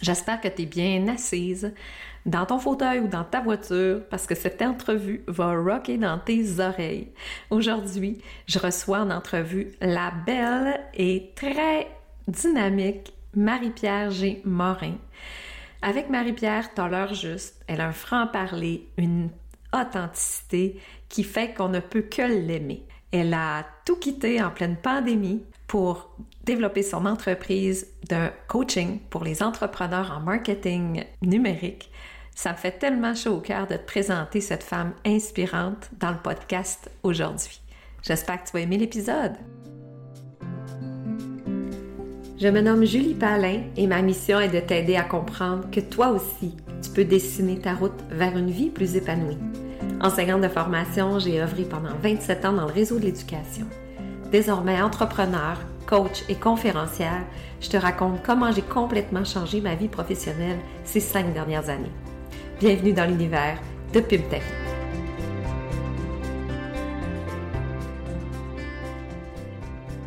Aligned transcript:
J'espère 0.00 0.40
que 0.40 0.48
tu 0.48 0.62
es 0.62 0.66
bien 0.66 1.08
assise 1.08 1.74
dans 2.24 2.46
ton 2.46 2.58
fauteuil 2.58 3.00
ou 3.00 3.08
dans 3.08 3.24
ta 3.24 3.40
voiture 3.40 4.02
parce 4.10 4.26
que 4.26 4.34
cette 4.34 4.62
entrevue 4.62 5.24
va 5.26 5.52
rocker 5.54 5.98
dans 5.98 6.18
tes 6.18 6.60
oreilles. 6.60 7.08
Aujourd'hui, 7.50 8.22
je 8.46 8.58
reçois 8.58 9.00
en 9.00 9.10
entrevue 9.10 9.72
la 9.80 10.12
belle 10.26 10.80
et 10.94 11.32
très 11.34 11.88
dynamique 12.28 13.12
Marie-Pierre 13.34 14.10
G. 14.10 14.42
Morin. 14.44 14.96
Avec 15.82 16.10
Marie-Pierre, 16.10 16.74
t'as 16.74 16.88
l'heure 16.88 17.14
juste, 17.14 17.62
elle 17.66 17.80
a 17.80 17.88
un 17.88 17.92
franc-parler, 17.92 18.88
une 18.98 19.30
authenticité 19.72 20.80
qui 21.08 21.24
fait 21.24 21.54
qu'on 21.54 21.68
ne 21.68 21.80
peut 21.80 22.02
que 22.02 22.22
l'aimer. 22.22 22.84
Elle 23.10 23.32
a 23.32 23.64
tout 23.84 23.96
quitté 23.96 24.42
en 24.42 24.50
pleine 24.50 24.76
pandémie 24.76 25.42
pour 25.68 26.10
développer 26.44 26.82
son 26.82 27.06
entreprise 27.06 27.86
de 28.08 28.28
coaching 28.48 28.98
pour 29.10 29.22
les 29.22 29.42
entrepreneurs 29.42 30.16
en 30.16 30.20
marketing 30.20 31.04
numérique. 31.22 31.90
Ça 32.34 32.52
me 32.52 32.56
fait 32.56 32.78
tellement 32.78 33.14
chaud 33.14 33.36
au 33.36 33.40
cœur 33.40 33.66
de 33.66 33.76
te 33.76 33.86
présenter 33.86 34.40
cette 34.40 34.62
femme 34.62 34.94
inspirante 35.04 35.90
dans 36.00 36.10
le 36.10 36.16
podcast 36.16 36.90
aujourd'hui. 37.02 37.60
J'espère 38.02 38.42
que 38.42 38.48
tu 38.48 38.52
vas 38.54 38.60
aimer 38.60 38.78
l'épisode. 38.78 39.34
Je 42.40 42.48
me 42.48 42.60
nomme 42.60 42.84
Julie 42.84 43.14
Palin 43.14 43.62
et 43.76 43.86
ma 43.86 44.00
mission 44.00 44.40
est 44.40 44.48
de 44.48 44.60
t'aider 44.60 44.96
à 44.96 45.02
comprendre 45.02 45.68
que 45.70 45.80
toi 45.80 46.10
aussi, 46.10 46.56
tu 46.82 46.90
peux 46.90 47.04
dessiner 47.04 47.58
ta 47.58 47.74
route 47.74 48.00
vers 48.10 48.36
une 48.38 48.50
vie 48.50 48.70
plus 48.70 48.94
épanouie. 48.94 49.38
Enseignante 50.00 50.42
de 50.42 50.48
formation, 50.48 51.18
j'ai 51.18 51.42
œuvré 51.42 51.64
pendant 51.64 51.94
27 52.00 52.44
ans 52.44 52.52
dans 52.52 52.66
le 52.66 52.72
réseau 52.72 53.00
de 53.00 53.06
l'éducation. 53.06 53.66
Désormais 54.30 54.82
entrepreneur, 54.82 55.56
coach 55.86 56.22
et 56.28 56.34
conférencière, 56.34 57.24
je 57.62 57.70
te 57.70 57.78
raconte 57.78 58.22
comment 58.22 58.52
j'ai 58.52 58.60
complètement 58.60 59.24
changé 59.24 59.62
ma 59.62 59.74
vie 59.74 59.88
professionnelle 59.88 60.58
ces 60.84 61.00
cinq 61.00 61.32
dernières 61.32 61.70
années. 61.70 61.92
Bienvenue 62.60 62.92
dans 62.92 63.06
l'univers 63.06 63.58
de 63.94 64.00
Pimp 64.00 64.34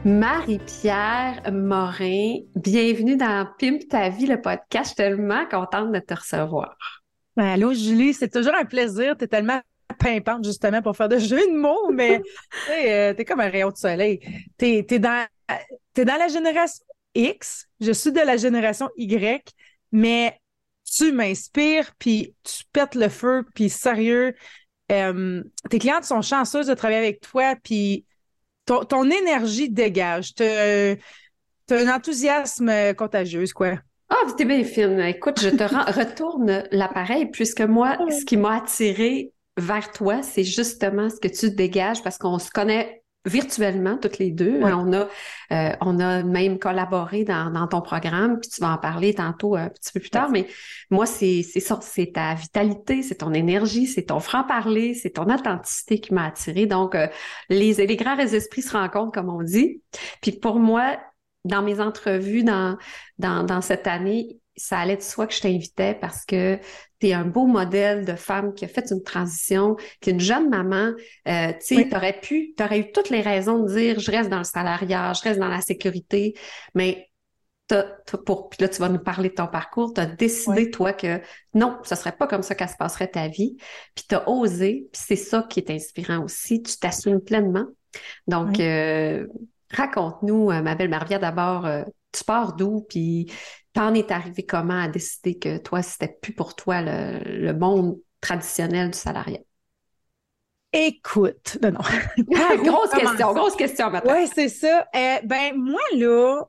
Marie-Pierre 0.05 1.41
Morin, 1.51 2.41
bienvenue 2.55 3.17
dans 3.17 3.47
Pimp 3.57 3.87
ta 3.89 4.09
vie, 4.09 4.27
le 4.27 4.39
podcast. 4.39 4.83
Je 4.83 4.87
suis 4.89 4.95
tellement 4.95 5.47
contente 5.49 5.91
de 5.91 5.99
te 5.99 6.13
recevoir. 6.13 6.75
Ben, 7.35 7.45
allô, 7.45 7.73
Julie, 7.73 8.13
c'est 8.13 8.29
toujours 8.29 8.53
un 8.53 8.65
plaisir. 8.65 9.17
Tu 9.17 9.23
es 9.23 9.27
tellement 9.27 9.61
pimpante, 10.01 10.43
justement, 10.43 10.81
pour 10.81 10.95
faire 10.95 11.09
de 11.09 11.17
jeux 11.17 11.47
de 11.47 11.57
mots, 11.57 11.91
mais 11.91 12.21
tu 12.65 12.71
es, 12.71 13.13
euh, 13.19 13.23
comme 13.25 13.39
un 13.39 13.49
rayon 13.49 13.69
de 13.69 13.77
soleil. 13.77 14.19
Tu 14.57 14.65
es, 14.65 14.99
dans, 14.99 15.25
dans 15.95 16.17
la 16.17 16.27
génération 16.27 16.83
X, 17.15 17.67
je 17.79 17.91
suis 17.91 18.11
de 18.11 18.19
la 18.19 18.37
génération 18.37 18.89
Y, 18.97 19.53
mais 19.91 20.39
tu 20.85 21.11
m'inspires, 21.11 21.91
puis 21.99 22.35
tu 22.43 22.63
pètes 22.71 22.95
le 22.95 23.09
feu, 23.09 23.45
puis 23.53 23.69
sérieux. 23.69 24.33
Euh, 24.91 25.43
tes 25.69 25.79
clientes 25.79 26.03
sont 26.03 26.21
chanceuses 26.21 26.67
de 26.67 26.73
travailler 26.73 26.99
avec 26.99 27.21
toi, 27.21 27.55
puis 27.61 28.05
ton, 28.65 29.09
énergie 29.09 29.69
dégage. 29.69 30.33
Tu 30.35 30.43
as, 30.43 30.95
un 31.69 31.95
enthousiasme 31.95 32.93
contagieux, 32.95 33.45
quoi. 33.55 33.75
Ah, 34.09 34.15
oh, 34.25 34.31
t'es 34.37 34.43
bien 34.43 34.63
fine. 34.65 34.99
Écoute, 34.99 35.39
je 35.39 35.49
te 35.49 35.63
retourne 35.63 36.67
l'appareil 36.71 37.27
puisque 37.27 37.61
moi, 37.61 37.97
ce 38.09 38.25
qui 38.25 38.35
m'a 38.35 38.57
attiré 38.57 39.31
vers 39.61 39.91
toi, 39.91 40.23
c'est 40.23 40.43
justement 40.43 41.09
ce 41.09 41.19
que 41.19 41.27
tu 41.27 41.51
dégages 41.51 42.03
parce 42.03 42.17
qu'on 42.17 42.39
se 42.39 42.49
connaît 42.49 43.01
virtuellement 43.25 43.97
toutes 43.97 44.17
les 44.17 44.31
deux. 44.31 44.59
On 44.63 44.93
a 44.93 45.07
euh, 45.51 45.75
on 45.81 45.99
a 45.99 46.23
même 46.23 46.57
collaboré 46.57 47.23
dans, 47.23 47.51
dans, 47.51 47.67
ton 47.67 47.81
programme, 47.81 48.39
puis 48.39 48.49
tu 48.49 48.61
vas 48.61 48.71
en 48.71 48.77
parler 48.77 49.13
tantôt 49.13 49.55
un 49.55 49.69
petit 49.69 49.91
peu 49.93 49.99
plus 49.99 50.09
tard. 50.09 50.29
Mais 50.31 50.47
moi, 50.89 51.05
c'est 51.05 51.43
ça, 51.43 51.79
c'est 51.81 52.13
ta 52.13 52.33
vitalité, 52.33 53.03
c'est 53.03 53.15
ton 53.15 53.33
énergie, 53.33 53.85
c'est 53.85 54.05
ton 54.05 54.19
franc 54.19 54.43
parler, 54.43 54.95
c'est 54.95 55.11
ton 55.11 55.31
authenticité 55.31 55.99
qui 55.99 56.13
m'a 56.13 56.25
attiré. 56.25 56.65
Donc 56.65 56.95
euh, 56.95 57.07
les 57.49 57.73
les 57.73 57.95
grands 57.95 58.17
esprits 58.17 58.63
se 58.63 58.75
rencontrent 58.75 59.11
comme 59.11 59.29
on 59.29 59.43
dit. 59.43 59.81
Puis 60.21 60.31
pour 60.31 60.59
moi, 60.59 60.97
dans 61.45 61.61
mes 61.61 61.79
entrevues 61.79 62.43
dans 62.43 62.77
dans, 63.19 63.43
dans 63.43 63.61
cette 63.61 63.85
année, 63.85 64.40
ça 64.55 64.79
allait 64.79 64.97
de 64.97 65.01
soi 65.01 65.27
que 65.27 65.33
je 65.33 65.41
t'invitais 65.41 65.95
parce 65.95 66.25
que 66.25 66.59
tu 66.99 67.07
es 67.07 67.13
un 67.13 67.25
beau 67.25 67.45
modèle 67.47 68.05
de 68.05 68.15
femme 68.15 68.53
qui 68.53 68.65
a 68.65 68.67
fait 68.67 68.91
une 68.91 69.03
transition, 69.03 69.75
qui 69.99 70.09
est 70.09 70.13
une 70.13 70.19
jeune 70.19 70.49
maman. 70.49 70.91
Euh, 71.27 71.53
tu 71.53 71.75
sais, 71.75 71.89
t'aurais 71.89 72.19
pu, 72.19 72.53
t'aurais 72.55 72.79
eu 72.79 72.91
toutes 72.91 73.09
les 73.09 73.21
raisons 73.21 73.63
de 73.63 73.73
dire 73.73 73.99
je 73.99 74.11
reste 74.11 74.29
dans 74.29 74.39
le 74.39 74.43
salariat, 74.43 75.13
je 75.13 75.21
reste 75.21 75.39
dans 75.39 75.47
la 75.47 75.61
sécurité, 75.61 76.33
mais 76.75 77.07
pour, 78.25 78.49
puis 78.49 78.57
là, 78.59 78.67
tu 78.67 78.81
vas 78.81 78.89
nous 78.89 78.99
parler 78.99 79.29
de 79.29 79.35
ton 79.35 79.47
parcours, 79.47 79.93
tu 79.93 80.01
as 80.01 80.05
décidé, 80.05 80.69
toi, 80.71 80.91
que 80.91 81.21
non, 81.53 81.77
ce 81.83 81.95
serait 81.95 82.11
pas 82.11 82.27
comme 82.27 82.43
ça 82.43 82.53
qu'elle 82.53 82.67
se 82.67 82.75
passerait 82.75 83.07
ta 83.07 83.29
vie, 83.29 83.55
puis 83.95 84.03
tu 84.09 84.15
as 84.15 84.27
osé, 84.27 84.89
puis 84.91 85.01
c'est 85.05 85.15
ça 85.15 85.45
qui 85.49 85.61
est 85.61 85.69
inspirant 85.69 86.21
aussi, 86.21 86.61
tu 86.61 86.77
t'assumes 86.77 87.21
pleinement. 87.21 87.67
Donc, 88.27 88.59
euh, 88.59 89.25
raconte-nous, 89.69 90.51
euh, 90.51 90.61
ma 90.61 90.75
belle 90.75 90.89
Maria, 90.89 91.17
d'abord, 91.17 91.65
tu 92.11 92.25
pars 92.25 92.57
d'où, 92.57 92.85
puis 92.89 93.31
T'en 93.73 93.93
es 93.93 94.11
arrivé 94.11 94.45
comment 94.45 94.81
à 94.81 94.87
décider 94.87 95.37
que 95.37 95.57
toi, 95.57 95.81
c'était 95.81 96.17
plus 96.21 96.33
pour 96.33 96.55
toi 96.55 96.81
le, 96.81 97.53
monde 97.53 97.99
traditionnel 98.19 98.91
du 98.91 98.97
salariat? 98.97 99.39
Écoute, 100.73 101.57
non, 101.61 101.71
non. 101.71 101.79
grosse 102.63 102.91
question, 102.91 103.33
grosse 103.33 103.55
question 103.55 103.89
maintenant. 103.89 104.13
Oui, 104.13 104.29
c'est 104.33 104.49
ça. 104.49 104.87
Euh, 104.95 105.17
ben, 105.23 105.55
moi, 105.55 105.81
là, 105.95 106.43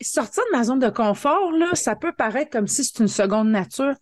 sortir 0.00 0.42
de 0.52 0.56
ma 0.56 0.64
zone 0.64 0.78
de 0.78 0.90
confort, 0.90 1.52
là, 1.52 1.74
ça 1.74 1.96
peut 1.96 2.12
paraître 2.12 2.50
comme 2.50 2.66
si 2.66 2.84
c'est 2.84 3.00
une 3.00 3.08
seconde 3.08 3.48
nature. 3.48 3.94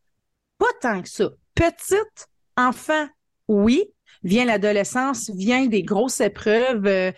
Pas 0.59 0.67
tant 0.81 1.03
que 1.03 1.09
ça. 1.09 1.31
Petite, 1.55 2.29
enfant, 2.57 3.07
oui. 3.49 3.85
Vient 4.23 4.45
l'adolescence, 4.45 5.31
vient 5.35 5.67
des 5.67 5.83
grosses 5.83 6.21
épreuves. 6.21 6.87
Euh, 6.87 7.13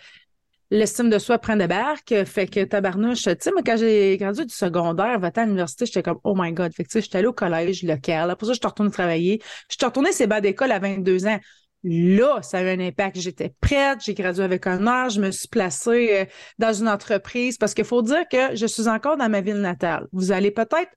l'estime 0.71 1.09
de 1.09 1.19
soi 1.19 1.37
prend 1.37 1.55
des 1.55 1.67
barques. 1.67 2.13
Fait 2.25 2.47
que 2.47 2.63
tabarnouche, 2.63 3.23
tu 3.23 3.35
sais, 3.39 3.51
moi, 3.51 3.61
quand 3.65 3.77
j'ai 3.77 4.17
gradué 4.17 4.45
du 4.45 4.53
secondaire, 4.53 5.19
va 5.19 5.31
à 5.35 5.45
l'université, 5.45 5.85
j'étais 5.85 6.03
comme, 6.03 6.19
oh 6.23 6.33
my 6.35 6.51
God. 6.51 6.73
Fait 6.73 6.83
que, 6.83 6.89
tu 6.89 6.93
sais, 6.93 7.01
j'étais 7.01 7.17
allée 7.17 7.27
au 7.27 7.33
collège 7.33 7.83
local. 7.83 8.29
Après 8.29 8.47
ça, 8.47 8.53
je 8.53 8.59
suis 8.59 8.67
retournée 8.67 8.91
travailler. 8.91 9.41
Je 9.69 9.75
suis 9.77 9.85
retournée 9.85 10.11
ces 10.11 10.27
bas 10.27 10.41
d'école 10.41 10.71
à 10.71 10.79
22 10.79 11.27
ans. 11.27 11.39
Là, 11.83 12.41
ça 12.41 12.57
a 12.59 12.63
eu 12.63 12.69
un 12.69 12.79
impact. 12.79 13.19
J'étais 13.19 13.53
prête, 13.61 13.99
j'ai 14.03 14.15
gradué 14.15 14.43
avec 14.43 14.65
un 14.65 14.77
honneur, 14.77 15.09
je 15.09 15.21
me 15.21 15.29
suis 15.29 15.47
placée 15.47 16.09
euh, 16.13 16.25
dans 16.57 16.73
une 16.73 16.87
entreprise 16.87 17.57
parce 17.59 17.75
qu'il 17.75 17.85
faut 17.85 18.01
dire 18.01 18.27
que 18.27 18.55
je 18.55 18.65
suis 18.65 18.87
encore 18.87 19.17
dans 19.17 19.29
ma 19.29 19.41
ville 19.41 19.61
natale. 19.61 20.07
Vous 20.11 20.31
allez 20.31 20.49
peut-être 20.49 20.91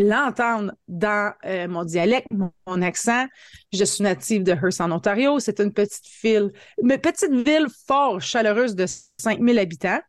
l'entendre 0.00 0.72
dans 0.88 1.32
euh, 1.44 1.68
mon 1.68 1.84
dialecte, 1.84 2.28
mon, 2.30 2.82
accent. 2.82 3.26
Je 3.72 3.84
suis 3.84 4.02
native 4.02 4.42
de 4.42 4.52
Hearst 4.52 4.80
en 4.80 4.90
Ontario. 4.90 5.38
C'est 5.38 5.60
une 5.60 5.72
petite 5.72 6.06
ville, 6.22 6.52
une 6.82 6.98
petite 6.98 7.30
ville 7.30 7.66
fort 7.86 8.20
chaleureuse 8.20 8.74
de 8.74 8.86
5000 9.18 9.58
habitants. 9.58 10.00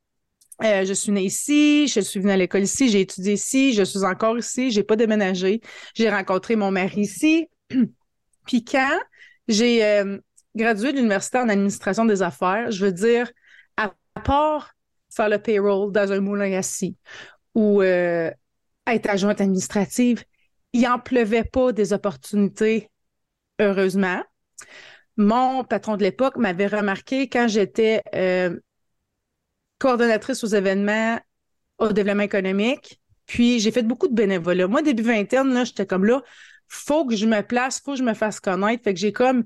Euh, 0.63 0.85
je 0.85 0.93
suis 0.93 1.11
née 1.11 1.23
ici, 1.23 1.87
je 1.87 1.99
suis 1.99 2.19
venue 2.19 2.31
à 2.31 2.37
l'école 2.37 2.61
ici, 2.61 2.89
j'ai 2.89 3.01
étudié 3.01 3.33
ici, 3.33 3.73
je 3.73 3.81
suis 3.81 4.03
encore 4.03 4.37
ici, 4.37 4.69
j'ai 4.69 4.83
pas 4.83 4.95
déménagé. 4.95 5.59
J'ai 5.95 6.09
rencontré 6.09 6.55
mon 6.55 6.71
mari 6.71 7.01
ici. 7.01 7.47
Puis 8.45 8.63
quand 8.63 8.99
j'ai 9.47 9.83
euh, 9.83 10.19
gradué 10.55 10.91
de 10.91 10.97
l'université 10.97 11.39
en 11.39 11.49
administration 11.49 12.05
des 12.05 12.21
affaires, 12.21 12.69
je 12.69 12.85
veux 12.85 12.91
dire, 12.91 13.31
à 13.75 13.91
part 14.23 14.75
faire 15.09 15.29
le 15.29 15.39
payroll 15.39 15.91
dans 15.91 16.11
un 16.11 16.21
moulin 16.21 16.53
assis 16.53 16.95
ou 17.55 17.81
être 18.93 19.09
adjointe 19.09 19.41
administrative, 19.41 20.23
il 20.73 20.81
n'en 20.81 20.99
pleuvait 20.99 21.43
pas 21.43 21.71
des 21.73 21.93
opportunités, 21.93 22.89
heureusement. 23.59 24.23
Mon 25.17 25.63
patron 25.63 25.97
de 25.97 26.03
l'époque 26.03 26.37
m'avait 26.37 26.67
remarqué 26.67 27.27
quand 27.27 27.47
j'étais 27.47 28.01
euh, 28.15 28.57
coordonnatrice 29.79 30.43
aux 30.43 30.47
événements 30.47 31.19
au 31.77 31.91
développement 31.91 32.23
économique. 32.23 33.01
Puis 33.25 33.59
j'ai 33.59 33.71
fait 33.71 33.83
beaucoup 33.83 34.07
de 34.07 34.13
bénévolat. 34.13 34.67
Moi, 34.67 34.81
début 34.81 35.03
vingtaine, 35.03 35.53
là, 35.53 35.63
j'étais 35.63 35.85
comme 35.85 36.05
là, 36.05 36.21
faut 36.67 37.05
que 37.05 37.15
je 37.15 37.25
me 37.25 37.41
place, 37.41 37.81
faut 37.81 37.93
que 37.93 37.97
je 37.97 38.03
me 38.03 38.13
fasse 38.13 38.39
connaître. 38.39 38.83
Fait 38.83 38.93
que 38.93 38.99
j'ai 38.99 39.11
comme 39.11 39.43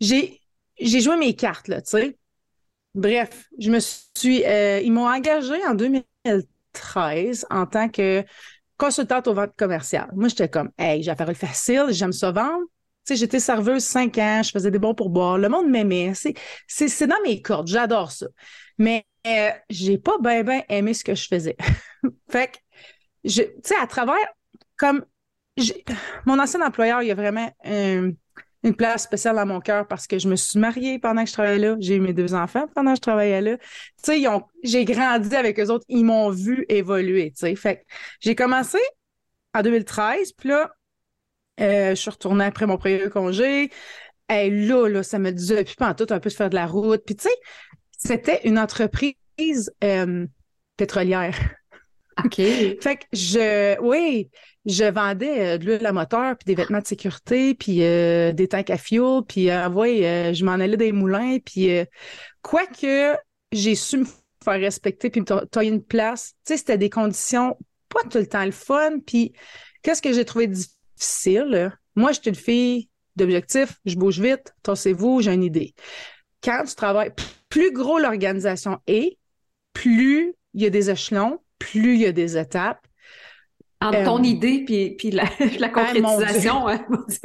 j'ai 0.00 0.40
j'ai 0.78 1.00
joué 1.00 1.16
mes 1.16 1.34
cartes, 1.34 1.68
là, 1.68 1.82
tu 1.82 1.90
sais. 1.90 2.16
Bref, 2.94 3.48
je 3.58 3.70
me 3.70 3.78
suis 3.80 4.44
euh, 4.44 4.80
ils 4.80 4.92
m'ont 4.92 5.08
engagé 5.08 5.64
en 5.66 5.74
2013 5.74 7.46
en 7.50 7.66
tant 7.66 7.88
que 7.88 8.24
consultante 8.80 9.28
aux 9.28 9.34
ventes 9.34 9.54
commerciales. 9.56 10.08
Moi, 10.14 10.28
j'étais 10.28 10.48
comme, 10.48 10.70
hey, 10.78 11.02
j'ai 11.02 11.10
affaire 11.10 11.28
le 11.28 11.34
facile, 11.34 11.88
j'aime 11.90 12.12
ça 12.12 12.32
vendre. 12.32 12.64
Tu 13.04 13.12
sais, 13.12 13.16
j'étais 13.16 13.38
serveuse 13.38 13.84
cinq 13.84 14.16
ans, 14.16 14.40
je 14.42 14.50
faisais 14.50 14.70
des 14.70 14.78
bons 14.78 14.94
pourboires. 14.94 15.36
Le 15.36 15.50
monde 15.50 15.68
m'aimait. 15.68 16.14
C'est, 16.14 17.06
dans 17.06 17.20
mes 17.22 17.42
cordes. 17.42 17.68
J'adore 17.68 18.10
ça. 18.10 18.26
Mais 18.78 19.04
euh, 19.26 19.50
j'ai 19.68 19.98
pas 19.98 20.16
bien, 20.18 20.42
bien 20.42 20.62
aimé 20.70 20.94
ce 20.94 21.04
que 21.04 21.14
je 21.14 21.28
faisais. 21.28 21.56
fait 22.30 22.52
que, 22.52 23.28
tu 23.28 23.44
sais, 23.62 23.76
à 23.80 23.86
travers, 23.86 24.16
comme, 24.78 25.04
mon 26.24 26.38
ancien 26.38 26.62
employeur, 26.62 27.02
il 27.02 27.08
y 27.08 27.10
a 27.10 27.14
vraiment 27.14 27.50
un, 27.64 28.12
une 28.62 28.74
place 28.74 29.04
spéciale 29.04 29.36
dans 29.36 29.46
mon 29.46 29.60
cœur 29.60 29.86
parce 29.86 30.06
que 30.06 30.18
je 30.18 30.28
me 30.28 30.36
suis 30.36 30.58
mariée 30.58 30.98
pendant 30.98 31.22
que 31.22 31.28
je 31.28 31.32
travaillais 31.32 31.58
là. 31.58 31.76
J'ai 31.80 31.96
eu 31.96 32.00
mes 32.00 32.12
deux 32.12 32.34
enfants 32.34 32.66
pendant 32.74 32.92
que 32.92 32.96
je 32.96 33.00
travaillais 33.00 33.40
là. 33.40 33.56
Tu 34.02 34.22
sais, 34.22 34.22
j'ai 34.62 34.84
grandi 34.84 35.34
avec 35.34 35.58
eux 35.58 35.70
autres. 35.70 35.86
Ils 35.88 36.04
m'ont 36.04 36.30
vu 36.30 36.66
évoluer, 36.68 37.30
tu 37.30 37.40
sais. 37.40 37.54
Fait 37.56 37.86
j'ai 38.20 38.34
commencé 38.34 38.78
en 39.54 39.62
2013. 39.62 40.32
Puis 40.32 40.50
là, 40.50 40.70
euh, 41.60 41.90
je 41.90 41.94
suis 41.94 42.10
retournée 42.10 42.44
après 42.44 42.66
mon 42.66 42.76
premier 42.76 43.08
congé. 43.08 43.70
Et 44.28 44.50
là, 44.50 44.88
là, 44.88 45.02
ça 45.02 45.18
me 45.18 45.30
disait, 45.32 45.64
puis 45.64 45.74
pas 45.74 45.94
tout 45.94 46.06
un 46.10 46.20
peu 46.20 46.28
de 46.28 46.34
faire 46.34 46.50
de 46.50 46.54
la 46.54 46.66
route. 46.66 47.02
Puis 47.04 47.16
tu 47.16 47.24
sais, 47.24 47.34
c'était 47.98 48.40
une 48.44 48.58
entreprise 48.58 49.72
euh, 49.82 50.26
pétrolière. 50.76 51.36
Fait 52.80 52.96
que 52.96 53.04
je, 53.12 53.80
oui, 53.80 54.30
je 54.66 54.84
vendais 54.84 55.54
euh, 55.54 55.58
de 55.58 55.64
l'huile 55.64 55.86
à 55.86 55.92
moteur, 55.92 56.36
puis 56.36 56.46
des 56.46 56.54
vêtements 56.54 56.80
de 56.80 56.86
sécurité, 56.86 57.54
puis 57.54 57.78
des 57.78 58.48
tanks 58.50 58.70
à 58.70 58.78
fuel, 58.78 59.22
puis 59.26 59.48
oui, 59.72 60.02
je 60.02 60.44
m'en 60.44 60.52
allais 60.52 60.76
des 60.76 60.92
moulins, 60.92 61.38
puis 61.44 61.70
quoique 62.42 63.16
j'ai 63.52 63.74
su 63.74 63.98
me 63.98 64.06
faire 64.44 64.60
respecter, 64.60 65.10
puis 65.10 65.20
me 65.20 65.44
tailler 65.46 65.70
une 65.70 65.82
place, 65.82 66.34
tu 66.44 66.52
sais, 66.52 66.56
c'était 66.58 66.78
des 66.78 66.90
conditions 66.90 67.56
pas 67.90 68.02
tout 68.08 68.18
le 68.18 68.26
temps 68.26 68.44
le 68.44 68.52
fun, 68.52 69.00
puis 69.04 69.32
qu'est-ce 69.82 70.00
que 70.00 70.12
j'ai 70.12 70.24
trouvé 70.24 70.46
difficile? 70.46 71.76
Moi, 71.94 72.12
je 72.12 72.20
suis 72.20 72.30
une 72.30 72.36
fille 72.36 72.88
d'objectif, 73.16 73.78
je 73.84 73.96
bouge 73.96 74.20
vite, 74.20 74.54
tassez-vous, 74.62 75.20
j'ai 75.20 75.34
une 75.34 75.42
idée. 75.42 75.74
Quand 76.42 76.64
tu 76.66 76.74
travailles, 76.74 77.12
plus 77.48 77.72
gros 77.72 77.98
l'organisation 77.98 78.78
est, 78.86 79.18
plus 79.74 80.34
il 80.54 80.62
y 80.62 80.66
a 80.66 80.70
des 80.70 80.90
échelons, 80.90 81.40
plus 81.60 81.94
il 81.94 82.00
y 82.00 82.06
a 82.06 82.12
des 82.12 82.36
étapes. 82.36 82.84
Entre 83.82 84.04
ton 84.04 84.18
euh, 84.18 84.26
idée 84.26 84.62
puis, 84.66 84.90
puis 84.90 85.10
la, 85.10 85.24
la 85.58 85.70
concrétisation, 85.70 86.68
hein, 86.68 86.84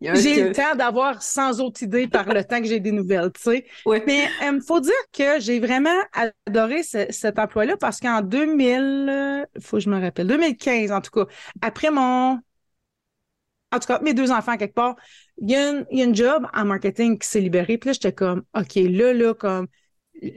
j'ai 0.00 0.44
le 0.44 0.52
temps 0.52 0.76
d'avoir 0.76 1.20
sans 1.20 1.60
autre 1.60 1.82
idée 1.82 2.06
par 2.06 2.32
le 2.32 2.44
temps 2.48 2.60
que 2.60 2.66
j'ai 2.66 2.78
des 2.78 2.92
nouvelles, 2.92 3.32
tu 3.32 3.42
sais. 3.42 3.64
Mais 4.06 4.28
il 4.40 4.46
euh, 4.46 4.60
faut 4.64 4.78
dire 4.78 4.92
que 5.12 5.40
j'ai 5.40 5.58
vraiment 5.58 5.98
adoré 6.46 6.82
cet 6.84 7.40
emploi-là 7.40 7.76
parce 7.76 7.98
qu'en 7.98 8.20
2000, 8.20 9.46
faut 9.60 9.78
que 9.78 9.82
je 9.82 9.90
me 9.90 10.00
rappelle, 10.00 10.28
2015 10.28 10.92
en 10.92 11.00
tout 11.00 11.10
cas, 11.10 11.26
après 11.60 11.90
mon 11.90 12.38
en 13.74 13.78
tout 13.80 13.88
cas, 13.88 13.98
mes 14.00 14.14
deux 14.14 14.30
enfants 14.30 14.56
quelque 14.56 14.74
part, 14.74 14.94
il 15.38 15.50
y, 15.50 15.56
a 15.56 15.84
une, 15.90 16.14
job 16.14 16.46
en 16.54 16.64
marketing 16.64 17.18
qui 17.18 17.28
s'est 17.28 17.40
libéré. 17.40 17.76
Puis 17.76 17.88
là, 17.88 17.92
j'étais 17.92 18.12
comme, 18.12 18.44
OK, 18.56 18.74
là, 18.76 19.12
là, 19.12 19.34
comme, 19.34 19.66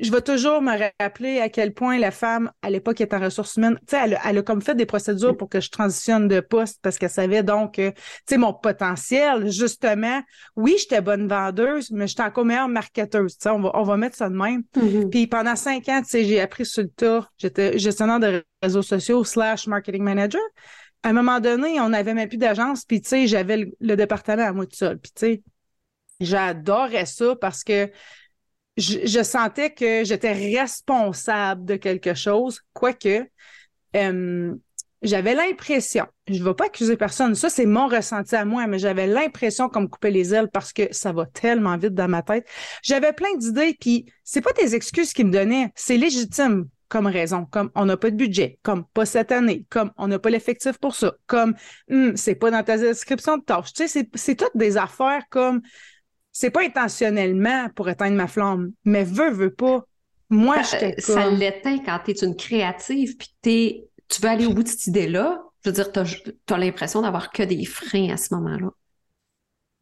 je 0.01 0.12
vais 0.12 0.22
toujours 0.22 0.62
me 0.62 0.74
rappeler 1.00 1.39
à 1.39 1.50
quel 1.50 1.74
point 1.74 1.98
la 1.98 2.12
femme, 2.12 2.51
à 2.62 2.69
l'époque, 2.69 3.01
était 3.01 3.16
en 3.16 3.19
ressources 3.19 3.56
humaines. 3.56 3.78
Tu 3.81 3.95
sais, 3.95 4.01
elle, 4.04 4.19
elle, 4.25 4.38
a 4.38 4.42
comme 4.42 4.62
fait 4.62 4.75
des 4.75 4.86
procédures 4.86 5.36
pour 5.36 5.50
que 5.50 5.60
je 5.62 5.69
transitionne 5.69 6.28
de 6.28 6.39
poste 6.39 6.80
parce 6.81 6.98
qu'elle 6.98 7.10
savait 7.10 7.44
donc, 7.44 7.74
tu 7.74 7.92
sais, 8.28 8.38
mon 8.38 8.54
potentiel, 8.54 9.50
justement. 9.51 10.22
Oui, 10.56 10.75
j'étais 10.80 11.01
bonne 11.01 11.28
vendeuse, 11.28 11.92
mais 11.92 12.07
j'étais 12.07 12.24
encore 12.24 12.45
meilleure 12.45 12.68
marketeuse. 12.68 13.38
Tu 13.38 13.44
sais, 13.44 13.50
on 13.50 13.62
va, 13.62 13.72
on 13.74 13.84
va 13.84 13.98
mettre 13.98 14.16
ça 14.16 14.30
de 14.30 14.36
même. 14.36 14.63
Mm-hmm. 14.75 15.10
Puis 15.10 15.28
pendant 15.28 15.56
cinq 15.56 15.88
ans, 15.89 16.01
tu 16.01 16.10
sais, 16.10 16.24
j'ai 16.24 16.39
appris 16.39 16.66
sur 16.66 16.84
le 16.84 16.89
tas. 16.89 17.30
J'étais 17.38 17.78
gestionnaire 17.78 18.19
de 18.19 18.44
réseaux 18.62 18.81
sociaux 18.81 19.24
slash 19.24 19.68
marketing 19.68 20.04
manager 20.04 20.42
à 21.04 21.10
un 21.10 21.13
moment 21.13 21.39
donné, 21.39 21.80
on 21.80 21.89
n'avait 21.89 22.13
même 22.13 22.28
plus 22.28 22.38
d'agence, 22.38 22.84
puis 22.84 23.01
tu 23.01 23.10
sais, 23.10 23.28
j'avais 23.28 23.72
le, 23.80 23.95
département 23.95 24.44
à 24.44 24.51
moi 24.51 24.66
tout 24.66 24.75
seul. 24.75 25.00
Puis 25.00 25.12
tu 25.16 25.19
sais, 25.19 25.44
j'adorais 26.19 27.06
ça 27.06 27.36
parce 27.36 27.63
que 27.63 27.89
je, 28.77 29.24
sentais 29.24 29.71
que 29.71 30.03
j'étais 30.03 30.33
responsable 30.33 31.65
de 31.65 31.75
quelque 31.75 32.13
chose, 32.13 32.62
quoique 32.74 33.27
euh, 33.95 34.56
j'avais 35.01 35.35
l'impression, 35.35 36.06
je 36.27 36.39
ne 36.39 36.44
vais 36.44 36.53
pas 36.53 36.65
accuser 36.65 36.97
personne, 36.97 37.35
ça 37.35 37.50
c'est 37.50 37.65
mon 37.65 37.88
ressenti 37.88 38.35
à 38.35 38.45
moi, 38.45 38.68
mais 38.68 38.79
j'avais 38.79 39.07
l'impression 39.07 39.69
qu'on 39.69 39.81
me 39.81 39.88
coupait 39.88 40.12
les 40.12 40.33
ailes 40.33 40.50
parce 40.51 40.74
que 40.74 40.83
ça 40.91 41.12
va 41.12 41.25
tellement 41.25 41.77
vite 41.77 41.94
dans 41.94 42.07
ma 42.07 42.24
tête. 42.24 42.47
J'avais 42.83 43.13
plein 43.13 43.35
d'idées, 43.38 43.75
puis 43.79 44.06
c'est 44.24 44.41
pas 44.41 44.53
des 44.53 44.75
excuses 44.75 45.13
qu'ils 45.13 45.27
me 45.27 45.31
donnaient, 45.31 45.71
c'est 45.75 45.97
légitime 45.97 46.68
comme 46.89 47.07
raison, 47.07 47.45
comme 47.45 47.69
on 47.75 47.85
n'a 47.85 47.97
pas 47.97 48.12
de 48.12 48.15
budget, 48.15 48.59
comme 48.63 48.85
pas 48.94 49.06
cette 49.06 49.31
année, 49.31 49.65
comme 49.69 49.91
on 49.97 50.07
n'a 50.07 50.19
pas 50.19 50.29
l'effectif 50.29 50.77
pour 50.77 50.95
ça, 50.95 51.13
comme 51.25 51.53
hum, 51.91 52.15
c'est 52.15 52.35
pas 52.35 52.50
dans 52.50 52.63
ta 52.63 52.77
description 52.77 53.38
de 53.38 53.44
tâche. 53.44 53.74
Tu 53.74 53.88
sais, 53.88 54.07
c'est 54.13 54.35
toutes 54.35 54.56
des 54.56 54.77
affaires 54.77 55.24
comme 55.29 55.62
c'est 56.39 56.51
pas 56.51 56.62
intentionnellement 56.62 57.68
pour 57.69 57.89
éteindre 57.89 58.16
ma 58.16 58.28
flamme, 58.28 58.72
mais 58.86 59.04
veut, 59.04 59.31
veut 59.31 59.51
pas. 59.51 59.84
Moi, 60.30 60.62
j'étais 60.62 60.94
comme... 61.01 61.16
Ça 61.16 61.31
l'éteint 61.31 61.80
quand 61.80 62.00
tu 62.06 62.12
es 62.12 62.13
une 62.24 62.36
créative 62.36 63.18
puis 63.18 63.34
tu 63.42 64.22
veux 64.22 64.30
aller 64.30 64.45
au 64.45 64.54
bout 64.54 64.62
de 64.62 64.68
cette 64.68 64.86
idée-là. 64.86 65.42
Je 65.63 65.69
veux 65.72 65.74
dire, 65.74 65.92
tu 65.92 66.00
as, 66.54 66.57
l'impression 66.60 67.01
d'avoir 67.01 67.31
que 67.31 67.42
des 67.42 67.66
freins 67.66 68.12
à 68.12 68.18
ce 68.18 68.36
moment-là. 68.36 68.69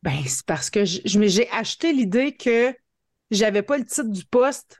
Ben, 0.01 0.15
c'est 0.25 0.45
parce 0.45 0.69
que 0.69 0.85
j'ai 0.85 1.49
acheté 1.51 1.91
l'idée 1.91 2.31
que 2.37 2.73
j'avais 3.31 3.61
pas 3.61 3.77
le 3.77 3.83
titre 3.83 4.07
du 4.07 4.23
poste 4.23 4.79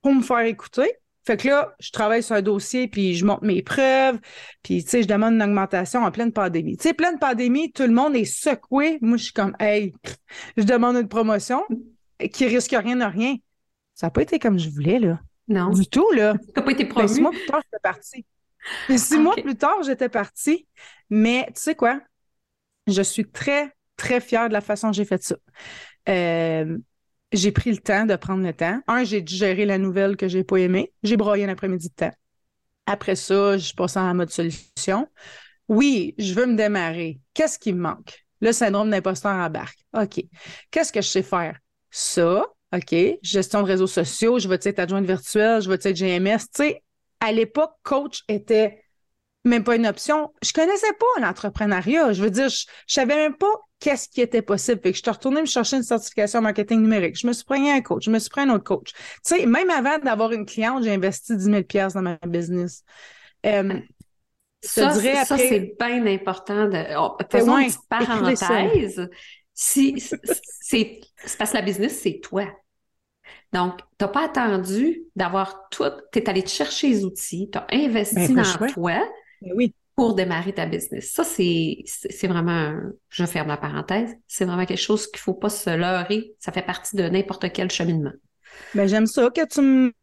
pour 0.00 0.12
me 0.12 0.22
faire 0.22 0.40
écouter. 0.40 0.92
Fait 1.24 1.36
que 1.36 1.48
là, 1.48 1.74
je 1.78 1.90
travaille 1.90 2.22
sur 2.22 2.34
un 2.34 2.42
dossier, 2.42 2.88
puis 2.88 3.14
je 3.14 3.24
monte 3.24 3.42
mes 3.42 3.62
preuves, 3.62 4.18
puis 4.62 4.82
tu 4.82 4.90
sais, 4.90 5.02
je 5.02 5.08
demande 5.08 5.34
une 5.34 5.42
augmentation 5.42 6.02
en 6.02 6.10
pleine 6.10 6.32
pandémie. 6.32 6.76
Tu 6.76 6.88
sais, 6.88 6.94
pleine 6.94 7.18
pandémie, 7.18 7.70
tout 7.72 7.84
le 7.84 7.92
monde 7.92 8.16
est 8.16 8.24
secoué. 8.24 8.98
Moi, 9.02 9.16
je 9.16 9.24
suis 9.24 9.32
comme, 9.32 9.54
hey, 9.60 9.94
je 10.56 10.64
demande 10.64 10.96
une 10.96 11.08
promotion 11.08 11.62
qui 12.32 12.46
risque 12.46 12.74
rien 12.76 12.96
de 12.96 13.04
rien. 13.04 13.36
Ça 13.94 14.06
n'a 14.06 14.10
pas 14.10 14.22
été 14.22 14.38
comme 14.38 14.58
je 14.58 14.68
voulais, 14.68 14.98
là. 14.98 15.20
Non. 15.48 15.70
Du 15.70 15.86
tout, 15.86 16.10
là. 16.12 16.34
Ça 16.54 16.60
n'a 16.60 16.62
pas 16.62 16.72
été 16.72 16.84
ben, 16.84 16.90
promu. 16.90 17.08
six 17.08 17.20
mois 17.20 17.30
plus 17.30 17.46
tard, 17.46 17.62
j'étais 17.62 17.80
partie. 17.82 18.26
six 18.96 19.18
mois 19.18 19.34
plus 19.36 19.56
tard, 19.56 19.82
j'étais 19.84 20.08
partie. 20.08 20.66
Mais 21.10 21.46
tu 21.54 21.60
sais 21.60 21.74
quoi? 21.74 22.00
Je 22.88 23.02
suis 23.02 23.30
très, 23.30 23.72
très 23.96 24.20
fière 24.20 24.48
de 24.48 24.52
la 24.52 24.60
façon 24.60 24.88
dont 24.88 24.92
j'ai 24.92 25.04
fait 25.04 25.22
ça. 25.22 25.36
Euh, 26.08 26.78
j'ai 27.32 27.52
pris 27.52 27.70
le 27.70 27.78
temps 27.78 28.06
de 28.06 28.16
prendre 28.16 28.44
le 28.44 28.52
temps. 28.52 28.80
Un, 28.86 29.04
j'ai 29.04 29.20
digéré 29.20 29.64
la 29.64 29.78
nouvelle 29.78 30.16
que 30.16 30.28
j'ai 30.28 30.44
pas 30.44 30.56
aimée. 30.58 30.92
J'ai 31.02 31.16
broyé 31.16 31.44
un 31.44 31.48
après-midi 31.48 31.88
de 31.88 31.94
temps. 31.94 32.12
Après 32.86 33.16
ça, 33.16 33.58
je 33.58 33.72
passe 33.74 33.96
en 33.96 34.14
mode 34.14 34.30
solution. 34.30 35.08
Oui, 35.68 36.14
je 36.18 36.34
veux 36.34 36.46
me 36.46 36.56
démarrer. 36.56 37.20
Qu'est-ce 37.34 37.58
qui 37.58 37.72
me 37.72 37.80
manque? 37.80 38.24
Le 38.40 38.52
syndrome 38.52 38.90
d'imposteur 38.90 39.32
embarque. 39.32 39.78
OK. 39.94 40.24
Qu'est-ce 40.70 40.92
que 40.92 41.00
je 41.00 41.08
sais 41.08 41.22
faire? 41.22 41.56
Ça, 41.90 42.44
OK. 42.74 42.94
Gestion 43.22 43.62
de 43.62 43.66
réseaux 43.66 43.86
sociaux, 43.86 44.38
je 44.38 44.48
veux 44.48 44.58
être 44.60 44.78
adjointe 44.78 45.06
virtuelle, 45.06 45.62
je 45.62 45.68
veux 45.68 45.74
être 45.74 45.92
GMS. 45.92 46.38
Tu 46.38 46.46
sais, 46.54 46.82
à 47.20 47.30
l'époque, 47.32 47.72
coach 47.82 48.22
était 48.28 48.82
même 49.44 49.64
pas 49.64 49.76
une 49.76 49.86
option. 49.86 50.32
Je 50.42 50.52
connaissais 50.52 50.92
pas 50.98 51.20
l'entrepreneuriat. 51.20 52.12
Je 52.12 52.22
veux 52.22 52.30
dire, 52.30 52.48
je, 52.48 52.66
je 52.86 52.94
savais 52.94 53.16
même 53.16 53.36
pas 53.36 53.52
qu'est-ce 53.82 54.08
qui 54.08 54.20
était 54.20 54.42
possible? 54.42 54.80
Fait 54.80 54.92
que 54.92 54.96
je 54.96 55.02
suis 55.02 55.10
retournée 55.10 55.40
me 55.40 55.46
chercher 55.46 55.76
une 55.76 55.82
certification 55.82 56.38
en 56.38 56.42
marketing 56.42 56.80
numérique. 56.80 57.18
Je 57.18 57.26
me 57.26 57.32
suis 57.32 57.44
pris 57.44 57.68
un 57.68 57.80
coach, 57.80 58.04
je 58.04 58.10
me 58.12 58.18
suis 58.20 58.30
pris 58.30 58.42
un 58.42 58.50
autre 58.50 58.62
coach. 58.62 58.92
Tu 58.92 59.00
sais, 59.24 59.44
même 59.44 59.70
avant 59.70 59.98
d'avoir 59.98 60.30
une 60.32 60.46
cliente, 60.46 60.84
j'ai 60.84 60.92
investi 60.92 61.36
10 61.36 61.44
000 61.44 61.62
dans 61.92 62.02
ma 62.02 62.16
business. 62.24 62.84
Euh, 63.44 63.80
ça, 64.62 64.92
ça 65.24 65.36
c'est 65.36 65.74
bien 65.80 66.06
important. 66.06 66.68
De... 66.68 66.96
Oh, 66.96 67.16
faisons 67.28 67.58
une 67.58 67.66
petite 67.66 67.88
parenthèse. 67.88 69.10
Si, 69.52 70.00
c'est 70.60 71.00
parce 71.36 71.50
que 71.50 71.56
la 71.56 71.62
business, 71.62 72.00
c'est 72.00 72.20
toi. 72.22 72.46
Donc, 73.52 73.78
tu 73.98 74.04
n'as 74.04 74.08
pas 74.08 74.26
attendu 74.26 75.02
d'avoir 75.16 75.68
tout. 75.70 75.84
Tu 76.12 76.20
es 76.20 76.28
allé 76.30 76.44
te 76.44 76.50
chercher 76.50 76.88
les 76.88 77.04
outils, 77.04 77.50
tu 77.52 77.58
as 77.58 77.66
investi 77.72 78.28
ben, 78.28 78.42
dans 78.44 78.66
toi. 78.68 79.08
Ben 79.42 79.52
oui 79.56 79.74
pour 80.02 80.16
démarrer 80.16 80.52
ta 80.52 80.66
business. 80.66 81.12
Ça, 81.12 81.22
c'est, 81.22 81.84
vraiment, 82.26 82.74
je 83.08 83.24
ferme 83.24 83.46
la 83.46 83.56
parenthèse, 83.56 84.12
c'est 84.26 84.44
vraiment 84.44 84.66
quelque 84.66 84.80
chose 84.80 85.06
qu'il 85.06 85.20
faut 85.20 85.32
pas 85.32 85.48
se 85.48 85.70
leurrer. 85.70 86.34
Ça 86.40 86.50
fait 86.50 86.66
partie 86.66 86.96
de 86.96 87.04
n'importe 87.04 87.52
quel 87.52 87.70
cheminement. 87.70 88.10
Ben, 88.74 88.88
j'aime 88.88 89.06
ça 89.06 89.30
que 89.30 89.46
tu 89.46 89.94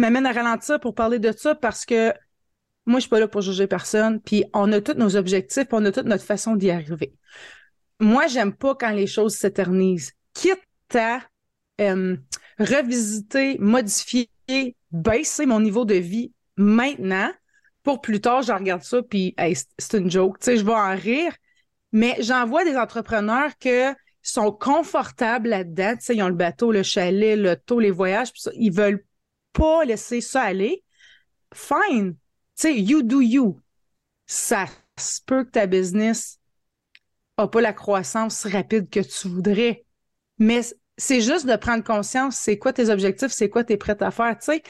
m'amènes 0.00 0.26
à 0.26 0.32
ralentir 0.32 0.80
pour 0.80 0.96
parler 0.96 1.20
de 1.20 1.30
ça 1.30 1.54
parce 1.54 1.86
que 1.86 2.12
moi, 2.86 2.98
je 2.98 3.02
suis 3.02 3.08
pas 3.08 3.20
là 3.20 3.28
pour 3.28 3.40
juger 3.40 3.68
personne. 3.68 4.20
Puis 4.20 4.42
on 4.52 4.72
a 4.72 4.80
tous 4.80 4.94
nos 4.94 5.14
objectifs, 5.14 5.68
on 5.70 5.84
a 5.84 5.92
toute 5.92 6.06
notre 6.06 6.24
façon 6.24 6.56
d'y 6.56 6.72
arriver. 6.72 7.14
Moi, 8.00 8.26
j'aime 8.26 8.52
pas 8.52 8.74
quand 8.74 8.90
les 8.90 9.06
choses 9.06 9.36
s'éternisent. 9.36 10.10
Quitte 10.34 10.58
à 10.96 11.20
revisiter, 12.58 13.58
modifier, 13.60 14.28
baisser 14.90 15.46
mon 15.46 15.60
niveau 15.60 15.84
de 15.84 15.94
vie 15.94 16.32
maintenant 16.56 17.30
pour 17.82 18.00
plus 18.00 18.20
tard, 18.20 18.42
je 18.42 18.52
regarde 18.52 18.82
ça, 18.82 19.02
puis 19.02 19.34
c'est 19.78 19.98
une 19.98 20.10
joke. 20.10 20.38
Tu 20.38 20.46
sais, 20.46 20.56
je 20.56 20.64
vais 20.64 20.72
en 20.72 20.94
rire. 20.94 21.34
Mais 21.92 22.16
j'en 22.20 22.46
vois 22.46 22.64
des 22.64 22.76
entrepreneurs 22.76 23.50
que 23.58 23.94
sont 24.22 24.52
confortables 24.52 25.48
là-dedans. 25.48 25.96
Tu 25.96 26.04
sais, 26.04 26.16
ils 26.16 26.22
ont 26.22 26.28
le 26.28 26.34
bateau, 26.34 26.72
le 26.72 26.82
chalet, 26.82 27.38
le 27.38 27.56
taux, 27.56 27.80
les 27.80 27.90
voyages, 27.90 28.32
puis 28.32 28.42
ça, 28.42 28.50
ils 28.54 28.72
veulent 28.72 29.04
pas 29.52 29.84
laisser 29.84 30.20
ça 30.20 30.42
aller. 30.42 30.84
Fine. 31.54 32.12
Tu 32.12 32.18
sais, 32.54 32.80
you 32.80 33.02
do 33.02 33.20
you. 33.20 33.60
Ça 34.26 34.66
se 34.98 35.20
peut 35.24 35.44
que 35.44 35.50
ta 35.50 35.66
business 35.66 36.38
n'a 37.38 37.48
pas 37.48 37.60
la 37.60 37.72
croissance 37.72 38.46
rapide 38.46 38.88
que 38.90 39.00
tu 39.00 39.28
voudrais. 39.28 39.84
Mais 40.38 40.60
c'est 40.96 41.22
juste 41.22 41.46
de 41.46 41.56
prendre 41.56 41.82
conscience, 41.82 42.36
c'est 42.36 42.58
quoi 42.58 42.72
tes 42.72 42.90
objectifs, 42.90 43.32
c'est 43.32 43.48
quoi 43.48 43.64
tu 43.64 43.72
es 43.72 43.76
prête 43.76 44.02
à 44.02 44.10
faire. 44.10 44.36
Tu 44.38 44.52
sais, 44.52 44.62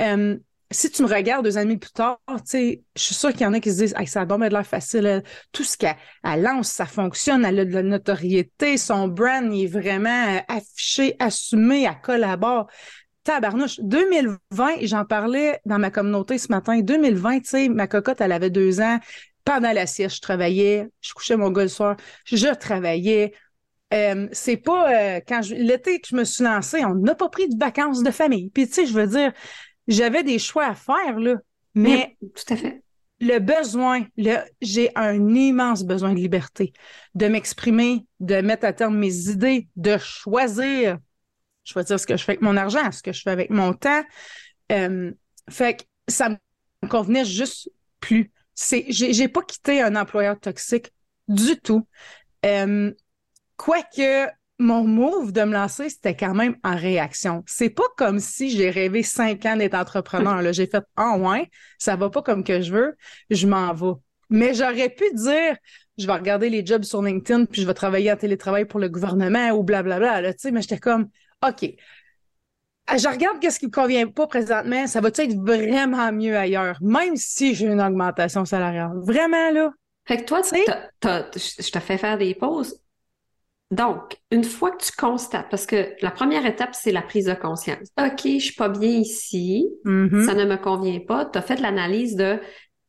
euh, 0.00 0.38
si 0.72 0.90
tu 0.90 1.02
me 1.02 1.08
regardes 1.08 1.44
deux 1.44 1.58
années 1.58 1.76
plus 1.76 1.92
tard, 1.92 2.18
je 2.52 2.76
suis 2.96 3.14
sûre 3.14 3.32
qu'il 3.32 3.42
y 3.42 3.46
en 3.46 3.52
a 3.52 3.60
qui 3.60 3.70
se 3.70 3.78
disent 3.78 3.94
ça 4.06 4.22
a 4.22 4.26
de 4.26 4.46
l'air 4.46 4.66
facile. 4.66 5.22
Tout 5.52 5.64
ce 5.64 5.76
qu'elle 5.76 5.96
lance, 6.42 6.68
ça 6.68 6.86
fonctionne, 6.86 7.44
elle 7.44 7.60
a 7.60 7.64
de 7.64 7.72
la 7.72 7.82
notoriété, 7.82 8.76
son 8.76 9.08
brand 9.08 9.52
est 9.52 9.66
vraiment 9.66 10.36
euh, 10.36 10.40
affiché, 10.48 11.16
assumé, 11.18 11.84
elle 11.84 12.00
collabore. 12.02 12.66
tabarnouche, 13.24 13.80
2020, 13.80 14.78
j'en 14.82 15.04
parlais 15.04 15.60
dans 15.64 15.78
ma 15.78 15.90
communauté 15.90 16.38
ce 16.38 16.48
matin, 16.48 16.80
2020, 16.80 17.40
tu 17.40 17.48
sais, 17.48 17.68
ma 17.68 17.86
cocotte, 17.86 18.20
elle 18.20 18.32
avait 18.32 18.50
deux 18.50 18.80
ans. 18.80 18.98
Pendant 19.44 19.72
la 19.72 19.86
sieste, 19.86 20.16
je 20.16 20.20
travaillais, 20.20 20.88
je 21.00 21.12
couchais 21.14 21.36
mon 21.36 21.50
gars 21.50 21.62
le 21.62 21.68
soir, 21.68 21.96
je 22.24 22.54
travaillais. 22.54 23.32
Euh, 23.92 24.28
c'est 24.32 24.56
pas 24.56 24.90
euh, 24.90 25.20
quand 25.26 25.40
l'été 25.50 26.00
que 26.00 26.08
je 26.08 26.16
me 26.16 26.24
suis 26.24 26.44
lancée, 26.44 26.84
on 26.84 26.94
n'a 26.94 27.14
pas 27.14 27.28
pris 27.28 27.48
de 27.48 27.58
vacances 27.58 28.02
de 28.02 28.10
famille. 28.10 28.50
Puis 28.50 28.66
tu 28.66 28.74
sais, 28.74 28.86
je 28.86 28.94
veux 28.94 29.06
dire, 29.06 29.32
j'avais 29.88 30.22
des 30.22 30.38
choix 30.38 30.66
à 30.66 30.74
faire 30.74 31.18
là, 31.18 31.36
mais 31.74 32.16
tout 32.20 32.52
à 32.52 32.56
fait. 32.56 32.82
Le 33.20 33.38
besoin, 33.38 34.04
le, 34.16 34.38
j'ai 34.60 34.90
un 34.96 35.34
immense 35.34 35.84
besoin 35.84 36.12
de 36.12 36.18
liberté, 36.18 36.72
de 37.14 37.28
m'exprimer, 37.28 38.04
de 38.18 38.40
mettre 38.40 38.66
à 38.66 38.72
terme 38.72 38.98
mes 38.98 39.28
idées, 39.28 39.68
de 39.76 39.96
choisir 39.98 40.98
choisir 41.64 41.98
ce 41.98 42.06
que 42.06 42.16
je 42.16 42.24
fais 42.24 42.32
avec 42.32 42.42
mon 42.42 42.56
argent, 42.56 42.90
ce 42.90 43.02
que 43.02 43.12
je 43.12 43.22
fais 43.22 43.30
avec 43.30 43.50
mon 43.50 43.72
temps. 43.72 44.02
Euh, 44.70 45.12
fait 45.50 45.76
que 45.76 45.82
ça 46.08 46.30
me 46.30 46.88
convenait 46.88 47.24
juste 47.24 47.70
plus. 48.00 48.32
C'est, 48.54 48.84
j'ai, 48.88 49.12
j'ai 49.12 49.28
pas 49.28 49.42
quitté 49.42 49.80
un 49.80 49.96
employeur 49.96 50.38
toxique 50.38 50.92
du 51.28 51.58
tout. 51.60 51.86
Euh, 52.44 52.92
quoique 53.56 54.28
mon 54.62 54.84
move 54.84 55.32
de 55.32 55.42
me 55.42 55.52
lancer, 55.52 55.88
c'était 55.88 56.16
quand 56.16 56.34
même 56.34 56.56
en 56.64 56.76
réaction. 56.76 57.42
C'est 57.46 57.70
pas 57.70 57.82
comme 57.96 58.20
si 58.20 58.50
j'ai 58.50 58.70
rêvé 58.70 59.02
cinq 59.02 59.44
ans 59.46 59.56
d'être 59.56 59.74
entrepreneur. 59.74 60.40
Là. 60.40 60.52
J'ai 60.52 60.66
fait 60.66 60.84
Ah 60.96 61.14
oh, 61.16 61.28
ouais, 61.28 61.50
ça 61.78 61.96
va 61.96 62.10
pas 62.10 62.22
comme 62.22 62.44
que 62.44 62.60
je 62.62 62.72
veux, 62.72 62.96
je 63.30 63.46
m'en 63.46 63.74
vais. 63.74 63.98
Mais 64.30 64.54
j'aurais 64.54 64.88
pu 64.88 65.04
dire 65.14 65.56
je 65.98 66.06
vais 66.06 66.12
regarder 66.14 66.48
les 66.48 66.64
jobs 66.64 66.84
sur 66.84 67.02
LinkedIn, 67.02 67.44
puis 67.44 67.62
je 67.62 67.66
vais 67.66 67.74
travailler 67.74 68.10
en 68.10 68.16
télétravail 68.16 68.64
pour 68.64 68.80
le 68.80 68.88
gouvernement 68.88 69.50
ou 69.50 69.62
blablabla. 69.62 70.20
Là, 70.20 70.32
mais 70.50 70.62
j'étais 70.62 70.78
comme 70.78 71.08
OK. 71.46 71.74
Ah, 72.86 72.96
je 72.96 73.08
regarde 73.08 73.38
qu'est-ce 73.40 73.58
qui 73.58 73.66
me 73.66 73.70
convient 73.70 74.06
pas 74.08 74.26
présentement. 74.26 74.86
Ça 74.86 75.00
va 75.00 75.08
être 75.08 75.34
vraiment 75.36 76.10
mieux 76.12 76.36
ailleurs, 76.36 76.78
même 76.80 77.16
si 77.16 77.54
j'ai 77.54 77.66
une 77.66 77.80
augmentation 77.80 78.44
salariale? 78.44 78.92
Vraiment, 79.02 79.50
là. 79.50 79.72
Fait 80.04 80.18
que 80.18 80.24
toi, 80.24 80.42
tu 80.42 80.58
je 81.38 81.70
te 81.70 81.78
fais 81.78 81.98
faire 81.98 82.18
des 82.18 82.34
pauses. 82.34 82.81
Donc, 83.72 84.18
une 84.30 84.44
fois 84.44 84.70
que 84.70 84.84
tu 84.84 84.92
constates, 84.92 85.48
parce 85.48 85.64
que 85.64 85.94
la 86.02 86.10
première 86.10 86.44
étape, 86.44 86.74
c'est 86.74 86.92
la 86.92 87.00
prise 87.00 87.24
de 87.24 87.32
conscience. 87.32 87.88
OK, 87.98 88.20
je 88.22 88.38
suis 88.38 88.54
pas 88.54 88.68
bien 88.68 88.90
ici, 88.90 89.66
mm-hmm. 89.86 90.26
ça 90.26 90.34
ne 90.34 90.44
me 90.44 90.56
convient 90.56 91.00
pas. 91.00 91.24
Tu 91.24 91.38
as 91.38 91.42
fait 91.42 91.58
l'analyse 91.58 92.14
de 92.14 92.38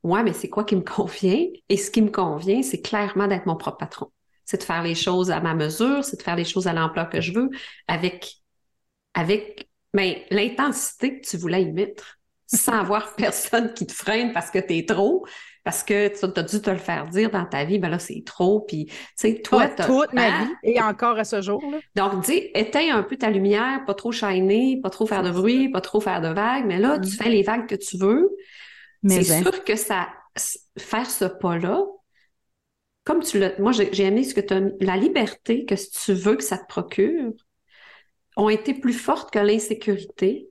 Ouais, 0.03 0.21
mais 0.21 0.33
c'est 0.33 0.49
quoi 0.49 0.65
qui 0.65 0.75
me 0.75 0.81
convient? 0.95 1.47
Et 1.69 1.77
ce 1.77 1.89
qui 1.89 2.01
me 2.01 2.11
convient, 2.11 2.61
c'est 2.61 2.81
clairement 2.81 3.27
d'être 3.27 3.45
mon 3.45 3.55
propre 3.55 3.77
patron. 3.77 4.11
C'est 4.43 4.57
de 4.57 4.63
faire 4.63 4.83
les 4.83 4.93
choses 4.93 5.31
à 5.31 5.39
ma 5.39 5.53
mesure, 5.53 6.03
c'est 6.03 6.17
de 6.17 6.21
faire 6.21 6.35
les 6.35 6.43
choses 6.43 6.67
à 6.67 6.73
l'emploi 6.73 7.05
que 7.05 7.21
je 7.21 7.31
veux, 7.31 7.49
avec 7.87 8.35
avec 9.13 9.69
ben, 9.93 10.15
l'intensité 10.31 11.21
que 11.21 11.25
tu 11.25 11.37
voulais 11.37 11.63
y 11.63 11.71
mettre, 11.71 12.19
sans 12.47 12.73
avoir 12.73 13.15
personne 13.15 13.73
qui 13.73 13.87
te 13.87 13.93
freine 13.93 14.33
parce 14.33 14.51
que 14.51 14.59
tu 14.59 14.77
es 14.77 14.85
trop, 14.85 15.25
parce 15.63 15.83
que 15.83 16.09
tu 16.09 16.39
as 16.39 16.43
dû 16.43 16.61
te 16.61 16.69
le 16.69 16.77
faire 16.77 17.07
dire 17.07 17.31
dans 17.31 17.45
ta 17.45 17.63
vie, 17.63 17.79
ben 17.79 17.89
là, 17.89 17.99
c'est 17.99 18.23
trop. 18.25 18.61
Puis, 18.61 18.87
tu 18.87 18.95
sais, 19.15 19.41
toi, 19.41 19.67
toute 19.69 20.11
ma 20.13 20.27
hein? 20.27 20.45
vie 20.63 20.71
et 20.71 20.81
encore 20.81 21.17
à 21.17 21.23
ce 21.23 21.41
jour. 21.41 21.63
Là. 21.71 21.79
Donc, 21.95 22.25
dis, 22.25 22.49
éteins 22.53 22.95
un 22.95 23.03
peu 23.03 23.15
ta 23.15 23.29
lumière, 23.29 23.83
pas 23.85 23.93
trop 23.93 24.11
shiner, 24.11 24.79
pas 24.81 24.89
trop 24.89 25.05
faire 25.05 25.23
de 25.23 25.31
bruit, 25.31 25.69
pas 25.69 25.81
trop 25.81 26.01
faire 26.01 26.21
de 26.21 26.27
vagues, 26.27 26.65
mais 26.65 26.79
là, 26.79 26.99
tu 26.99 27.09
mm. 27.09 27.11
fais 27.11 27.29
les 27.29 27.43
vagues 27.43 27.67
que 27.67 27.75
tu 27.75 27.97
veux. 27.97 28.29
C'est 29.07 29.23
sûr 29.23 29.63
que 29.63 29.75
ça, 29.75 30.09
faire 30.77 31.09
ce 31.09 31.25
pas-là, 31.25 31.83
comme 33.05 33.21
tu 33.21 33.39
l'as, 33.39 33.57
moi, 33.59 33.71
j'ai 33.71 34.03
aimé 34.03 34.23
ce 34.23 34.33
que 34.33 34.41
tu 34.41 34.53
as 34.53 34.61
la 34.79 34.97
liberté 34.97 35.65
que 35.65 35.75
si 35.75 35.91
tu 35.91 36.13
veux 36.13 36.35
que 36.35 36.43
ça 36.43 36.57
te 36.57 36.67
procure, 36.67 37.33
ont 38.35 38.49
été 38.49 38.73
plus 38.73 38.93
fortes 38.93 39.31
que 39.31 39.39
l'insécurité. 39.39 40.49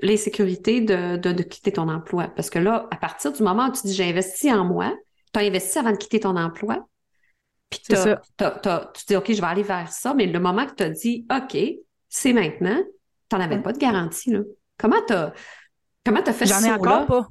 L'insécurité 0.00 0.80
de, 0.82 1.16
de, 1.16 1.42
quitter 1.42 1.72
ton 1.72 1.88
emploi. 1.88 2.28
Parce 2.28 2.50
que 2.50 2.58
là, 2.58 2.86
à 2.90 2.96
partir 2.96 3.32
du 3.32 3.42
moment 3.42 3.68
où 3.68 3.72
tu 3.72 3.86
dis 3.86 3.94
j'ai 3.94 4.04
investi 4.04 4.52
en 4.52 4.64
moi, 4.64 4.94
tu 5.32 5.40
as 5.40 5.42
investi 5.42 5.78
avant 5.78 5.92
de 5.92 5.96
quitter 5.96 6.20
ton 6.20 6.36
emploi. 6.36 6.86
Puis 7.70 7.80
tu 7.80 7.94
dis 7.94 9.16
OK, 9.16 9.32
je 9.32 9.40
vais 9.40 9.46
aller 9.46 9.62
vers 9.62 9.90
ça, 9.90 10.14
mais 10.14 10.26
le 10.26 10.38
moment 10.38 10.66
que 10.66 10.74
tu 10.74 10.82
as 10.82 10.90
dit 10.90 11.26
OK, 11.34 11.56
c'est 12.08 12.32
maintenant, 12.32 12.78
tu 13.30 13.36
n'en 13.36 13.42
avais 13.42 13.60
pas 13.60 13.72
de 13.72 13.78
garantie. 13.78 14.30
Là. 14.30 14.40
Comment 14.78 15.02
tu 15.06 15.14
as, 15.14 15.32
comment 16.04 16.20
as 16.20 16.32
fait 16.32 16.46
J'en 16.46 16.62
ai 16.62 16.72
encore 16.72 17.06
pas. 17.06 17.28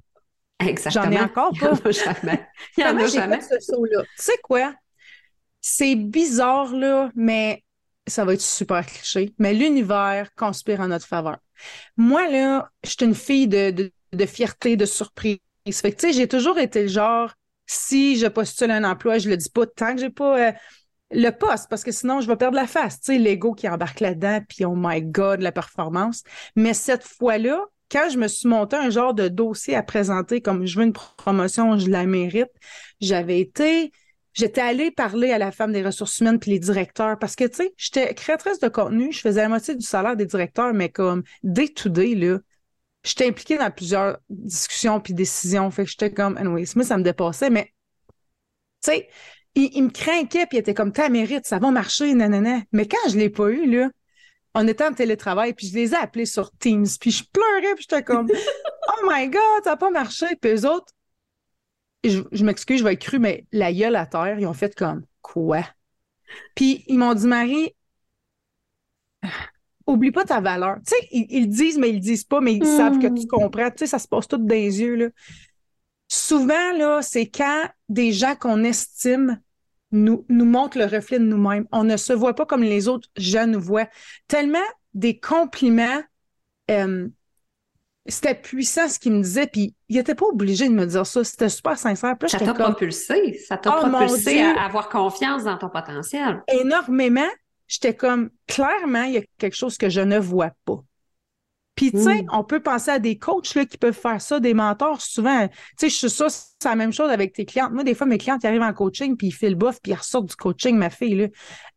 Exactement. 0.60 1.05
J'en 1.05 1.12
ai 1.12 1.19
encore 1.19 1.51
pas. 1.51 1.57
Il 1.57 1.63
n'y 1.63 1.67
en 1.67 1.86
a 1.86 1.91
jamais. 1.91 2.48
Il 2.77 2.81
y 2.81 2.88
en 2.88 2.98
a 2.98 3.07
jamais. 3.07 3.41
Ce 3.41 3.60
saut-là? 3.60 4.03
Tu 4.03 4.24
sais 4.24 4.38
quoi? 4.41 4.74
C'est 5.62 5.95
bizarre, 5.95 6.74
là, 6.75 7.10
mais 7.15 7.63
ça 8.07 8.24
va 8.24 8.34
être 8.34 8.41
super 8.41 8.86
cliché, 8.86 9.34
mais 9.39 9.53
l'univers 9.53 10.29
conspire 10.36 10.79
en 10.79 10.88
notre 10.88 11.07
faveur. 11.07 11.38
Moi, 11.98 12.30
là, 12.30 12.70
je 12.84 12.90
suis 12.90 13.06
une 13.06 13.16
fille 13.16 13.48
de, 13.48 13.92
fierté, 14.26 14.76
de 14.78 14.86
surprise. 14.86 15.40
Fait 15.70 16.12
j'ai 16.12 16.28
toujours 16.28 16.60
été 16.60 16.84
le 16.84 16.88
genre, 16.88 17.34
si 17.66 18.18
je 18.18 18.28
postule 18.28 18.72
un 18.72 18.84
emploi, 18.84 19.18
je 19.18 19.30
le 19.30 19.38
dis 19.38 19.50
pas 19.50 19.66
tant 19.66 19.96
que 19.96 20.02
j'ai 20.02 20.10
pas 20.10 20.50
euh, 20.50 20.52
le 21.12 21.30
poste, 21.32 21.68
parce 21.70 21.84
que 21.84 21.92
sinon, 21.92 22.22
je 22.22 22.28
vais 22.28 22.36
perdre 22.36 22.56
la 22.56 22.68
face. 22.68 23.00
Tu 23.00 23.14
sais, 23.14 23.18
l'ego 23.18 23.54
qui 23.54 23.68
embarque 23.68 24.00
là-dedans, 24.00 24.42
puis 24.48 24.66
oh 24.66 24.76
my 24.76 25.02
God, 25.02 25.42
la 25.42 25.52
performance. 25.52 26.24
Mais 26.56 26.74
cette 26.74 27.04
fois-là, 27.04 27.64
quand 27.92 28.10
je 28.12 28.18
me 28.18 28.28
suis 28.28 28.48
monté 28.48 28.76
un 28.76 28.90
genre 28.90 29.14
de 29.14 29.28
dossier 29.28 29.76
à 29.76 29.84
présenter 29.84 30.42
comme 30.42 30.66
je 30.66 30.78
veux 30.78 30.86
une 30.86 30.94
promotion, 30.94 31.78
je 31.78 31.90
la 31.90 32.06
mérite, 32.06 32.52
j'avais 33.00 33.40
été 33.40 33.92
J'étais 34.36 34.62
allée 34.62 34.92
parler 34.92 35.32
à 35.32 35.38
la 35.38 35.51
femme 35.51 35.72
des 35.72 35.82
ressources 35.82 36.20
humaines 36.20 36.39
puis 36.39 36.51
les 36.51 36.60
directeurs 36.60 37.18
parce 37.18 37.38
que, 37.38 37.46
tu 37.46 37.56
sais, 37.56 37.74
j'étais 37.77 38.13
créatrice 38.13 38.60
de 38.60 38.68
contenu, 38.68 39.13
je 39.13 39.22
faisais 39.22 39.42
la 39.42 39.48
moitié 39.48 39.75
du 39.75 39.86
salaire 39.86 40.18
des 40.18 40.25
directeurs, 40.25 40.74
mais 40.74 40.89
comme 40.89 41.24
day 41.44 41.70
to 41.70 41.88
day, 41.88 42.15
là, 42.15 42.39
j'étais 43.04 43.27
impliquée 43.27 43.58
dans 43.58 43.72
plusieurs 43.72 44.18
discussions 44.30 45.00
puis 45.00 45.13
décisions. 45.13 45.72
Fait 45.72 45.86
que 45.86 45.89
j'étais 45.89 46.12
comme, 46.12 46.36
anyway, 46.36 46.65
moi, 46.75 46.84
ça 46.84 46.98
me 46.98 47.04
dépassait, 47.04 47.50
mais, 47.50 47.72
tu 48.84 48.92
sais, 48.92 49.08
il, 49.56 49.84
me 49.84 49.89
craquait 49.89 50.46
puis 50.48 50.58
il 50.58 50.60
était 50.60 50.74
comme, 50.74 50.92
t'as 50.92 51.08
mérite, 51.08 51.46
ça 51.46 51.58
va 51.58 51.72
marcher, 51.72 52.13
nanana. 52.13 52.60
Mais 52.74 52.89
quand 52.89 53.10
je 53.10 53.18
l'ai 53.18 53.30
pas 53.30 53.50
eu, 53.50 53.72
là, 53.72 53.89
on 54.54 54.68
était 54.68 54.84
en 54.84 54.94
télétravail, 54.94 55.54
puis 55.54 55.68
je 55.68 55.75
les 55.75 55.94
ai 55.94 55.96
appelés 55.96 56.25
sur 56.25 56.51
Teams, 56.60 56.88
puis 57.00 57.12
je 57.12 57.24
pleurais, 57.32 57.74
puis 57.75 57.86
j'étais 57.89 58.04
comme, 58.04 58.27
oh 58.89 59.10
my 59.10 59.30
God, 59.30 59.63
ça 59.63 59.72
n'a 59.72 59.77
pas 59.77 59.92
marché. 59.92 60.25
Puis 60.42 60.51
eux 60.51 60.70
autres, 60.70 60.92
je, 62.10 62.44
m'excuse, 62.44 62.80
je 62.80 62.84
vais 62.84 62.94
être 62.94 63.02
cru, 63.02 63.20
mais 63.20 63.46
la 63.52 63.74
gueule 63.74 63.96
à 63.96 64.06
terre, 64.06 64.40
ils 64.40 64.48
ont 64.48 64.54
fait 64.54 64.76
comme 64.76 65.04
quoi? 65.22 65.64
Puis 66.56 66.84
ils 66.88 66.98
m'ont 66.98 67.14
dit, 67.14 67.28
Marie, 67.28 67.76
oublie 69.88 70.12
pas 70.12 70.26
ta 70.26 70.42
valeur. 70.42 70.78
Tu 70.86 70.96
sais, 70.96 71.08
ils, 71.12 71.48
disent, 71.48 71.78
mais 71.78 71.90
ils 71.90 72.00
disent 72.00 72.24
pas, 72.24 72.42
mais 72.42 72.56
ils 72.56 72.66
savent 72.66 73.00
que 73.00 73.08
tu 73.08 73.26
hmm. 73.26 73.28
comprends. 73.28 73.70
Tu 73.70 73.80
sais, 73.80 73.88
ça 73.88 74.00
se 74.00 74.08
passe 74.08 74.28
tout 74.28 74.38
dans 74.38 74.48
les 74.48 74.82
yeux. 74.82 74.96
Là. 74.96 75.08
Souvent, 76.08 76.74
là, 76.78 77.02
c'est 77.02 77.28
quand 77.28 77.70
des 77.90 78.12
gens 78.12 78.36
qu'on 78.36 78.64
estime 78.64 79.40
nous, 79.92 80.26
nous 80.30 80.46
montrent 80.46 80.78
le 80.78 80.86
reflet 80.86 81.20
de 81.20 81.26
nous-mêmes. 81.26 81.68
On 81.72 81.84
ne 81.84 81.98
se 81.98 82.14
voit 82.14 82.36
pas 82.36 82.46
comme 82.46 82.64
les 82.64 82.88
autres 82.88 83.10
gens 83.16 83.48
nous 83.48 83.62
voient. 83.62 83.88
Tellement 84.28 84.58
des 84.94 85.20
compliments 85.20 86.02
euh, 86.72 87.08
c'était 88.08 88.36
puissant 88.36 88.88
ce 88.88 89.00
qu'il 89.00 89.14
me 89.14 89.22
disait, 89.22 89.48
puis 89.48 89.74
il 89.90 89.98
était 89.98 90.16
pas 90.16 90.28
obligé 90.28 90.70
de 90.70 90.74
me 90.74 90.86
dire 90.86 91.06
ça. 91.06 91.24
C'était 91.24 91.50
super 91.50 91.78
sincère. 91.78 92.16
ça 92.28 92.40
t'a 92.40 92.54
propulsé. 92.54 93.40
Ça 93.48 93.58
t'a 93.58 93.76
oh, 93.78 93.90
propulsé 93.90 94.42
à 94.42 94.66
avoir 94.66 94.90
confiance 94.90 95.44
dans 95.44 95.58
ton 95.58 95.70
potentiel. 95.70 96.44
Énormément. 96.48 97.30
J'étais 97.68 97.96
comme, 97.96 98.30
clairement, 98.48 99.04
il 99.04 99.14
y 99.14 99.18
a 99.18 99.22
quelque 99.40 99.56
chose 99.56 99.78
que 99.78 99.90
je 99.90 100.02
ne 100.02 100.20
vois 100.20 100.52
pas. 100.66 100.84
Puis, 101.74 101.92
tu 101.92 102.02
sais, 102.02 102.22
mm. 102.22 102.28
on 102.32 102.44
peut 102.44 102.62
penser 102.62 102.92
à 102.92 103.00
des 103.00 103.18
coachs 103.18 103.54
là, 103.56 103.66
qui 103.66 103.78
peuvent 103.78 103.98
faire 103.98 104.22
ça, 104.22 104.40
des 104.40 104.54
mentors. 104.54 105.02
Souvent, 105.02 105.48
tu 105.48 105.56
sais, 105.78 105.90
je 105.90 105.96
suis 105.96 106.10
sûre 106.10 106.30
c'est 106.30 106.70
la 106.70 106.76
même 106.76 106.94
chose 106.94 107.10
avec 107.10 107.34
tes 107.34 107.44
clientes. 107.46 107.72
Moi, 107.72 107.84
des 107.84 107.96
fois, 107.96 108.08
mes 108.08 108.18
clientes 108.18 108.44
ils 108.44 108.48
arrivent 108.48 108.62
en 108.62 108.74
coaching, 108.74 109.18
puis 109.18 109.28
ils 109.28 109.32
filent 109.32 109.50
le 109.50 109.56
bof, 109.56 109.80
puis 109.82 109.92
ils 109.92 109.96
ressortent 109.96 110.30
du 110.30 110.36
coaching, 110.36 110.78
ma 110.78 110.90
fille. 110.90 111.16
Là. 111.16 111.28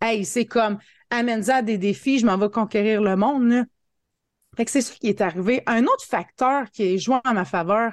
Hey, 0.01 0.25
c'est 0.25 0.45
comme, 0.45 0.79
amène-ça 1.11 1.63
des 1.63 1.79
défis, 1.79 2.21
je 2.21 2.27
m'en 2.27 2.37
vais 2.37 2.51
conquérir 2.51 3.03
le 3.03 3.17
monde. 3.17 3.49
Là. 3.49 3.65
Fait 4.59 4.65
que 4.65 4.73
c'est 4.73 4.81
ça 4.81 4.93
qui 4.93 5.07
est 5.07 5.21
arrivé. 5.21 5.63
Un 5.67 5.85
autre 5.85 6.05
facteur 6.05 6.69
qui 6.73 6.83
est 6.83 6.99
joué 6.99 7.19
en 7.25 7.33
ma 7.33 7.45
faveur, 7.45 7.93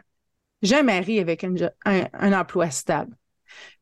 j'ai 0.64 0.78
un 0.78 0.82
mari 0.82 1.20
avec 1.20 1.44
un, 1.44 2.34
emploi 2.34 2.72
stable. 2.72 3.16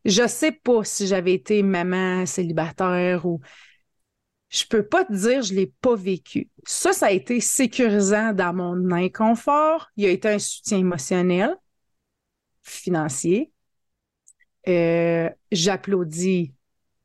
Je 0.03 0.27
sais 0.27 0.51
pas 0.51 0.83
si 0.83 1.07
j'avais 1.07 1.33
été 1.33 1.63
maman 1.63 2.25
célibataire 2.25 3.25
ou 3.25 3.39
je 4.49 4.65
peux 4.65 4.85
pas 4.85 5.05
te 5.05 5.13
dire 5.13 5.43
je 5.43 5.53
l'ai 5.53 5.67
pas 5.79 5.95
vécu. 5.95 6.49
Ça, 6.65 6.91
ça 6.91 7.05
a 7.05 7.11
été 7.11 7.39
sécurisant 7.39 8.33
dans 8.33 8.53
mon 8.53 8.91
inconfort. 8.91 9.89
Il 9.95 10.03
y 10.03 10.07
a 10.07 10.11
été 10.11 10.27
un 10.27 10.39
soutien 10.39 10.79
émotionnel, 10.79 11.55
financier. 12.63 13.53
Euh, 14.67 15.29
j'applaudis 15.53 16.53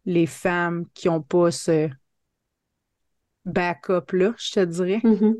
les 0.06 0.26
femmes 0.26 0.87
qui 0.92 1.08
ont 1.08 1.23
pas 1.23 1.52
ce 1.52 1.88
backup-là, 3.44 4.35
je 4.38 4.50
te 4.50 4.64
dirais. 4.64 5.00
Mm-hmm. 5.04 5.37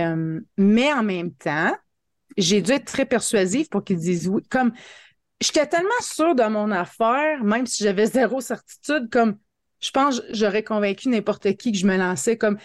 Euh, 0.00 0.40
mais 0.56 0.92
en 0.92 1.02
même 1.02 1.32
temps, 1.32 1.76
j'ai 2.36 2.62
dû 2.62 2.72
être 2.72 2.86
très 2.86 3.04
persuasive 3.04 3.68
pour 3.68 3.84
qu'ils 3.84 3.98
disent 3.98 4.28
oui. 4.28 4.42
Comme 4.48 4.72
j'étais 5.40 5.66
tellement 5.66 5.90
sûre 6.00 6.34
de 6.34 6.44
mon 6.44 6.70
affaire, 6.70 7.42
même 7.44 7.66
si 7.66 7.84
j'avais 7.84 8.06
zéro 8.18 8.40
certitude, 8.40 9.08
comme 9.10 9.38
je 9.80 9.90
pense 9.90 10.22
j'aurais 10.30 10.62
convaincu 10.62 11.08
n'importe 11.08 11.56
qui 11.56 11.72
que 11.72 11.78
je 11.78 11.86
me 11.86 11.96
lançais 11.96 12.38
comme 12.38 12.58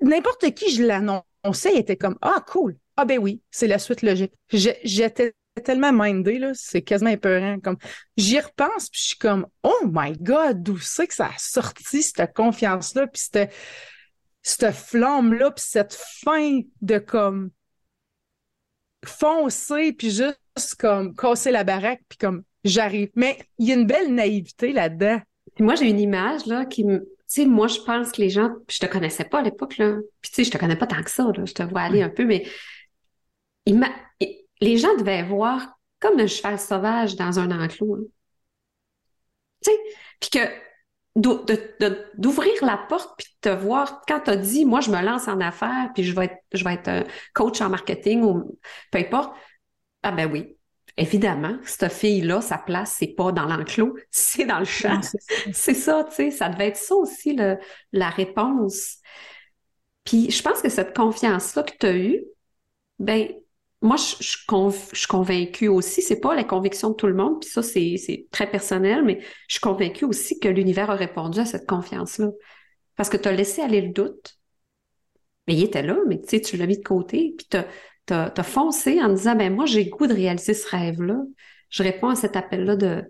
n'importe 0.00 0.54
qui 0.54 0.74
je 0.74 0.82
l'annonçais, 0.82 1.72
il 1.74 1.78
était 1.78 1.96
comme 1.96 2.16
Ah, 2.22 2.44
cool. 2.46 2.76
Ah 2.96 3.04
ben 3.04 3.18
oui, 3.18 3.42
c'est 3.50 3.66
la 3.66 3.78
suite 3.78 4.02
logique. 4.02 4.32
J'étais 4.50 5.34
tellement 5.64 5.92
mindé, 5.92 6.38
là, 6.38 6.52
c'est 6.54 6.82
quasiment 6.82 7.10
épeurant. 7.10 7.58
Comme, 7.60 7.76
j'y 8.16 8.38
repense, 8.38 8.88
puis 8.88 9.00
je 9.00 9.06
suis 9.08 9.18
comme, 9.18 9.46
oh 9.62 9.80
my 9.84 10.12
God, 10.12 10.62
d'où 10.62 10.78
c'est 10.78 11.06
que 11.06 11.14
ça 11.14 11.26
a 11.26 11.38
sorti, 11.38 12.02
cette 12.02 12.32
confiance-là, 12.34 13.06
puis 13.06 13.22
cette, 13.22 13.52
cette 14.44 14.72
flamme-là, 14.72 15.50
puis 15.50 15.64
cette 15.66 15.94
fin 15.94 16.60
de 16.82 16.98
comme 16.98 17.50
foncer, 19.04 19.92
puis 19.92 20.10
juste 20.10 20.74
comme 20.78 21.14
casser 21.16 21.50
la 21.50 21.64
baraque, 21.64 22.02
puis 22.08 22.18
comme 22.18 22.44
j'arrive. 22.62 23.10
Mais 23.16 23.38
il 23.58 23.68
y 23.68 23.72
a 23.72 23.74
une 23.74 23.86
belle 23.86 24.14
naïveté 24.14 24.72
là-dedans. 24.72 25.20
moi, 25.58 25.74
j'ai 25.74 25.88
une 25.88 25.98
image 25.98 26.46
là 26.46 26.66
qui 26.66 26.84
me. 26.84 27.00
Tu 27.00 27.40
sais, 27.42 27.46
moi, 27.46 27.68
je 27.68 27.80
pense 27.80 28.12
que 28.12 28.20
les 28.20 28.30
gens. 28.30 28.50
Je 28.68 28.78
te 28.78 28.86
connaissais 28.86 29.24
pas 29.24 29.40
à 29.40 29.42
l'époque, 29.42 29.78
là. 29.78 29.96
Puis 30.20 30.30
tu 30.30 30.36
sais, 30.36 30.44
je 30.44 30.50
te 30.50 30.58
connais 30.58 30.76
pas 30.76 30.86
tant 30.86 31.02
que 31.02 31.10
ça, 31.10 31.24
là. 31.24 31.44
Je 31.44 31.54
te 31.54 31.62
vois 31.62 31.80
aller 31.80 32.02
un 32.02 32.10
peu, 32.10 32.24
mais. 32.24 32.46
Les 34.60 34.76
gens 34.76 34.94
devaient 34.96 35.22
voir 35.22 35.78
comme 36.00 36.20
un 36.20 36.26
cheval 36.26 36.58
sauvage 36.58 37.16
dans 37.16 37.38
un 37.38 37.50
enclos. 37.50 38.10
Tu 39.64 39.70
sais, 39.70 39.78
puis 40.20 40.30
que 40.30 40.63
d'ouvrir 41.16 42.52
la 42.62 42.76
porte 42.76 43.14
puis 43.16 43.26
de 43.42 43.50
te 43.50 43.54
voir. 43.54 44.02
Quand 44.08 44.20
tu 44.20 44.30
as 44.30 44.36
dit 44.36 44.64
moi 44.64 44.80
je 44.80 44.90
me 44.90 45.00
lance 45.00 45.28
en 45.28 45.40
affaires 45.40 45.90
puis 45.94 46.02
je 46.02 46.14
vais 46.14 46.24
être 46.26 46.36
je 46.52 46.64
vais 46.64 46.74
être 46.74 46.88
un 46.88 47.04
coach 47.34 47.60
en 47.60 47.68
marketing 47.68 48.22
ou 48.22 48.58
peu 48.90 48.98
importe 48.98 49.32
ah 50.02 50.10
ben 50.10 50.30
oui 50.30 50.56
évidemment 50.96 51.56
cette 51.64 51.92
fille 51.92 52.20
là 52.20 52.40
sa 52.40 52.58
place 52.58 52.96
c'est 52.98 53.14
pas 53.14 53.30
dans 53.32 53.46
l'enclos 53.46 53.96
c'est 54.10 54.44
dans 54.44 54.58
le 54.58 54.64
champ. 54.64 55.00
C'est 55.52 55.74
ça. 55.74 56.04
Tu 56.08 56.14
sais 56.14 56.30
ça 56.32 56.48
devait 56.48 56.68
être 56.68 56.76
ça 56.76 56.94
aussi 56.96 57.34
le, 57.34 57.58
la 57.92 58.10
réponse. 58.10 58.98
Puis 60.04 60.30
je 60.30 60.42
pense 60.42 60.60
que 60.62 60.68
cette 60.68 60.96
confiance 60.96 61.54
là 61.54 61.62
que 61.62 61.76
tu 61.78 61.86
as 61.86 61.96
eue 61.96 62.24
ben 62.98 63.28
moi, 63.84 63.96
je, 63.96 64.16
je, 64.20 64.96
suis 64.96 65.06
convaincue 65.06 65.68
aussi, 65.68 66.00
c'est 66.00 66.18
pas 66.18 66.34
la 66.34 66.42
conviction 66.42 66.88
de 66.88 66.94
tout 66.94 67.06
le 67.06 67.14
monde, 67.14 67.40
puis 67.40 67.50
ça, 67.50 67.62
c'est 67.62 68.26
très 68.30 68.50
personnel, 68.50 69.04
mais 69.04 69.20
je 69.46 69.54
suis 69.54 69.60
convaincue 69.60 70.06
aussi 70.06 70.40
que 70.40 70.48
l'univers 70.48 70.90
a 70.90 70.94
répondu 70.94 71.38
à 71.38 71.44
cette 71.44 71.66
confiance-là. 71.68 72.30
Parce 72.96 73.10
que 73.10 73.18
tu 73.18 73.28
as 73.28 73.32
laissé 73.32 73.60
aller 73.60 73.82
le 73.82 73.92
doute, 73.92 74.38
mais 75.46 75.54
il 75.54 75.64
était 75.64 75.82
là, 75.82 75.98
mais 76.08 76.18
tu 76.18 76.28
sais, 76.28 76.40
tu 76.40 76.56
l'as 76.56 76.66
mis 76.66 76.78
de 76.78 76.82
côté, 76.82 77.34
puis 77.36 77.46
tu 77.46 78.14
as, 78.14 78.42
foncé 78.42 79.02
en 79.02 79.10
disant, 79.10 79.34
ben 79.34 79.54
moi, 79.54 79.66
j'ai 79.66 79.84
le 79.84 79.90
goût 79.90 80.06
de 80.06 80.14
réaliser 80.14 80.54
ce 80.54 80.66
rêve-là. 80.68 81.18
Je 81.68 81.82
réponds 81.82 82.08
à 82.08 82.14
cet 82.14 82.36
appel-là 82.36 82.76
de, 82.76 83.04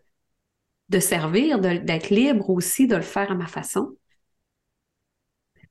de 0.89 0.99
servir, 0.99 1.61
d'être 1.61 2.11
libre 2.11 2.51
aussi, 2.51 2.89
de 2.89 2.97
le 2.97 3.03
faire 3.03 3.31
à 3.31 3.37
ma 3.37 3.47
façon. 3.47 3.95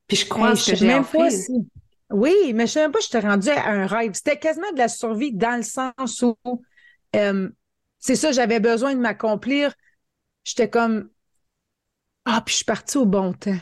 Puis 0.08 0.16
je 0.16 0.30
crois 0.30 0.54
que 0.54 0.76
j'ai 0.76 0.96
offert. 0.96 1.30
Oui, 2.14 2.54
mais 2.54 2.60
je 2.60 2.62
ne 2.62 2.68
sais 2.68 2.82
même 2.82 2.92
pas 2.92 3.00
je 3.00 3.10
t'ai 3.10 3.20
rendu 3.20 3.50
à 3.50 3.70
un 3.70 3.88
rêve. 3.88 4.12
C'était 4.14 4.38
quasiment 4.38 4.72
de 4.72 4.78
la 4.78 4.88
survie 4.88 5.34
dans 5.34 5.58
le 5.58 5.64
sens 5.64 6.22
où 6.22 6.38
euh, 7.16 7.50
c'est 8.00 8.16
ça, 8.16 8.32
j'avais 8.32 8.60
besoin 8.60 8.94
de 8.94 9.00
m'accomplir. 9.00 9.74
J'étais 10.44 10.70
comme 10.70 11.10
Ah, 12.26 12.42
puis 12.46 12.52
je 12.54 12.58
suis 12.58 12.66
partie 12.66 12.98
au 12.98 13.06
bon 13.06 13.34
temps. 13.34 13.58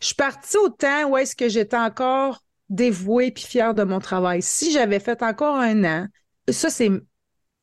Je 0.00 0.06
suis 0.06 0.14
partie 0.14 0.56
au 0.56 0.68
temps 0.68 1.08
où 1.08 1.16
est-ce 1.16 1.34
que 1.34 1.48
j'étais 1.48 1.76
encore 1.76 2.44
dévouée 2.68 3.30
puis 3.32 3.44
fière 3.44 3.74
de 3.74 3.82
mon 3.82 3.98
travail. 3.98 4.40
Si 4.40 4.72
j'avais 4.72 5.00
fait 5.00 5.22
encore 5.22 5.56
un 5.56 5.84
an, 5.84 6.06
ça, 6.48 6.70
c'est 6.70 6.90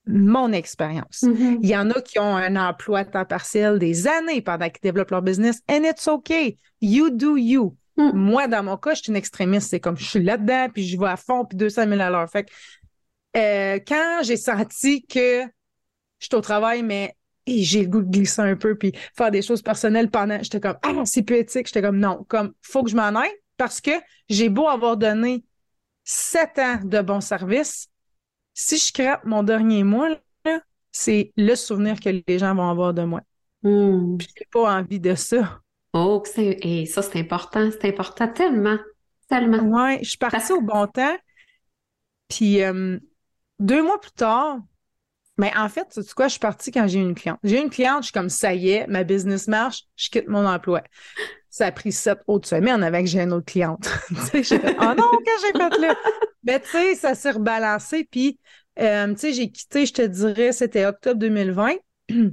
mon 0.05 0.51
expérience. 0.51 1.21
Mm-hmm. 1.23 1.59
Il 1.61 1.69
y 1.69 1.77
en 1.77 1.89
a 1.89 2.01
qui 2.01 2.19
ont 2.19 2.35
un 2.35 2.55
emploi 2.55 2.99
à 2.99 3.05
temps 3.05 3.25
partiel 3.25 3.79
des 3.79 4.07
années 4.07 4.41
pendant 4.41 4.69
qu'ils 4.69 4.81
développent 4.81 5.11
leur 5.11 5.21
business, 5.21 5.61
and 5.69 5.83
it's 5.83 6.07
okay. 6.07 6.57
You 6.81 7.11
do 7.11 7.37
you. 7.37 7.77
Mm. 8.09 8.17
Moi, 8.17 8.47
dans 8.47 8.63
mon 8.63 8.77
cas, 8.77 8.93
je 8.93 9.01
suis 9.01 9.11
une 9.11 9.15
extrémiste. 9.15 9.69
C'est 9.69 9.79
comme 9.79 9.97
je 9.97 10.05
suis 10.05 10.23
là-dedans, 10.23 10.67
puis 10.73 10.87
je 10.87 10.99
vais 10.99 11.07
à 11.07 11.17
fond, 11.17 11.45
puis 11.45 11.57
200 11.57 11.87
000 11.87 12.01
à 12.01 12.09
l'heure. 12.09 12.29
Fait 12.29 12.45
que, 12.45 12.51
euh, 13.37 13.79
quand 13.87 14.21
j'ai 14.23 14.37
senti 14.37 15.05
que 15.05 15.43
je 16.19 16.25
suis 16.25 16.35
au 16.35 16.41
travail, 16.41 16.83
mais 16.83 17.15
j'ai 17.47 17.83
le 17.83 17.89
goût 17.89 18.01
de 18.01 18.09
glisser 18.09 18.41
un 18.41 18.55
peu, 18.55 18.75
puis 18.75 18.93
faire 19.15 19.31
des 19.31 19.41
choses 19.41 19.61
personnelles 19.61 20.09
pendant, 20.09 20.41
j'étais 20.41 20.59
comme, 20.59 20.77
ah, 20.83 21.03
c'est 21.05 21.23
plus 21.23 21.37
éthique. 21.37 21.67
J'étais 21.67 21.81
comme, 21.81 21.97
non, 21.97 22.25
comme, 22.27 22.53
faut 22.61 22.83
que 22.83 22.89
je 22.89 22.95
m'en 22.95 23.15
aille 23.15 23.33
parce 23.57 23.81
que 23.81 23.91
j'ai 24.29 24.49
beau 24.49 24.67
avoir 24.67 24.97
donné 24.97 25.43
sept 26.03 26.59
ans 26.59 26.79
de 26.83 27.01
bon 27.01 27.21
service. 27.21 27.87
Si 28.53 28.77
je 28.77 28.91
crappe 28.91 29.23
mon 29.25 29.43
dernier 29.43 29.83
mois, 29.83 30.17
c'est 30.91 31.31
le 31.37 31.55
souvenir 31.55 31.99
que 31.99 32.09
les 32.27 32.39
gens 32.39 32.53
vont 32.53 32.69
avoir 32.69 32.93
de 32.93 33.03
moi. 33.03 33.21
Mm. 33.63 34.17
J'ai 34.19 34.47
pas 34.51 34.77
envie 34.77 34.99
de 34.99 35.15
ça. 35.15 35.61
Oh, 35.93 36.23
et 36.37 36.85
ça, 36.85 37.01
c'est 37.01 37.19
important. 37.19 37.69
C'est 37.71 37.89
important 37.89 38.27
tellement. 38.27 38.77
Tellement. 39.29 39.59
Oui, 39.59 39.99
je 40.01 40.09
suis 40.09 40.17
partie 40.17 40.51
au 40.53 40.61
bon 40.61 40.87
temps. 40.87 41.17
Puis 42.29 42.63
euh, 42.63 42.97
deux 43.59 43.83
mois 43.83 43.99
plus 43.99 44.11
tard, 44.11 44.59
mais 45.37 45.51
en 45.57 45.69
fait, 45.69 45.87
tu 45.91 46.01
sais 46.01 46.13
quoi, 46.13 46.27
je 46.27 46.31
suis 46.31 46.39
partie 46.39 46.71
quand 46.71 46.87
j'ai 46.87 46.99
eu 46.99 47.01
une 47.01 47.15
cliente. 47.15 47.39
J'ai 47.43 47.59
eu 47.59 47.63
une 47.63 47.69
cliente, 47.69 48.03
je 48.03 48.05
suis 48.05 48.13
comme 48.13 48.29
ça 48.29 48.53
y 48.53 48.69
est, 48.69 48.87
ma 48.87 49.03
business 49.03 49.47
marche, 49.47 49.83
je 49.95 50.09
quitte 50.09 50.27
mon 50.27 50.45
emploi. 50.45 50.83
Ça 51.49 51.65
a 51.65 51.71
pris 51.71 51.91
sept 51.91 52.19
autres 52.27 52.47
semaines 52.47 52.83
avec 52.83 53.07
j'ai 53.07 53.21
une 53.21 53.33
autre 53.33 53.45
cliente. 53.45 53.89
tu 54.31 54.43
sais, 54.43 54.61
oh 54.63 54.93
non, 54.95 55.11
quand 55.11 55.41
j'ai 55.41 55.59
fait 55.59 55.77
là? 55.79 55.95
Mais 56.43 56.59
tu 56.61 56.69
sais, 56.69 56.95
ça 56.95 57.15
s'est 57.15 57.31
rebalancé. 57.31 58.07
Puis, 58.09 58.39
euh, 58.79 59.13
tu 59.13 59.19
sais, 59.19 59.33
j'ai 59.33 59.51
quitté, 59.51 59.85
je 59.85 59.93
te 59.93 60.01
dirais, 60.01 60.53
c'était 60.53 60.85
octobre 60.85 61.19
2020. 61.19 61.73
Puis 62.07 62.29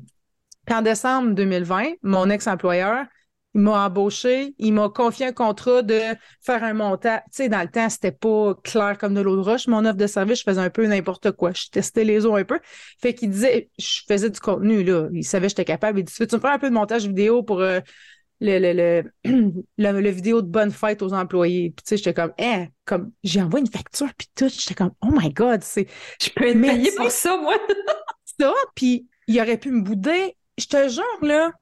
en 0.71 0.83
décembre 0.83 1.33
2020, 1.35 1.95
mon 2.03 2.29
ex-employeur, 2.31 3.07
il 3.55 3.63
m'a 3.63 3.87
embauché, 3.87 4.55
il 4.59 4.73
m'a 4.73 4.89
confié 4.89 5.27
un 5.27 5.33
contrat 5.33 5.83
de 5.83 6.01
faire 6.41 6.63
un 6.63 6.75
montage. 6.75 7.21
Tu 7.27 7.43
sais, 7.45 7.49
dans 7.49 7.63
le 7.63 7.69
temps, 7.69 7.89
c'était 7.89 8.13
pas 8.13 8.55
clair 8.63 8.99
comme 8.99 9.15
de 9.15 9.21
l'eau 9.21 9.37
de 9.37 9.41
roche. 9.41 9.67
Mon 9.67 9.85
offre 9.85 9.97
de 9.97 10.07
service, 10.07 10.41
je 10.41 10.45
faisais 10.45 10.61
un 10.61 10.71
peu 10.71 10.87
n'importe 10.87 11.33
quoi. 11.33 11.53
Je 11.55 11.69
testais 11.71 12.05
les 12.05 12.27
eaux 12.27 12.37
un 12.37 12.45
peu. 12.45 12.61
Fait 13.01 13.15
qu'il 13.15 13.31
disait, 13.31 13.71
je 13.79 14.03
faisais 14.07 14.31
du 14.31 14.39
contenu, 14.39 14.85
là. 14.85 15.09
Il 15.13 15.25
savait 15.25 15.47
que 15.47 15.51
j'étais 15.51 15.65
capable. 15.65 15.99
Il 15.99 16.05
dit, 16.05 16.13
tu 16.13 16.23
me 16.23 16.41
faire 16.41 16.53
un 16.53 16.59
peu 16.59 16.69
de 16.69 16.75
montage 16.75 17.07
vidéo 17.07 17.43
pour 17.43 17.61
euh, 17.61 17.81
le, 18.41 18.59
le, 18.59 19.11
le, 19.79 20.01
le, 20.01 20.11
vidéo 20.11 20.43
de 20.43 20.49
bonne 20.49 20.71
fête 20.71 21.01
aux 21.01 21.15
employés? 21.15 21.73
Puis 21.75 21.85
tu 21.85 21.89
sais, 21.89 21.97
j'étais 21.97 22.15
comme, 22.15 22.33
eh, 22.39 22.67
comme, 22.85 23.13
j'ai 23.25 23.41
envoyé 23.41 23.65
une 23.65 23.73
facture, 23.73 24.09
puis 24.17 24.29
tout. 24.35 24.49
J'étais 24.49 24.75
comme, 24.75 24.93
oh 25.01 25.11
my 25.11 25.33
God, 25.33 25.63
c'est. 25.63 25.87
Je 26.21 26.29
peux 26.31 26.49
être 26.49 26.61
payé 26.61 26.91
pour 26.97 27.11
ça, 27.11 27.37
moi. 27.39 27.55
ça, 28.39 28.53
puis 28.75 29.09
il 29.27 29.41
aurait 29.41 29.59
pu 29.59 29.71
me 29.71 29.81
bouder. 29.81 30.37
Je 30.59 30.67
te 30.67 30.89
jure, 30.89 31.05
là, 31.23 31.53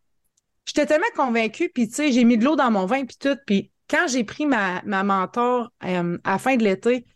j'étais 0.66 0.86
tellement 0.86 1.06
convaincue, 1.16 1.70
puis 1.70 1.88
tu 1.88 1.94
sais, 1.94 2.12
j'ai 2.12 2.24
mis 2.24 2.36
de 2.36 2.44
l'eau 2.44 2.56
dans 2.56 2.70
mon 2.70 2.86
vin, 2.86 3.04
puis 3.04 3.16
tout. 3.18 3.36
Puis 3.46 3.70
quand 3.88 4.06
j'ai 4.08 4.24
pris 4.24 4.46
ma, 4.46 4.82
ma 4.82 5.02
mentor 5.02 5.72
euh, 5.84 6.18
à 6.24 6.32
la 6.32 6.38
fin 6.38 6.56
de 6.56 6.64
l'été, 6.64 7.06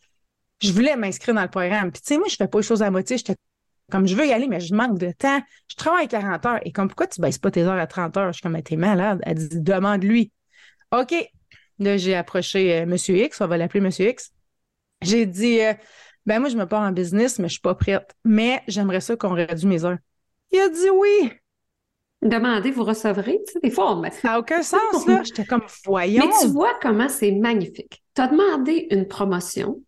je 0.63 0.73
voulais 0.73 0.97
m'inscrire 0.97 1.35
dans 1.35 1.43
le 1.43 1.49
programme. 1.49 1.91
Puis 1.91 2.01
tu 2.03 2.09
sais, 2.15 2.19
moi, 2.19 2.29
je 2.29 2.37
fais 2.37 2.49
pas 2.49 2.59
les 2.59 2.65
choses 2.65 2.83
à 2.83 2.91
moitié. 2.91 3.19
J'étais 3.19 3.37
comme, 3.91 4.07
je 4.07 4.15
veux 4.15 4.27
y 4.27 4.33
aller, 4.33 4.47
mais 4.47 4.61
je 4.61 4.75
manque 4.75 4.99
de 4.99 5.11
temps. 5.11 5.41
Je 5.69 5.75
travaille 5.75 6.07
40 6.07 6.47
heures. 6.47 6.61
Et 6.65 6.73
comme, 6.73 6.89
pourquoi 6.89 7.07
tu 7.07 7.21
baisses 7.21 7.39
pas 7.39 7.51
tes 7.51 7.63
heures 7.63 7.79
à 7.79 7.87
30 7.87 8.17
heures? 8.17 8.29
Je 8.29 8.35
suis 8.35 8.43
comme, 8.43 8.61
t'es 8.63 8.77
malade. 8.77 9.21
Elle 9.25 9.49
dit, 9.49 9.61
demande-lui. 9.61 10.33
OK. 10.93 11.15
Là, 11.79 11.97
j'ai 11.97 12.15
approché 12.15 12.81
euh, 12.81 12.87
Monsieur 12.87 13.17
X, 13.17 13.41
on 13.41 13.47
va 13.47 13.57
l'appeler 13.57 13.81
Monsieur 13.81 14.09
X. 14.09 14.33
J'ai 15.03 15.27
dit, 15.27 15.61
euh, 15.61 15.73
ben 16.27 16.39
moi, 16.39 16.51
je 16.51 16.57
me 16.57 16.67
pars 16.67 16.83
en 16.83 16.93
business, 16.93 17.39
mais 17.39 17.49
je 17.49 17.55
suis 17.55 17.61
pas 17.61 17.75
prête. 17.75 18.15
Mais 18.25 18.63
j'aimerais 18.69 19.01
ça 19.01 19.17
qu'on 19.17 19.35
réduise 19.35 19.65
mes 19.65 19.85
heures. 19.85 19.99
Il 20.53 20.61
a 20.61 20.69
dit 20.69 20.91
oui. 20.91 21.33
Demandez, 22.23 22.71
vous 22.71 22.85
recevrez. 22.85 23.41
Tu 23.47 23.53
sais, 23.55 23.61
des 23.61 23.71
fois, 23.71 23.97
on 23.97 24.03
Ça 24.11 24.29
n'a 24.29 24.39
aucun 24.39 24.63
sens, 24.63 25.07
là. 25.07 25.23
J'étais 25.25 25.45
comme, 25.45 25.63
voyons. 25.85 26.27
Mais 26.27 26.33
tu 26.41 26.49
vois 26.49 26.75
comment 26.81 27.09
c'est 27.09 27.33
magnifique. 27.33 28.03
Tu 28.15 28.21
as 28.21 28.29
demandé 28.29 28.89
une 28.91 29.09
promotion 29.09 29.83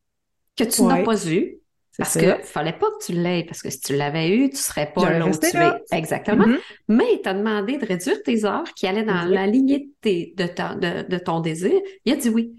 que 0.56 0.64
tu 0.64 0.82
n'as 0.82 1.02
pas 1.02 1.28
eue. 1.28 1.58
Parce 1.98 2.16
qu'il 2.16 2.28
ne 2.28 2.34
fallait 2.36 2.72
pas 2.72 2.86
que 2.86 3.04
tu 3.04 3.12
l'aies, 3.12 3.44
parce 3.44 3.60
que 3.60 3.68
si 3.68 3.78
tu 3.80 3.94
l'avais 3.94 4.30
eu, 4.30 4.48
tu 4.48 4.56
ne 4.56 4.60
serais 4.60 4.90
pas 4.94 5.10
là 5.10 5.26
où 5.26 5.30
tu 5.30 5.46
es. 5.46 5.96
Exactement. 5.96 6.46
Mm-hmm. 6.46 6.58
Mais 6.88 7.20
tu 7.22 7.28
as 7.28 7.34
demandé 7.34 7.76
de 7.76 7.84
réduire 7.84 8.22
tes 8.22 8.46
heures 8.46 8.72
qui 8.74 8.86
allaient 8.86 9.02
dans 9.02 9.24
la 9.24 9.46
lignée 9.46 9.90
de, 10.02 11.06
de, 11.06 11.18
ton 11.18 11.40
désir. 11.40 11.78
Il 12.06 12.14
a 12.14 12.16
dit 12.16 12.30
oui. 12.30 12.56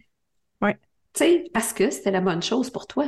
Oui. 0.62 0.74
Tu 1.14 1.24
sais, 1.24 1.44
parce 1.52 1.74
que 1.74 1.90
c'était 1.90 2.12
la 2.12 2.22
bonne 2.22 2.44
chose 2.44 2.70
pour 2.70 2.86
toi. 2.86 3.06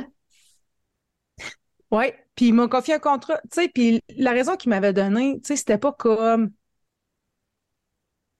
Oui, 1.90 2.06
puis 2.34 2.46
il 2.48 2.54
m'a 2.54 2.68
confié 2.68 2.94
un 2.94 2.98
contrat, 2.98 3.38
tu 3.42 3.48
sais, 3.62 3.68
puis 3.68 4.02
la 4.16 4.32
raison 4.32 4.56
qu'il 4.56 4.70
m'avait 4.70 4.92
donnée, 4.92 5.38
tu 5.40 5.48
sais, 5.48 5.56
c'était 5.56 5.78
pas 5.78 5.92
comme... 5.92 6.50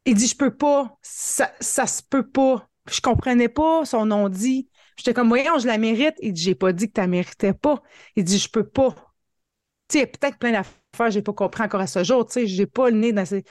Il 0.04 0.14
dit, 0.14 0.26
je 0.28 0.36
peux 0.36 0.54
pas, 0.56 0.96
ça, 1.02 1.52
ça 1.60 1.86
se 1.86 2.02
peut 2.02 2.26
pas. 2.28 2.68
Je 2.88 3.00
comprenais 3.00 3.48
pas 3.48 3.84
son 3.84 4.06
nom 4.06 4.28
dit. 4.28 4.68
J'étais 4.96 5.12
comme, 5.14 5.28
voyons, 5.28 5.58
je 5.58 5.66
la 5.66 5.78
mérite. 5.78 6.14
Il 6.22 6.32
dit, 6.32 6.42
j'ai 6.42 6.54
pas 6.54 6.72
dit 6.72 6.86
que 6.88 6.92
tu 6.94 7.00
la 7.00 7.06
méritais 7.08 7.52
pas. 7.52 7.82
Il 8.14 8.24
dit, 8.24 8.38
je 8.38 8.48
peux 8.48 8.66
pas. 8.66 8.94
Tu 9.88 9.98
sais, 10.00 10.06
peut-être 10.06 10.38
plein 10.38 10.52
d'affaires 10.52 10.74
j'ai 11.10 11.22
pas 11.22 11.32
compris 11.34 11.62
encore 11.62 11.80
à 11.82 11.86
ce 11.86 12.04
jour, 12.04 12.26
tu 12.26 12.32
sais, 12.34 12.46
j'ai 12.46 12.66
pas 12.66 12.90
le 12.90 12.96
nez 12.98 13.12
dans 13.12 13.26
ces... 13.26 13.44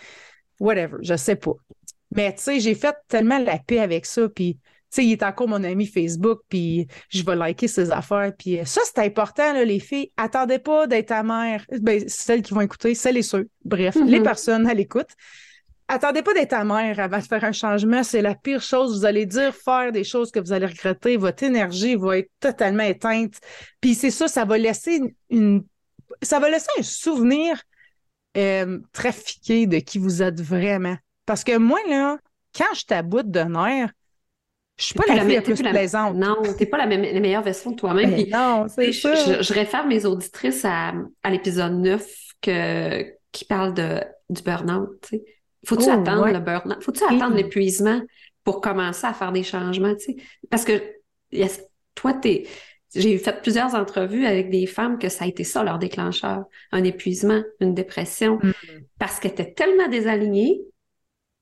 Whatever, 0.59 0.97
je 1.01 1.15
sais 1.17 1.35
pas. 1.37 1.53
Mais 2.11 2.35
tu 2.35 2.43
sais, 2.43 2.59
j'ai 2.61 2.75
fait 2.75 2.95
tellement 3.09 3.39
la 3.39 3.59
paix 3.59 3.79
avec 3.79 4.05
ça, 4.05 4.29
puis 4.29 4.59
sais, 4.95 5.05
il 5.05 5.11
est 5.13 5.23
encore 5.23 5.47
mon 5.47 5.63
ami 5.63 5.85
Facebook, 5.85 6.41
puis 6.49 6.87
je 7.09 7.23
vais 7.23 7.35
liker 7.35 7.67
ses 7.67 7.91
affaires. 7.91 8.31
Puis 8.37 8.59
euh, 8.59 8.65
ça, 8.65 8.81
c'est 8.83 8.99
important, 8.99 9.53
là, 9.53 9.63
les 9.63 9.79
filles. 9.79 10.11
Attendez 10.17 10.59
pas 10.59 10.87
d'être 10.87 11.07
ta 11.07 11.23
mère. 11.23 11.65
Ben, 11.81 12.03
celles 12.07 12.41
qui 12.41 12.53
vont 12.53 12.61
écouter, 12.61 12.95
c'est 12.95 13.11
les 13.11 13.21
ceux. 13.21 13.49
Bref, 13.63 13.95
les 13.95 14.19
mm-hmm. 14.19 14.23
personnes 14.23 14.67
à 14.67 14.73
l'écoute. 14.73 15.09
attendez 15.87 16.21
pas 16.21 16.33
d'être 16.33 16.63
mère 16.63 16.99
avant 16.99 17.19
de 17.19 17.23
faire 17.23 17.43
un 17.43 17.51
changement. 17.51 18.03
C'est 18.03 18.21
la 18.21 18.35
pire 18.35 18.61
chose. 18.61 18.99
Vous 18.99 19.05
allez 19.05 19.25
dire, 19.25 19.53
faire 19.53 19.91
des 19.91 20.03
choses 20.03 20.31
que 20.31 20.39
vous 20.39 20.53
allez 20.53 20.65
regretter. 20.65 21.17
Votre 21.17 21.43
énergie 21.43 21.95
va 21.95 22.17
être 22.17 22.31
totalement 22.39 22.83
éteinte. 22.83 23.35
Puis 23.81 23.95
c'est 23.95 24.11
ça, 24.11 24.27
ça 24.27 24.45
va 24.45 24.57
laisser 24.57 25.01
une, 25.29 25.63
ça 26.21 26.39
va 26.39 26.49
laisser 26.49 26.69
un 26.79 26.83
souvenir 26.83 27.61
euh, 28.37 28.79
trafiqué 28.91 29.67
de 29.67 29.79
qui 29.79 29.97
vous 29.97 30.21
êtes 30.21 30.41
vraiment. 30.41 30.97
Parce 31.25 31.43
que 31.43 31.57
moi, 31.57 31.79
là, 31.87 32.17
quand 32.55 32.73
je 32.73 32.85
t'aboute 32.85 33.29
de 33.29 33.41
nerfs, 33.41 33.91
je 34.77 34.83
suis 34.83 34.93
pas 34.93 35.03
la, 35.07 35.21
fille 35.21 35.35
la 35.35 35.41
plus 35.41 35.61
plaisante. 35.61 36.15
Non, 36.15 36.35
t'es 36.57 36.65
pas 36.65 36.77
la, 36.77 36.85
la, 36.85 37.19
meilleure 37.19 37.43
version 37.43 37.71
de 37.71 37.75
toi-même. 37.77 38.11
Ben 38.11 38.29
non, 38.29 38.65
c'est 38.67 38.91
ça. 38.91 39.41
Je, 39.41 39.53
réfère 39.53 39.87
mes 39.87 40.05
auditrices 40.05 40.65
à, 40.65 40.93
à 41.23 41.29
l'épisode 41.29 41.73
9 41.73 42.05
que, 42.41 43.03
qui 43.31 43.45
parle 43.45 43.73
de, 43.73 44.01
du 44.29 44.41
burn-out. 44.41 45.11
Faut-tu 45.65 45.85
oh, 45.87 45.91
attendre 45.91 46.27
le 46.27 46.39
burn-out? 46.39 46.83
Faut-tu 46.83 47.03
attendre 47.03 47.35
l'épuisement 47.35 48.01
pour 48.43 48.59
commencer 48.59 49.07
à 49.07 49.13
faire 49.13 49.31
des 49.31 49.43
changements? 49.43 49.95
Parce 50.49 50.65
que 50.65 50.81
toi, 51.95 52.13
t'es. 52.13 52.45
J'ai 52.93 53.17
fait 53.17 53.41
plusieurs 53.41 53.75
entrevues 53.75 54.25
avec 54.25 54.49
des 54.49 54.65
femmes 54.67 54.97
que 54.97 55.09
ça 55.09 55.25
a 55.25 55.27
été 55.27 55.43
ça 55.43 55.63
leur 55.63 55.79
déclencheur, 55.79 56.45
un 56.71 56.83
épuisement, 56.85 57.41
une 57.59 57.73
dépression, 57.73 58.39
mm. 58.41 58.51
parce 58.99 59.19
qu'elles 59.19 59.31
étaient 59.31 59.53
tellement 59.53 59.89
désalignées 59.89 60.61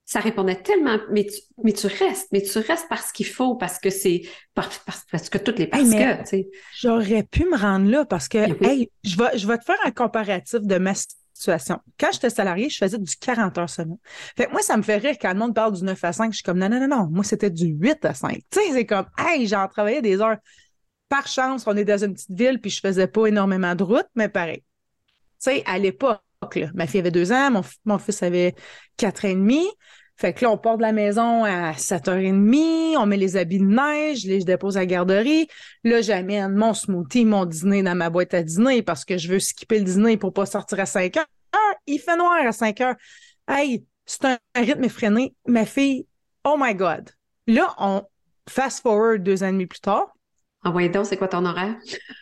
ça 0.05 0.19
répondait 0.19 0.61
tellement, 0.61 0.97
mais 1.11 1.25
tu, 1.25 1.39
mais 1.63 1.71
tu 1.71 1.87
restes, 1.87 2.27
mais 2.31 2.41
tu 2.41 2.57
restes 2.59 2.87
parce 2.89 3.11
qu'il 3.11 3.25
faut, 3.25 3.55
parce 3.55 3.79
que 3.79 3.89
c'est, 3.89 4.23
parce, 4.53 4.81
parce, 5.09 5.29
que 5.29 5.37
toutes 5.37 5.59
les 5.59 5.67
parce 5.67 5.89
que, 5.89 6.19
tu 6.21 6.25
sais. 6.25 6.49
J'aurais 6.77 7.23
pu 7.23 7.45
me 7.45 7.57
rendre 7.57 7.89
là 7.89 8.05
parce 8.05 8.27
que, 8.27 8.37
hey, 8.65 8.89
je 9.03 9.17
vais, 9.17 9.37
je 9.37 9.47
vais 9.47 9.57
te 9.57 9.63
faire 9.63 9.79
un 9.85 9.91
comparatif 9.91 10.59
de 10.61 10.77
ma 10.77 10.93
situation. 10.93 11.79
Quand 11.97 12.09
j'étais 12.11 12.29
salarié, 12.29 12.69
je 12.69 12.77
faisais 12.77 12.97
du 12.97 13.15
40 13.15 13.57
heures 13.57 13.69
semaine. 13.69 13.97
Fait 14.35 14.45
que 14.45 14.51
moi, 14.51 14.61
ça 14.61 14.75
me 14.75 14.83
fait 14.83 14.97
rire 14.97 15.15
quand 15.19 15.31
le 15.31 15.39
monde 15.39 15.55
parle 15.55 15.73
du 15.73 15.83
9 15.83 16.03
à 16.03 16.11
5, 16.11 16.31
je 16.31 16.37
suis 16.37 16.43
comme, 16.43 16.59
non, 16.59 16.67
non, 16.67 16.81
non, 16.81 16.87
non, 16.87 17.07
moi, 17.09 17.23
c'était 17.23 17.49
du 17.49 17.67
8 17.67 18.03
à 18.03 18.13
5. 18.13 18.35
Tu 18.51 18.59
sais, 18.59 18.71
c'est 18.73 18.85
comme, 18.85 19.05
hey, 19.17 19.47
j'en 19.47 19.67
travaillais 19.67 20.01
des 20.01 20.19
heures. 20.19 20.37
Par 21.07 21.27
chance, 21.27 21.63
on 21.65 21.77
est 21.77 21.85
dans 21.85 22.03
une 22.03 22.13
petite 22.13 22.31
ville, 22.31 22.59
puis 22.59 22.71
je 22.71 22.81
faisais 22.81 23.07
pas 23.07 23.27
énormément 23.27 23.73
de 23.75 23.83
route, 23.83 24.07
mais 24.15 24.27
pareil. 24.27 24.63
Tu 25.41 25.51
sais, 25.51 25.63
à 25.65 25.77
l'époque, 25.77 26.22
Ma 26.73 26.87
fille 26.87 26.99
avait 26.99 27.11
deux 27.11 27.31
ans, 27.31 27.51
mon, 27.51 27.61
mon 27.85 27.97
fils 27.97 28.23
avait 28.23 28.55
quatre 28.97 29.25
ans 29.25 29.29
et 29.29 29.35
demi. 29.35 29.67
Fait 30.15 30.31
que 30.31 30.45
là, 30.45 30.51
on 30.51 30.57
part 30.57 30.77
de 30.77 30.83
la 30.83 30.91
maison 30.91 31.43
à 31.43 31.71
7h30, 31.71 32.97
on 32.97 33.05
met 33.07 33.17
les 33.17 33.35
habits 33.35 33.57
de 33.57 33.65
neige, 33.65 34.21
je 34.21 34.27
les 34.27 34.43
dépose 34.43 34.77
à 34.77 34.81
la 34.81 34.85
garderie. 34.85 35.47
Là, 35.83 36.01
j'amène 36.01 36.53
mon 36.53 36.73
smoothie, 36.75 37.25
mon 37.25 37.45
dîner 37.45 37.81
dans 37.81 37.95
ma 37.95 38.11
boîte 38.11 38.35
à 38.35 38.43
dîner 38.43 38.83
parce 38.83 39.05
que 39.05 39.17
je 39.17 39.27
veux 39.27 39.39
skipper 39.39 39.79
le 39.79 39.85
dîner 39.85 40.17
pour 40.17 40.31
pas 40.31 40.45
sortir 40.45 40.79
à 40.79 40.85
5 40.85 41.15
h 41.15 41.23
il 41.85 41.99
fait 41.99 42.15
noir 42.15 42.45
à 42.45 42.51
5 42.51 42.77
h 42.79 42.95
Hey, 43.47 43.85
c'est 44.05 44.25
un, 44.25 44.37
rythme 44.55 44.85
effréné. 44.85 45.35
Ma 45.47 45.65
fille, 45.65 46.07
oh 46.45 46.55
my 46.57 46.73
God. 46.73 47.09
Là, 47.47 47.73
on 47.77 48.03
fast 48.47 48.81
forward 48.81 49.23
deux 49.23 49.43
ans 49.43 49.47
et 49.47 49.51
demi 49.51 49.65
plus 49.65 49.81
tard. 49.81 50.13
Envoyez 50.63 50.89
donc, 50.89 51.05
c'est 51.05 51.17
quoi 51.17 51.27
ton 51.27 51.45
horaire? 51.45 51.75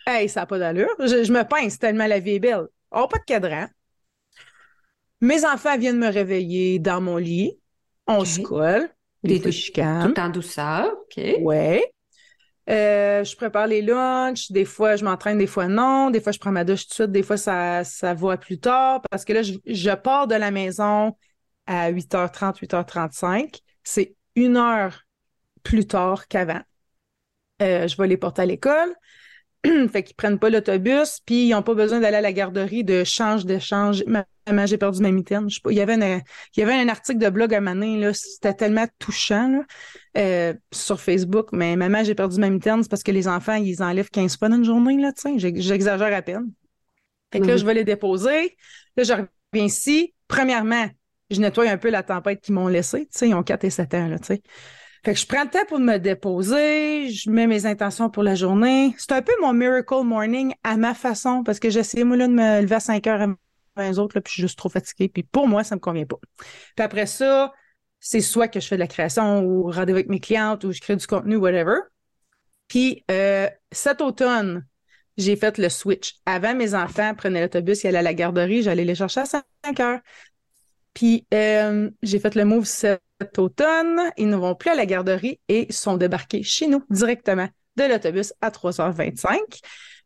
Hey, 0.08 0.28
ça 0.28 0.42
n'a 0.42 0.46
pas 0.48 0.58
d'allure. 0.58 0.90
Je, 1.00 1.32
me 1.32 1.44
pince 1.44 1.78
tellement 1.78 2.08
la 2.08 2.20
vie 2.20 2.36
est 2.36 2.40
belle. 2.40 2.68
Oh, 2.92 3.08
pas 3.08 3.20
de 3.20 3.24
cadran. 3.24 3.68
Mes 5.22 5.46
enfants 5.46 5.78
viennent 5.78 6.00
me 6.00 6.12
réveiller 6.12 6.80
dans 6.80 7.00
mon 7.00 7.18
lit. 7.18 7.58
On 8.08 8.26
se 8.26 8.42
colle. 8.42 8.90
Des 9.24 9.40
fois, 9.40 9.52
Tout 9.52 10.20
en 10.20 10.30
douceur. 10.30 10.92
OK. 10.92 11.24
Ouais. 11.42 11.84
Euh, 12.70 13.24
je 13.24 13.36
prépare 13.36 13.68
les 13.68 13.82
lunchs. 13.82 14.52
Des 14.52 14.66
fois, 14.66 14.96
je 14.96 15.04
m'entraîne, 15.04 15.38
des 15.38 15.48
fois, 15.48 15.68
non. 15.68 16.10
Des 16.10 16.22
fois, 16.22 16.32
je 16.32 16.40
prends 16.40 16.52
ma 16.52 16.64
douche 16.64 16.84
tout 16.84 16.90
de 16.90 16.94
suite. 16.94 17.12
Des 17.12 17.24
fois, 17.24 17.38
ça, 17.38 17.84
ça 17.84 18.14
va 18.14 18.38
plus 18.38 18.60
tard 18.60 19.02
parce 19.10 19.26
que 19.26 19.34
là, 19.34 19.42
je, 19.44 19.96
pars 19.96 20.28
de 20.28 20.36
la 20.36 20.50
maison 20.50 21.16
à 21.68 21.92
8h30, 21.92 22.60
8h35. 22.60 23.60
C'est 23.84 24.16
une 24.36 24.58
heure 24.58 25.04
plus 25.64 25.86
tard 25.86 26.28
qu'avant. 26.28 26.62
Euh, 27.62 27.88
je 27.88 27.96
vais 27.96 28.08
les 28.08 28.18
porter 28.18 28.42
à 28.42 28.46
l'école. 28.46 28.96
fait 29.92 30.04
qu'ils 30.04 30.16
prennent 30.16 30.40
pas 30.40 30.50
l'autobus, 30.50 31.20
puis 31.26 31.48
ils 31.48 31.52
n'ont 31.52 31.62
pas 31.62 31.76
besoin 31.76 32.00
d'aller 32.00 32.18
à 32.18 32.22
la 32.22 32.34
garderie 32.34 32.84
de 32.84 33.04
change 33.04 33.46
d'échange. 33.46 34.04
Maman, 34.08 34.66
j'ai 34.66 34.78
perdu 34.78 35.02
ma 35.02 35.12
mitaine. 35.12 35.48
il, 35.70 35.76
y 35.76 35.82
avait 35.82 36.24
il 36.56 36.60
y 36.60 36.64
avait 36.64 36.74
un 36.74 36.90
article 36.90 37.20
de 37.20 37.30
blog 37.30 37.54
à 37.54 37.62
Manin, 37.62 37.98
là, 37.98 38.14
c'était 38.14 38.54
tellement 38.54 38.88
touchant 38.98 39.64
euh, 40.18 40.54
sur 40.72 41.00
Facebook, 41.00 41.50
mais 41.52 41.76
maman, 41.76 42.04
j'ai 42.04 42.16
perdu 42.16 42.40
ma 42.40 42.50
mitaine, 42.50 42.82
c'est 42.82 42.90
parce 42.90 43.04
que 43.04 43.12
les 43.12 43.28
enfants, 43.28 43.56
ils 43.56 43.84
enlèvent 43.84 44.10
15 44.10 44.38
fois 44.38 44.50
dans 44.50 44.56
une 44.56 44.66
journée, 44.66 44.98
là, 44.98 45.12
j'exagère 45.38 46.14
à 46.14 46.22
peine. 46.22 46.52
Fait 47.32 47.40
que 47.40 47.46
là, 47.46 47.58
je 47.58 47.66
vais 47.66 47.74
les 47.74 47.86
déposer. 47.86 48.58
Là, 48.98 49.04
je 49.04 49.14
reviens 49.14 49.66
ici. 49.66 50.14
Premièrement, 50.28 50.90
je 51.30 51.40
nettoie 51.40 51.70
un 51.70 51.78
peu 51.78 51.90
la 51.90 52.04
tempête 52.04 52.42
qu'ils 52.42 52.56
m'ont 52.56 52.68
laissée. 52.68 53.08
ils 53.22 53.34
ont 53.34 53.44
4 53.44 53.64
et 53.64 53.70
7 53.70 53.94
ans, 53.94 54.08
là, 54.08 54.20
tu 54.20 54.28
sais. 54.28 54.42
Fait 55.04 55.14
que 55.14 55.20
je 55.20 55.26
prends 55.26 55.44
le 55.44 55.50
temps 55.50 55.66
pour 55.68 55.80
me 55.80 55.98
déposer, 55.98 57.10
je 57.10 57.30
mets 57.32 57.48
mes 57.48 57.66
intentions 57.66 58.10
pour 58.10 58.22
la 58.22 58.36
journée. 58.36 58.94
C'est 59.00 59.14
un 59.14 59.22
peu 59.24 59.34
mon 59.42 59.52
miracle 59.52 60.04
morning 60.04 60.54
à 60.64 60.78
ma 60.78 60.94
façon 60.94 61.44
parce 61.44 61.60
que 61.60 61.72
j'essaie, 61.72 62.04
moi, 62.04 62.18
là, 62.18 62.28
de 62.28 62.34
me 62.34 62.62
lever 62.62 62.76
à 62.76 62.80
5 62.80 63.08
heures 63.08 63.22
avant 63.22 63.36
les 63.78 63.98
autres, 63.98 64.16
là, 64.16 64.22
puis 64.22 64.30
je 64.30 64.34
suis 64.34 64.42
juste 64.44 64.60
trop 64.60 64.70
fatiguée. 64.70 65.10
Puis 65.10 65.24
pour 65.24 65.48
moi, 65.48 65.64
ça 65.64 65.76
me 65.76 65.80
convient 65.80 66.06
pas. 66.06 66.18
Puis 66.38 66.84
après 66.84 67.08
ça, 67.08 67.52
c'est 68.00 68.22
soit 68.22 68.48
que 68.48 68.60
je 68.60 68.68
fais 68.68 68.76
de 68.76 68.82
la 68.82 68.88
création 68.88 69.44
ou 69.44 69.72
rendez-vous 69.72 69.98
avec 69.98 70.10
mes 70.10 70.20
clientes 70.20 70.64
ou 70.64 70.72
je 70.72 70.80
crée 70.80 70.96
du 70.96 71.08
contenu, 71.08 71.36
whatever. 71.36 71.78
Puis 72.68 73.04
euh, 73.10 73.50
cet 73.72 74.02
automne, 74.02 74.66
j'ai 75.18 75.36
fait 75.36 75.58
le 75.58 75.70
switch. 75.70 76.16
Avant, 76.26 76.56
mes 76.56 76.74
enfants 76.74 77.14
prenaient 77.16 77.42
l'autobus, 77.42 77.84
ils 77.84 77.88
allaient 77.88 78.00
à 78.00 78.04
la 78.04 78.14
garderie, 78.14 78.62
j'allais 78.64 78.86
les 78.86 78.96
chercher 78.96 79.22
à 79.22 79.26
5 79.26 79.44
heures. 79.80 80.00
Puis 80.94 81.26
euh, 81.34 81.90
j'ai 82.02 82.20
fait 82.20 82.36
le 82.36 82.46
move 82.46 82.66
cet 82.66 83.02
automne. 83.38 84.00
Ils 84.18 84.30
ne 84.30 84.36
vont 84.36 84.56
plus 84.56 84.72
à 84.72 84.76
la 84.76 84.86
garderie 84.86 85.40
et 85.48 85.72
sont 85.72 85.98
débarqués 85.98 86.44
chez 86.44 86.68
nous 86.68 86.84
directement 86.90 87.48
de 87.78 87.84
l'autobus 87.84 88.34
à 88.42 88.50
3h25. 88.50 89.40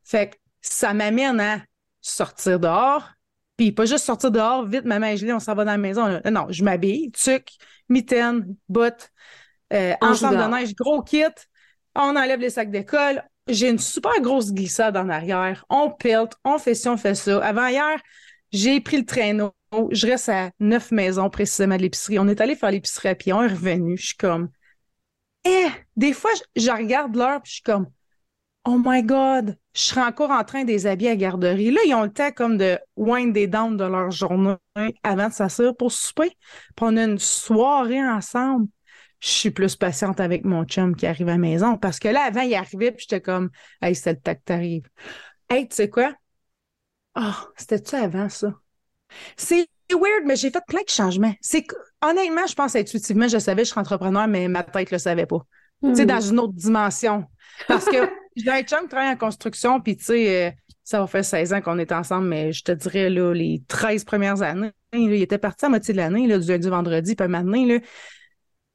Fait 0.03 0.29
que 0.29 0.35
ça 0.61 0.93
m'amène 0.93 1.39
à 1.39 1.61
sortir 2.01 2.59
dehors. 2.59 3.09
Puis 3.57 3.71
pas 3.71 3.85
juste 3.85 4.05
sortir 4.05 4.31
dehors, 4.31 4.65
vite, 4.65 4.83
maman 4.85 5.07
est 5.07 5.17
gelée, 5.17 5.33
on 5.33 5.39
s'en 5.39 5.55
va 5.55 5.63
dans 5.63 5.71
la 5.71 5.77
maison. 5.77 6.19
Non, 6.29 6.47
je 6.49 6.63
m'habille, 6.63 7.11
tuc, 7.11 7.51
mitaine, 7.87 8.55
bottes, 8.67 9.11
euh, 9.73 9.93
ensemble 10.01 10.37
de 10.37 10.43
neige, 10.43 10.75
gros 10.75 11.01
kit. 11.01 11.23
On 11.95 12.15
enlève 12.15 12.39
les 12.39 12.49
sacs 12.49 12.69
d'école. 12.69 13.23
J'ai 13.47 13.69
une 13.69 13.79
super 13.79 14.19
grosse 14.21 14.51
glissade 14.51 14.97
en 14.97 15.07
arrière. 15.07 15.65
On 15.69 15.89
pète, 15.89 16.33
on 16.43 16.57
fait 16.57 16.75
ci, 16.75 16.89
on 16.89 16.97
fait 16.97 17.15
ça. 17.15 17.43
Avant 17.45 17.67
hier, 17.67 17.97
j'ai 18.51 18.81
pris 18.81 18.97
le 18.97 19.05
traîneau 19.05 19.53
je 19.91 20.07
reste 20.07 20.29
à 20.29 20.51
neuf 20.59 20.91
maisons 20.91 21.29
précisément 21.29 21.77
de 21.77 21.81
l'épicerie. 21.81 22.19
On 22.19 22.27
est 22.27 22.41
allé 22.41 22.55
faire 22.55 22.71
l'épicerie 22.71 23.09
à 23.09 23.15
pied, 23.15 23.33
on 23.33 23.43
est 23.43 23.47
revenu. 23.47 23.97
Je 23.97 24.07
suis 24.07 24.17
comme, 24.17 24.49
eh, 25.45 25.67
des 25.95 26.13
fois, 26.13 26.31
je, 26.55 26.71
regarde 26.71 27.15
l'heure 27.15 27.41
puis 27.41 27.51
je 27.51 27.55
suis 27.55 27.63
comme, 27.63 27.87
oh 28.65 28.81
my 28.83 29.03
God, 29.03 29.57
je 29.73 29.81
serai 29.81 30.01
encore 30.01 30.31
en 30.31 30.43
train 30.43 30.63
de 30.63 30.69
les 30.69 30.87
habiller 30.87 31.11
à 31.11 31.15
garderie. 31.15 31.71
Là, 31.71 31.81
ils 31.85 31.93
ont 31.93 32.03
le 32.03 32.11
temps 32.11 32.31
comme 32.31 32.57
de 32.57 32.79
wind 32.95 33.33
des 33.33 33.47
down 33.47 33.77
de 33.77 33.83
leur 33.85 34.11
journée 34.11 34.55
avant 35.03 35.29
de 35.29 35.33
s'asseoir 35.33 35.75
pour 35.75 35.91
souper. 35.91 36.29
Puis 36.75 36.81
on 36.81 36.97
a 36.97 37.03
une 37.03 37.19
soirée 37.19 38.03
ensemble. 38.03 38.67
Je 39.21 39.29
suis 39.29 39.51
plus 39.51 39.75
patiente 39.75 40.19
avec 40.19 40.45
mon 40.45 40.65
chum 40.65 40.95
qui 40.95 41.07
arrive 41.07 41.29
à 41.29 41.33
la 41.33 41.37
maison 41.37 41.77
parce 41.77 41.99
que 41.99 42.07
là, 42.09 42.23
avant, 42.23 42.41
il 42.41 42.55
arrivait 42.55 42.91
puis 42.91 43.05
j'étais 43.09 43.21
comme, 43.21 43.49
hey, 43.81 43.95
c'est 43.95 44.13
le 44.13 44.19
temps 44.19 44.35
que 44.35 44.43
t'arrives. 44.45 44.87
Hey, 45.49 45.67
tu 45.67 45.75
sais 45.75 45.89
quoi? 45.89 46.13
Oh, 47.15 47.33
c'était-tu 47.57 47.95
avant 47.95 48.29
ça? 48.29 48.53
C'est 49.37 49.67
weird, 49.91 50.25
mais 50.25 50.35
j'ai 50.35 50.49
fait 50.49 50.63
plein 50.67 50.81
de 50.81 50.89
changements. 50.89 51.33
C'est 51.41 51.65
honnêtement, 52.01 52.45
je 52.47 52.55
pense 52.55 52.75
intuitivement, 52.75 53.27
je 53.27 53.37
savais 53.37 53.61
que 53.61 53.67
je 53.67 53.71
suis 53.71 53.79
entrepreneur, 53.79 54.27
mais 54.27 54.47
ma 54.47 54.63
tête 54.63 54.91
le 54.91 54.97
savait 54.97 55.25
pas. 55.25 55.41
Tu 55.83 55.95
sais, 55.95 56.03
hmm. 56.03 56.07
dans 56.07 56.21
une 56.21 56.39
autre 56.39 56.53
dimension. 56.53 57.25
Parce 57.67 57.85
que 57.85 58.09
j'ai 58.35 58.49
un 58.49 58.63
chum 58.63 58.81
qui 58.83 58.89
travaille 58.89 59.13
en 59.13 59.17
construction, 59.17 59.79
puis 59.81 59.97
tu 59.97 60.05
sais, 60.05 60.47
euh, 60.47 60.51
ça 60.83 60.99
va 60.99 61.07
faire 61.07 61.25
16 61.25 61.53
ans 61.53 61.61
qu'on 61.61 61.79
est 61.79 61.91
ensemble, 61.91 62.27
mais 62.27 62.53
je 62.53 62.63
te 62.63 62.71
dirais, 62.71 63.09
là, 63.09 63.33
les 63.33 63.63
13 63.67 64.03
premières 64.03 64.41
années, 64.41 64.71
il 64.93 65.13
était 65.13 65.37
parti 65.37 65.65
à 65.65 65.69
moitié 65.69 65.93
de 65.93 65.97
l'année, 65.97 66.27
du 66.27 66.47
lundi 66.47 66.69
vendredi, 66.69 67.15
puis 67.15 67.27
maintenant, 67.27 67.65
là, 67.65 67.79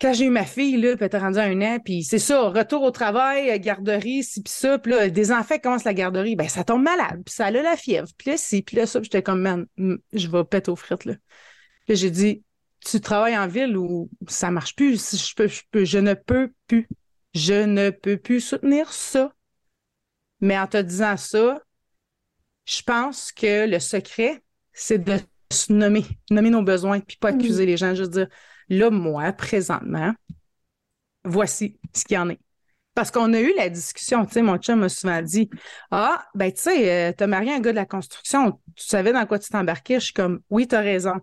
quand 0.01 0.13
j'ai 0.15 0.25
eu 0.25 0.31
ma 0.31 0.45
fille, 0.45 0.77
là, 0.79 0.97
puis 0.97 0.99
elle 1.01 1.07
était 1.07 1.19
rendue 1.19 1.39
à 1.39 1.43
un 1.43 1.61
an, 1.61 1.79
puis 1.85 2.03
c'est 2.03 2.19
ça, 2.19 2.49
retour 2.49 2.83
au 2.83 2.91
travail, 2.91 3.51
euh, 3.51 3.59
garderie, 3.59 4.25
ci, 4.25 4.43
puis 4.43 4.53
ça, 4.53 4.79
puis 4.79 4.93
là, 4.93 5.09
des 5.09 5.31
enfants 5.31 5.59
commencent 5.59 5.85
la 5.85 5.95
garderie, 5.95 6.37
ben 6.37 6.49
ça 6.49 6.65
tombe 6.65 6.83
malade, 6.83 7.23
puis 7.25 7.35
ça 7.35 7.47
a 7.47 7.51
la 7.51 7.77
fièvre, 7.77 8.09
puis 8.17 8.31
là, 8.31 8.37
c'est, 8.37 8.63
puis 8.63 8.77
là, 8.77 8.87
ça, 8.87 9.03
j'étais 9.03 9.23
comme, 9.23 9.43
man, 9.43 9.67
je 10.13 10.29
vais 10.29 10.45
péter 10.45 10.71
aux 10.71 10.77
frites, 10.77 11.05
là. 11.05 11.15
Puis 11.87 11.97
j'ai 11.97 12.11
dit, 12.11 12.43
tu 12.81 13.01
travailles 13.01 13.37
en 13.37 13.47
ville 13.47 13.77
ou 13.77 14.09
ça 14.29 14.51
marche 14.51 14.75
plus, 14.75 15.17
je, 15.17 15.35
peux, 15.35 15.49
je, 15.49 15.63
peux, 15.71 15.85
je 15.85 15.99
ne 15.99 16.15
peux 16.15 16.53
plus, 16.67 16.89
je 17.35 17.65
ne 17.65 17.91
peux 17.91 18.17
plus 18.17 18.41
soutenir 18.41 18.93
ça. 18.93 19.33
Mais 20.41 20.59
en 20.59 20.67
te 20.67 20.79
disant 20.79 21.17
ça, 21.17 21.61
je 22.65 22.83
pense 22.83 23.33
que 23.33 23.69
le 23.69 23.79
secret, 23.79 24.43
c'est 24.73 24.99
de 24.99 25.19
se 25.53 25.73
nommer, 25.73 26.05
nommer 26.31 26.51
nos 26.51 26.63
besoins, 26.63 27.01
puis 27.01 27.19
pas 27.19 27.33
mm. 27.33 27.35
accuser 27.39 27.67
les 27.67 27.77
gens, 27.77 27.95
juste 27.95 28.13
dire, 28.13 28.29
Là, 28.71 28.91
moi, 28.91 29.33
présentement, 29.33 30.13
voici 31.25 31.79
ce 31.95 32.05
qu'il 32.05 32.15
y 32.15 32.19
en 32.19 32.31
est. 32.31 32.41
Parce 32.95 33.11
qu'on 33.11 33.33
a 33.35 33.41
eu 33.41 33.53
la 33.57 33.69
discussion, 33.69 34.27
tu 34.27 34.33
sais, 34.33 34.43
mon 34.43 34.57
chum 34.59 34.81
m'a 34.81 34.89
souvent 34.89 35.23
dit 35.23 35.49
Ah, 35.91 36.25
ben, 36.35 36.53
tu 36.53 36.61
sais, 36.61 37.11
euh, 37.11 37.13
t'as 37.17 37.27
marié 37.27 37.53
un 37.53 37.61
gars 37.61 37.71
de 37.71 37.77
la 37.77 37.87
construction, 37.87 38.61
tu 38.75 38.85
savais 38.85 39.13
dans 39.13 39.25
quoi 39.27 39.39
tu 39.39 39.49
t'embarquais. 39.49 40.01
Je 40.01 40.07
suis 40.07 40.13
comme 40.13 40.41
Oui, 40.51 40.67
t'as 40.67 40.81
raison. 40.81 41.15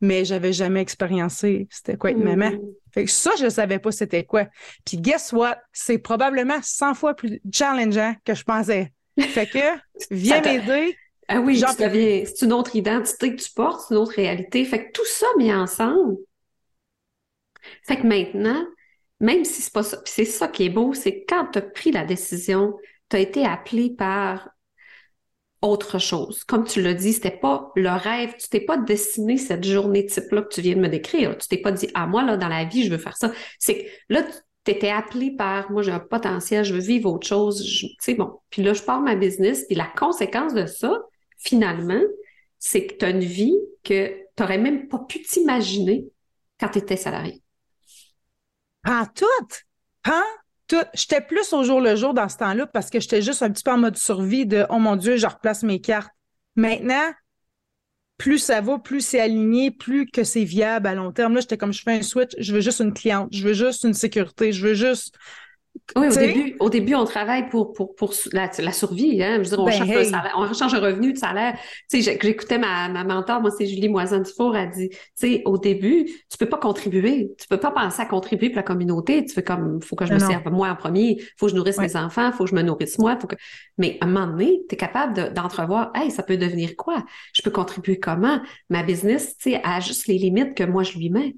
mais 0.00 0.24
j'avais 0.24 0.52
jamais 0.52 0.80
expériencé 0.80 1.66
c'était 1.70 1.96
quoi 1.96 2.10
être 2.10 2.18
maman. 2.18 2.50
Mm. 2.50 2.60
Fait 2.92 3.04
que 3.04 3.10
ça, 3.10 3.30
je 3.38 3.48
savais 3.48 3.78
pas 3.78 3.90
c'était 3.90 4.24
quoi. 4.24 4.46
Puis 4.84 4.98
guess 4.98 5.32
what? 5.32 5.58
C'est 5.72 5.98
probablement 5.98 6.58
100 6.62 6.94
fois 6.94 7.14
plus 7.14 7.40
challengeant 7.52 8.14
que 8.24 8.34
je 8.34 8.44
pensais. 8.44 8.92
Fait 9.18 9.46
que, 9.46 9.58
viens 10.10 10.40
m'aider. 10.40 10.96
Ah 11.26 11.40
oui, 11.40 11.58
c'est 11.58 12.42
une 12.42 12.52
autre 12.52 12.76
identité 12.76 13.34
que 13.34 13.42
tu 13.42 13.50
portes, 13.50 13.86
c'est 13.88 13.94
une 13.94 14.00
autre 14.00 14.12
réalité. 14.14 14.62
Fait 14.66 14.86
que 14.86 14.92
tout 14.92 15.06
ça 15.06 15.26
mis 15.38 15.52
ensemble. 15.52 16.16
Fait 17.86 17.96
que 17.96 18.06
maintenant, 18.06 18.64
même 19.20 19.44
si 19.44 19.62
c'est 19.62 19.72
pas 19.72 19.82
ça, 19.82 20.00
c'est 20.04 20.24
ça 20.24 20.48
qui 20.48 20.64
est 20.64 20.70
beau, 20.70 20.92
c'est 20.92 21.24
quand 21.28 21.46
tu 21.52 21.58
as 21.58 21.62
pris 21.62 21.92
la 21.92 22.04
décision, 22.04 22.76
tu 23.08 23.16
as 23.16 23.20
été 23.20 23.44
appelé 23.44 23.90
par 23.90 24.50
autre 25.64 25.98
chose. 25.98 26.44
Comme 26.44 26.64
tu 26.64 26.82
l'as 26.82 26.94
dit, 26.94 27.14
c'était 27.14 27.30
pas 27.30 27.72
le 27.74 27.88
rêve, 27.88 28.34
tu 28.38 28.48
t'es 28.48 28.60
pas 28.60 28.76
dessiné 28.76 29.38
cette 29.38 29.64
journée 29.64 30.04
type-là 30.04 30.42
que 30.42 30.54
tu 30.54 30.60
viens 30.60 30.76
de 30.76 30.80
me 30.80 30.88
décrire. 30.88 31.36
Tu 31.38 31.48
t'es 31.48 31.56
pas 31.56 31.72
dit, 31.72 31.88
ah, 31.94 32.06
moi, 32.06 32.22
là, 32.22 32.36
dans 32.36 32.48
la 32.48 32.64
vie, 32.64 32.84
je 32.84 32.90
veux 32.90 32.98
faire 32.98 33.16
ça. 33.16 33.32
C'est 33.58 33.78
que 33.78 33.88
là, 34.10 34.22
tu 34.64 34.70
étais 34.70 34.90
appelé 34.90 35.30
par, 35.30 35.70
moi, 35.70 35.82
j'ai 35.82 35.90
un 35.90 36.00
potentiel, 36.00 36.64
je 36.64 36.74
veux 36.74 36.80
vivre 36.80 37.10
autre 37.10 37.26
chose. 37.26 37.64
C'est 37.98 38.14
bon. 38.14 38.40
Puis 38.50 38.62
là, 38.62 38.74
je 38.74 38.82
pars 38.82 39.00
ma 39.00 39.14
business. 39.14 39.64
Puis 39.66 39.74
la 39.74 39.86
conséquence 39.86 40.54
de 40.54 40.66
ça, 40.66 41.00
finalement, 41.38 42.02
c'est 42.58 42.86
que 42.86 42.94
tu 42.96 43.04
as 43.04 43.10
une 43.10 43.20
vie 43.20 43.56
que 43.82 44.08
tu 44.08 44.42
n'aurais 44.42 44.58
même 44.58 44.88
pas 44.88 44.98
pu 44.98 45.22
t'imaginer 45.22 46.06
quand 46.60 46.68
tu 46.68 46.78
étais 46.78 46.96
salarié. 46.96 47.43
Ah, 48.84 49.06
tout! 49.14 49.48
Hein? 50.04 50.24
J'étais 50.94 51.20
plus 51.20 51.52
au 51.52 51.62
jour 51.62 51.80
le 51.80 51.96
jour 51.96 52.14
dans 52.14 52.28
ce 52.28 52.36
temps-là 52.38 52.66
parce 52.66 52.90
que 52.90 53.00
j'étais 53.00 53.22
juste 53.22 53.42
un 53.42 53.50
petit 53.50 53.62
peu 53.62 53.70
en 53.70 53.78
mode 53.78 53.96
survie 53.96 54.46
de 54.46 54.66
Oh 54.70 54.78
mon 54.78 54.96
Dieu, 54.96 55.16
je 55.16 55.26
replace 55.26 55.62
mes 55.62 55.80
cartes. 55.80 56.10
Maintenant, 56.56 57.12
plus 58.16 58.38
ça 58.38 58.60
va, 58.60 58.78
plus 58.78 59.00
c'est 59.00 59.20
aligné, 59.20 59.70
plus 59.70 60.06
que 60.06 60.24
c'est 60.24 60.44
viable 60.44 60.86
à 60.86 60.94
long 60.94 61.12
terme. 61.12 61.34
Là, 61.34 61.40
j'étais 61.40 61.58
comme 61.58 61.72
je 61.72 61.82
fais 61.82 61.92
un 61.92 62.02
switch, 62.02 62.32
je 62.38 62.52
veux 62.52 62.60
juste 62.60 62.80
une 62.80 62.94
cliente, 62.94 63.28
je 63.32 63.46
veux 63.46 63.54
juste 63.54 63.84
une 63.84 63.94
sécurité, 63.94 64.52
je 64.52 64.66
veux 64.66 64.74
juste 64.74 65.16
oui, 65.96 66.08
au 66.08 66.16
début, 66.16 66.56
au 66.60 66.70
début, 66.70 66.94
on 66.94 67.04
travaille 67.04 67.48
pour, 67.50 67.72
pour, 67.72 67.94
pour 67.94 68.14
la, 68.32 68.50
la 68.58 68.72
survie. 68.72 69.22
Hein? 69.22 69.34
Je 69.34 69.38
veux 69.38 69.56
dire, 69.56 69.60
on, 69.60 69.64
ben, 69.64 69.72
cherche 69.72 69.90
un 69.90 70.04
salaire, 70.04 70.34
on 70.36 70.52
cherche 70.52 70.74
un 70.74 70.80
revenu 70.80 71.12
de 71.12 71.18
salaire. 71.18 71.58
Tu 71.90 72.02
sais, 72.02 72.18
j'écoutais 72.20 72.58
ma, 72.58 72.88
ma 72.88 73.04
mentor, 73.04 73.40
moi, 73.40 73.50
c'est 73.50 73.66
Julie 73.66 73.88
Moisin-Dufour, 73.88 74.56
elle 74.56 74.70
dit, 74.70 74.88
tu 74.88 74.98
sais, 75.14 75.42
au 75.44 75.58
début, 75.58 76.04
tu 76.04 76.38
peux 76.38 76.48
pas 76.48 76.58
contribuer. 76.58 77.32
Tu 77.38 77.46
peux 77.48 77.58
pas 77.58 77.70
penser 77.70 78.00
à 78.00 78.06
contribuer 78.06 78.48
pour 78.48 78.56
la 78.56 78.62
communauté. 78.62 79.24
Tu 79.24 79.34
fais 79.34 79.42
comme, 79.42 79.82
faut 79.82 79.96
que 79.96 80.06
je 80.06 80.14
me 80.14 80.18
serve 80.18 80.50
moi 80.50 80.68
en 80.68 80.76
premier, 80.76 81.20
faut 81.36 81.46
que 81.46 81.52
je 81.52 81.56
nourrisse 81.56 81.78
mes 81.78 81.96
enfants, 81.96 82.32
faut 82.32 82.44
que 82.44 82.50
je 82.50 82.54
me 82.54 82.62
nourrisse 82.62 82.98
moi. 82.98 83.18
Faut 83.20 83.26
que... 83.26 83.36
Mais 83.76 83.98
à 84.00 84.06
un 84.06 84.08
moment 84.08 84.26
donné, 84.26 84.62
tu 84.68 84.74
es 84.74 84.78
capable 84.78 85.32
d'entrevoir, 85.34 85.90
hey, 85.94 86.10
ça 86.10 86.22
peut 86.22 86.36
devenir 86.36 86.76
quoi? 86.76 87.04
Je 87.32 87.42
peux 87.42 87.50
contribuer 87.50 87.98
comment? 87.98 88.40
Ma 88.70 88.82
business, 88.82 89.36
tu 89.36 89.50
sais, 89.50 89.60
a 89.62 89.80
juste 89.80 90.06
les 90.06 90.18
limites 90.18 90.54
que 90.54 90.64
moi, 90.64 90.82
je 90.82 90.96
lui 90.98 91.10
mets. 91.10 91.36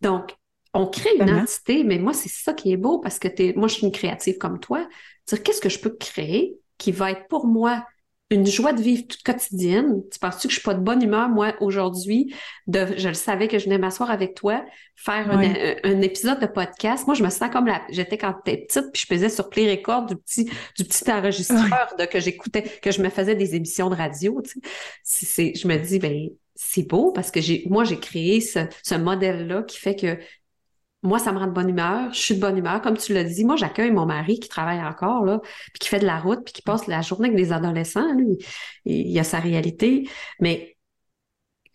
Donc, 0.00 0.30
on 0.74 0.86
crée 0.86 1.16
une 1.18 1.30
entité, 1.30 1.84
mais 1.84 1.98
moi, 1.98 2.12
c'est 2.12 2.28
ça 2.28 2.52
qui 2.52 2.72
est 2.72 2.76
beau 2.76 2.98
parce 2.98 3.18
que 3.18 3.56
moi, 3.56 3.68
je 3.68 3.74
suis 3.74 3.86
une 3.86 3.92
créative 3.92 4.38
comme 4.38 4.58
toi. 4.58 4.86
Dire 5.26 5.42
qu'est-ce 5.42 5.60
que 5.60 5.68
je 5.68 5.78
peux 5.78 5.90
créer 5.90 6.56
qui 6.78 6.92
va 6.92 7.12
être 7.12 7.28
pour 7.28 7.46
moi 7.46 7.86
une 8.30 8.46
joie 8.46 8.72
de 8.72 8.82
vivre 8.82 9.06
toute 9.06 9.22
quotidienne? 9.22 10.02
Tu 10.10 10.18
penses-tu 10.18 10.48
que 10.48 10.52
je 10.52 10.58
suis 10.58 10.64
pas 10.64 10.74
de 10.74 10.80
bonne 10.80 11.00
humeur, 11.00 11.28
moi, 11.28 11.54
aujourd'hui? 11.60 12.34
De, 12.66 12.88
je 12.96 13.06
le 13.06 13.14
savais 13.14 13.46
que 13.46 13.58
je 13.58 13.64
venais 13.64 13.78
m'asseoir 13.78 14.10
avec 14.10 14.34
toi, 14.34 14.64
faire 14.96 15.30
un, 15.30 16.00
épisode 16.02 16.40
de 16.40 16.46
podcast. 16.46 17.06
Moi, 17.06 17.14
je 17.14 17.22
me 17.22 17.30
sens 17.30 17.50
comme 17.52 17.66
la, 17.66 17.82
j'étais 17.90 18.18
quand 18.18 18.34
j'étais 18.44 18.64
petite, 18.64 18.92
puis 18.92 19.02
je 19.02 19.14
faisais 19.14 19.28
sur 19.28 19.48
Play 19.48 19.70
Record 19.70 20.06
du 20.06 20.16
petit, 20.16 20.50
du 20.76 20.84
petit 20.84 21.10
enregistreur 21.10 21.94
de, 21.96 22.04
que 22.04 22.18
j'écoutais, 22.18 22.62
que 22.62 22.90
je 22.90 23.00
me 23.00 23.10
faisais 23.10 23.36
des 23.36 23.54
émissions 23.54 23.90
de 23.90 23.94
radio, 23.94 24.42
tu 24.42 24.60
sais. 25.04 25.52
je 25.54 25.68
me 25.68 25.76
dis, 25.76 26.00
ben, 26.00 26.30
c'est 26.56 26.88
beau 26.88 27.12
parce 27.12 27.30
que 27.30 27.40
j'ai, 27.40 27.64
moi, 27.68 27.84
j'ai 27.84 27.98
créé 27.98 28.40
ce, 28.40 28.60
ce 28.82 28.96
modèle-là 28.96 29.62
qui 29.62 29.78
fait 29.78 29.94
que 29.94 30.18
moi, 31.04 31.18
ça 31.18 31.32
me 31.32 31.38
rend 31.38 31.46
de 31.46 31.52
bonne 31.52 31.68
humeur. 31.68 32.12
Je 32.12 32.18
suis 32.18 32.34
de 32.34 32.40
bonne 32.40 32.56
humeur. 32.56 32.80
Comme 32.80 32.96
tu 32.96 33.12
l'as 33.12 33.24
dit, 33.24 33.44
moi, 33.44 33.56
j'accueille 33.56 33.90
mon 33.90 34.06
mari 34.06 34.40
qui 34.40 34.48
travaille 34.48 34.82
encore, 34.82 35.24
là, 35.24 35.40
puis 35.42 35.78
qui 35.80 35.88
fait 35.88 36.00
de 36.00 36.06
la 36.06 36.18
route, 36.18 36.40
puis 36.44 36.54
qui 36.54 36.62
passe 36.62 36.86
la 36.86 37.02
journée 37.02 37.28
avec 37.28 37.36
des 37.36 37.52
adolescents. 37.52 38.12
Lui, 38.14 38.38
il, 38.86 39.18
a 39.18 39.24
sa 39.24 39.38
réalité. 39.38 40.08
Mais 40.40 40.76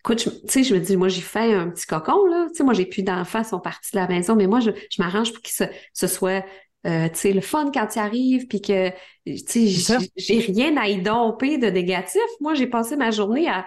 écoute, 0.00 0.18
tu 0.18 0.30
sais, 0.48 0.64
je 0.64 0.74
me 0.74 0.80
dis, 0.80 0.96
moi, 0.96 1.08
j'ai 1.08 1.20
fait 1.20 1.54
un 1.54 1.70
petit 1.70 1.86
cocon, 1.86 2.26
là. 2.26 2.46
Tu 2.48 2.56
sais, 2.56 2.64
moi, 2.64 2.74
j'ai 2.74 2.86
plus 2.86 3.04
d'enfants, 3.04 3.40
ils 3.40 3.44
sont 3.44 3.60
partis 3.60 3.92
de 3.92 3.98
la 4.00 4.08
maison, 4.08 4.34
mais 4.34 4.48
moi, 4.48 4.58
je, 4.58 4.72
je 4.72 5.00
m'arrange 5.00 5.32
pour 5.32 5.42
qu'ils 5.42 5.66
se, 5.94 6.06
soit 6.08 6.44
euh, 6.86 7.08
tu 7.10 7.18
sais, 7.18 7.32
le 7.32 7.40
fun 7.40 7.70
quand 7.72 7.94
il 7.94 7.98
arrive, 8.00 8.46
puis 8.48 8.60
que, 8.60 8.90
tu 9.26 9.68
sais, 9.68 9.98
j'ai 10.16 10.40
rien 10.40 10.76
à 10.76 10.88
y 10.88 11.00
domper 11.00 11.56
de 11.58 11.68
négatif. 11.68 12.20
Moi, 12.40 12.54
j'ai 12.54 12.66
passé 12.66 12.96
ma 12.96 13.12
journée 13.12 13.48
à, 13.48 13.64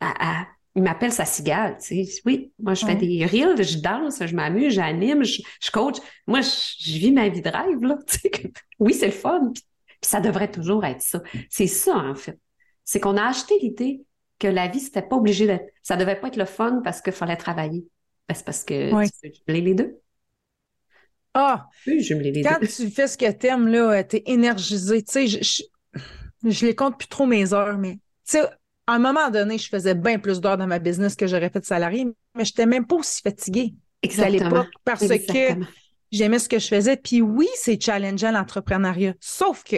à 0.00 0.46
il 0.76 0.82
m'appelle 0.82 1.12
sa 1.12 1.24
cigale, 1.24 1.76
tu 1.78 2.04
sais. 2.04 2.20
Oui, 2.24 2.52
moi, 2.58 2.74
je 2.74 2.84
fais 2.84 2.96
des 2.96 3.24
reels, 3.24 3.62
je 3.62 3.78
danse, 3.78 4.24
je 4.24 4.34
m'amuse, 4.34 4.74
j'anime, 4.74 5.22
je, 5.22 5.70
coach. 5.70 5.96
Moi, 6.26 6.40
je, 6.40 6.98
vis 6.98 7.12
ma 7.12 7.28
vie 7.28 7.42
de 7.42 7.48
rêve, 7.48 7.80
là. 7.82 7.96
oui, 8.80 8.92
c'est 8.92 9.06
le 9.06 9.12
fun. 9.12 9.52
Puis, 9.54 9.62
ça 10.02 10.20
devrait 10.20 10.50
toujours 10.50 10.84
être 10.84 11.02
ça. 11.02 11.22
C'est 11.48 11.68
ça, 11.68 11.96
en 11.96 12.14
fait. 12.14 12.38
C'est 12.84 12.98
qu'on 12.98 13.16
a 13.16 13.24
acheté 13.24 13.54
l'idée 13.60 14.04
que 14.40 14.48
la 14.48 14.66
vie, 14.66 14.80
c'était 14.80 15.02
pas 15.02 15.16
obligé 15.16 15.46
d'être. 15.46 15.64
Ça 15.82 15.96
devait 15.96 16.16
pas 16.16 16.28
être 16.28 16.36
le 16.36 16.44
fun 16.44 16.80
parce 16.82 17.00
qu'il 17.00 17.12
fallait 17.12 17.36
travailler. 17.36 17.86
Ben, 18.28 18.34
c'est 18.34 18.44
parce 18.44 18.64
que 18.64 19.04
tu 19.04 19.12
peux 19.22 19.32
jumeler 19.32 19.60
les 19.60 19.74
deux. 19.74 20.00
Ah! 21.34 21.68
Oui, 21.86 22.00
jumeler 22.00 22.32
les 22.32 22.42
quand 22.42 22.58
deux. 22.60 22.66
tu 22.66 22.90
fais 22.90 23.06
ce 23.06 23.16
que 23.16 23.30
t'aimes, 23.30 23.68
là, 23.68 24.02
t'es 24.02 24.24
énergisé. 24.26 25.02
Tu 25.04 25.12
sais, 25.12 25.26
je, 25.28 25.38
je, 25.40 25.62
je 26.50 26.66
les 26.66 26.74
compte 26.74 26.98
plus 26.98 27.08
trop 27.08 27.26
mes 27.26 27.52
heures, 27.52 27.78
mais 27.78 27.94
tu 27.94 28.38
sais, 28.38 28.42
à 28.86 28.94
un 28.94 28.98
moment 28.98 29.30
donné, 29.30 29.58
je 29.58 29.68
faisais 29.68 29.94
bien 29.94 30.18
plus 30.18 30.40
d'heures 30.40 30.58
dans 30.58 30.66
ma 30.66 30.78
business 30.78 31.16
que 31.16 31.26
j'aurais 31.26 31.50
fait 31.50 31.60
de 31.60 31.64
salarié, 31.64 32.06
mais 32.34 32.44
je 32.44 32.52
n'étais 32.52 32.66
même 32.66 32.86
pas 32.86 32.96
aussi 32.96 33.22
fatiguée 33.22 33.74
à 34.18 34.28
l'époque 34.28 34.68
parce 34.84 35.06
que 35.06 35.64
j'aimais 36.12 36.38
ce 36.38 36.48
que 36.48 36.58
je 36.58 36.68
faisais. 36.68 36.96
Puis 36.96 37.22
oui, 37.22 37.48
c'est 37.56 37.80
challengeant 37.80 38.30
l'entrepreneuriat. 38.30 39.14
Sauf 39.20 39.64
que 39.64 39.76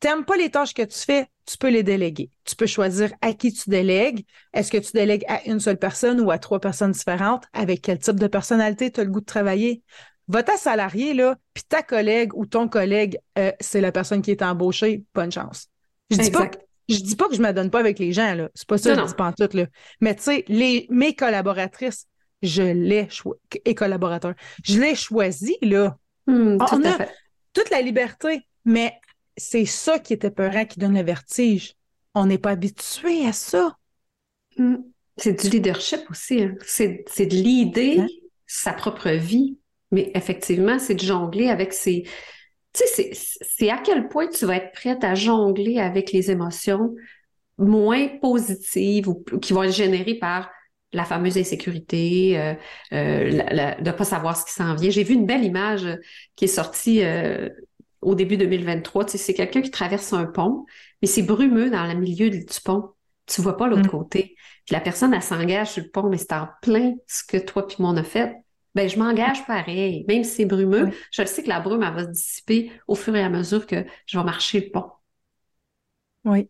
tu 0.00 0.06
n'aimes 0.06 0.24
pas 0.24 0.36
les 0.36 0.50
tâches 0.50 0.74
que 0.74 0.82
tu 0.82 0.98
fais, 0.98 1.26
tu 1.46 1.56
peux 1.58 1.70
les 1.70 1.82
déléguer. 1.82 2.30
Tu 2.44 2.56
peux 2.56 2.66
choisir 2.66 3.12
à 3.20 3.32
qui 3.32 3.52
tu 3.52 3.70
délègues. 3.70 4.26
Est-ce 4.52 4.70
que 4.70 4.78
tu 4.78 4.92
délègues 4.92 5.24
à 5.28 5.44
une 5.46 5.60
seule 5.60 5.78
personne 5.78 6.20
ou 6.20 6.30
à 6.30 6.38
trois 6.38 6.60
personnes 6.60 6.92
différentes? 6.92 7.44
Avec 7.52 7.82
quel 7.82 7.98
type 7.98 8.18
de 8.18 8.26
personnalité 8.26 8.90
tu 8.90 9.00
as 9.00 9.04
le 9.04 9.10
goût 9.10 9.20
de 9.20 9.26
travailler? 9.26 9.82
Va 10.28 10.42
ta 10.42 10.56
salarié, 10.58 11.14
là, 11.14 11.36
puis 11.54 11.64
ta 11.66 11.82
collègue 11.82 12.34
ou 12.34 12.44
ton 12.44 12.68
collègue, 12.68 13.18
euh, 13.38 13.50
c'est 13.60 13.80
la 13.80 13.92
personne 13.92 14.20
qui 14.20 14.30
est 14.30 14.42
embauchée, 14.42 15.04
bonne 15.14 15.32
chance. 15.32 15.68
Je 16.10 16.18
dis 16.18 16.30
pas 16.30 16.50
je 16.88 16.98
dis 17.00 17.16
pas 17.16 17.28
que 17.28 17.34
je 17.34 17.42
me 17.42 17.52
donne 17.52 17.70
pas 17.70 17.80
avec 17.80 17.98
les 17.98 18.12
gens, 18.12 18.34
là. 18.34 18.48
C'est 18.54 18.66
pas 18.66 18.78
ça, 18.78 18.94
que 18.94 19.00
je 19.00 19.06
dis 19.06 19.14
pas 19.14 19.28
en 19.28 19.32
tout, 19.32 19.56
là. 19.56 19.66
Mais 20.00 20.14
tu 20.14 20.22
sais, 20.22 20.44
les, 20.48 20.86
mes 20.90 21.14
collaboratrices, 21.14 22.06
je 22.42 22.62
les 22.62 23.08
choisi, 23.10 23.40
et 23.64 23.74
collaborateurs, 23.74 24.34
je 24.64 24.80
les 24.80 24.94
choisi, 24.94 25.56
là. 25.62 25.96
Hmm, 26.26 26.56
On 26.72 26.84
a 26.84 27.06
toute 27.52 27.70
la 27.70 27.82
liberté, 27.82 28.46
mais 28.64 28.94
c'est 29.36 29.66
ça 29.66 29.98
qui 29.98 30.12
était 30.12 30.30
peurant 30.30 30.64
qui 30.64 30.78
donne 30.78 30.94
le 30.94 31.02
vertige. 31.02 31.74
On 32.14 32.26
n'est 32.26 32.38
pas 32.38 32.50
habitué 32.50 33.26
à 33.26 33.32
ça. 33.32 33.76
Hmm. 34.56 34.76
C'est 35.16 35.42
du 35.42 35.50
leadership 35.50 36.00
aussi. 36.10 36.42
Hein. 36.42 36.54
C'est, 36.64 37.04
de 37.26 37.34
l'idée, 37.34 37.98
hein? 38.00 38.06
sa 38.46 38.72
propre 38.72 39.10
vie. 39.10 39.58
Mais 39.90 40.10
effectivement, 40.14 40.78
c'est 40.78 40.94
de 40.94 41.00
jongler 41.00 41.48
avec 41.48 41.72
ses, 41.72 42.04
tu 42.72 42.84
sais, 42.86 43.10
c'est 43.12 43.70
à 43.70 43.78
quel 43.78 44.08
point 44.08 44.28
tu 44.28 44.46
vas 44.46 44.56
être 44.56 44.72
prête 44.72 45.02
à 45.04 45.14
jongler 45.14 45.78
avec 45.78 46.12
les 46.12 46.30
émotions 46.30 46.94
moins 47.58 48.08
positives 48.20 49.08
ou 49.08 49.24
qui 49.40 49.52
vont 49.52 49.64
être 49.64 49.74
générées 49.74 50.14
par 50.14 50.50
la 50.92 51.04
fameuse 51.04 51.36
insécurité, 51.36 52.38
euh, 52.38 52.54
euh, 52.92 53.30
de 53.30 53.84
ne 53.84 53.92
pas 53.92 54.04
savoir 54.04 54.36
ce 54.36 54.44
qui 54.46 54.52
s'en 54.52 54.74
vient. 54.74 54.90
J'ai 54.90 55.04
vu 55.04 55.14
une 55.14 55.26
belle 55.26 55.44
image 55.44 55.86
qui 56.34 56.46
est 56.46 56.48
sortie 56.48 57.04
euh, 57.04 57.48
au 58.00 58.14
début 58.14 58.36
2023. 58.36 59.04
Tu 59.04 59.12
sais, 59.12 59.18
c'est 59.18 59.34
quelqu'un 59.34 59.60
qui 59.60 59.70
traverse 59.70 60.12
un 60.12 60.24
pont, 60.24 60.64
mais 61.02 61.08
c'est 61.08 61.22
brumeux 61.22 61.70
dans 61.70 61.84
le 61.84 61.94
milieu 61.94 62.30
du 62.30 62.44
pont. 62.64 62.90
Tu 63.26 63.42
vois 63.42 63.56
pas 63.58 63.66
l'autre 63.68 63.82
mm. 63.82 63.90
côté. 63.90 64.36
Puis 64.64 64.72
la 64.72 64.80
personne, 64.80 65.12
elle 65.12 65.22
s'engage 65.22 65.72
sur 65.72 65.82
le 65.82 65.90
pont, 65.90 66.08
mais 66.08 66.16
c'est 66.16 66.32
en 66.32 66.48
plein 66.62 66.94
ce 67.06 67.22
que 67.24 67.36
toi 67.36 67.66
puis 67.66 67.76
moi 67.80 67.90
on 67.90 67.96
a 67.96 68.04
fait 68.04 68.34
ben, 68.74 68.88
je 68.88 68.98
m'engage 68.98 69.46
pareil. 69.46 70.04
Même 70.08 70.24
si 70.24 70.36
c'est 70.36 70.44
brumeux, 70.44 70.90
je 71.12 71.24
sais 71.24 71.42
que 71.42 71.48
la 71.48 71.60
brume, 71.60 71.82
elle 71.82 71.94
va 71.94 72.04
se 72.04 72.10
dissiper 72.10 72.72
au 72.86 72.94
fur 72.94 73.14
et 73.16 73.22
à 73.22 73.28
mesure 73.28 73.66
que 73.66 73.84
je 74.06 74.18
vais 74.18 74.24
marcher 74.24 74.60
le 74.60 74.70
pont. 74.70 74.90
Oui. 76.24 76.48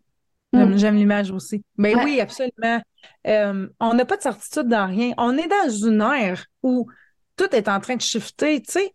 Hmm. 0.53 0.77
J'aime 0.77 0.97
l'image 0.97 1.31
aussi. 1.31 1.63
Ben 1.77 1.99
oui, 2.05 2.21
absolument. 2.21 2.81
Euh, 3.27 3.69
on 3.81 3.95
n'a 3.95 4.05
pas 4.05 4.17
de 4.17 4.23
certitude 4.23 4.69
dans 4.69 4.87
rien. 4.87 5.13
On 5.19 5.37
est 5.37 5.47
dans 5.47 5.71
une 5.71 6.01
ère 6.01 6.45
où 6.63 6.89
tout 7.37 7.55
est 7.55 7.69
en 7.69 7.81
train 7.81 7.97
de 7.97 8.01
shifter. 8.01 8.63
Tu 8.63 8.73
sais, 8.73 8.95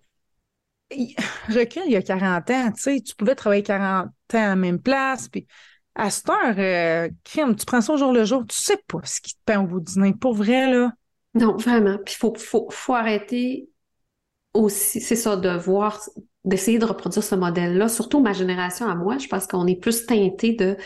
recul 1.50 1.84
il 1.86 1.92
y 1.92 1.96
a 1.96 2.02
40 2.02 2.50
ans, 2.50 2.72
tu 2.72 2.82
sais, 2.82 3.02
tu 3.02 3.16
pouvais 3.16 3.36
travailler 3.36 3.64
40 3.64 4.08
ans 4.08 4.12
à 4.32 4.48
la 4.48 4.56
même 4.56 4.80
place, 4.80 5.28
puis 5.30 5.48
à 5.96 6.10
cette 6.10 6.30
heure, 6.30 6.56
euh, 6.58 7.10
crime, 7.24 7.56
tu 7.56 7.66
prends 7.66 7.82
ça 7.82 7.94
au 7.94 7.98
jour 7.98 8.12
le 8.14 8.26
jour, 8.26 8.46
tu 8.48 8.58
sais 8.60 8.80
pas 8.88 9.00
ce 9.04 9.22
qui 9.22 9.36
te 9.36 9.40
peint 9.46 9.62
au 9.62 9.68
bout 9.68 9.80
du 9.80 10.00
nez. 10.00 10.14
Pour 10.14 10.34
vrai, 10.34 10.72
là, 10.72 10.92
non, 11.34 11.58
vraiment. 11.58 11.98
Puis 12.06 12.16
il 12.16 12.20
faut, 12.20 12.34
faut, 12.36 12.68
faut 12.70 12.94
arrêter 12.94 13.70
aussi, 14.54 15.02
c'est 15.02 15.16
ça, 15.16 15.36
de 15.36 15.50
voir, 15.50 16.00
d'essayer 16.44 16.78
de 16.78 16.86
reproduire 16.86 17.24
ce 17.24 17.36
modèle-là. 17.36 17.90
Surtout 17.90 18.22
ma 18.22 18.34
génération 18.34 18.88
à 18.88 18.96
moi, 18.96 19.18
je 19.18 19.28
pense 19.28 19.48
qu'on 19.48 19.66
est 19.68 19.80
plus 19.80 20.06
teinté 20.06 20.54
de, 20.54 20.78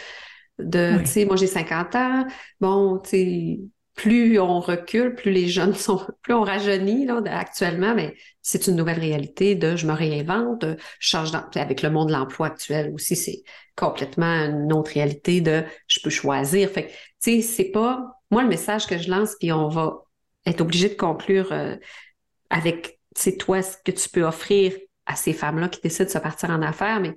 de 0.59 0.99
tu 0.99 1.05
sais, 1.05 1.25
moi 1.25 1.35
j'ai 1.35 1.47
50 1.47 1.95
ans, 1.95 2.25
bon, 2.61 2.99
tu 2.99 3.09
sais, 3.09 3.59
plus 3.95 4.39
on 4.39 4.59
recule, 4.59 5.15
plus 5.15 5.31
les 5.31 5.47
jeunes 5.47 5.73
sont, 5.75 5.99
plus 6.21 6.33
on 6.33 6.43
rajeunit 6.43 7.05
là, 7.05 7.21
actuellement, 7.25 7.93
mais 7.93 8.15
c'est 8.41 8.67
une 8.67 8.75
nouvelle 8.75 8.99
réalité 8.99 9.55
de 9.55 9.75
je 9.75 9.85
me 9.85 9.93
réinvente, 9.93 10.63
je 10.99 11.09
change 11.09 11.31
avec 11.55 11.81
le 11.81 11.89
monde 11.89 12.07
de 12.07 12.13
l'emploi 12.13 12.47
actuel 12.47 12.93
aussi, 12.93 13.17
c'est 13.17 13.43
complètement 13.75 14.45
une 14.45 14.71
autre 14.71 14.91
réalité 14.93 15.41
de 15.41 15.63
je 15.87 15.99
peux 16.01 16.09
choisir. 16.09 16.69
Fait 16.69 16.87
tu 17.21 17.41
sais, 17.41 17.41
c'est 17.41 17.71
pas 17.71 18.21
moi 18.31 18.43
le 18.43 18.49
message 18.49 18.87
que 18.87 18.97
je 18.97 19.09
lance, 19.09 19.35
puis 19.39 19.51
on 19.51 19.67
va 19.67 20.06
être 20.47 20.61
obligé 20.61 20.89
de 20.89 20.95
conclure 20.95 21.51
euh, 21.51 21.75
avec 22.49 22.99
c'est 23.15 23.37
toi 23.37 23.61
ce 23.61 23.77
que 23.83 23.91
tu 23.91 24.09
peux 24.09 24.23
offrir 24.23 24.73
à 25.05 25.15
ces 25.15 25.33
femmes-là 25.33 25.69
qui 25.69 25.81
décident 25.81 26.05
de 26.05 26.09
se 26.09 26.17
partir 26.17 26.49
en 26.49 26.61
affaires, 26.61 26.99
mais 26.99 27.15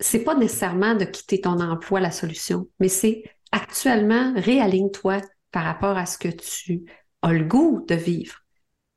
c'est 0.00 0.24
pas 0.24 0.34
nécessairement 0.34 0.94
de 0.94 1.04
quitter 1.04 1.40
ton 1.40 1.60
emploi 1.60 2.00
la 2.00 2.10
solution, 2.10 2.68
mais 2.80 2.88
c'est 2.88 3.24
actuellement 3.52 4.32
réaligne-toi 4.36 5.20
par 5.50 5.64
rapport 5.64 5.96
à 5.96 6.06
ce 6.06 6.18
que 6.18 6.28
tu 6.28 6.84
as 7.22 7.32
le 7.32 7.44
goût 7.44 7.84
de 7.88 7.94
vivre. 7.94 8.36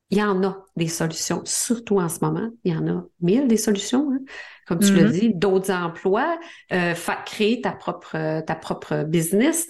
Il 0.10 0.18
y 0.18 0.24
en 0.24 0.44
a 0.44 0.66
des 0.76 0.90
solutions, 0.90 1.42
surtout 1.46 2.00
en 2.00 2.10
ce 2.10 2.20
moment. 2.22 2.50
Il 2.66 2.74
y 2.74 2.76
en 2.76 2.86
a 2.88 3.06
mille 3.22 3.48
des 3.48 3.58
solutions, 3.58 4.12
hein. 4.12 4.20
comme 4.68 4.80
tu 4.80 4.94
le 4.94 5.06
mm-hmm. 5.06 5.20
dis, 5.20 5.34
d'autres 5.34 5.72
emplois, 5.72 6.38
euh, 6.74 6.94
créer 7.26 7.62
ta 7.62 7.72
propre, 7.72 8.42
ta 8.42 8.56
propre 8.56 9.04
business. 9.04 9.68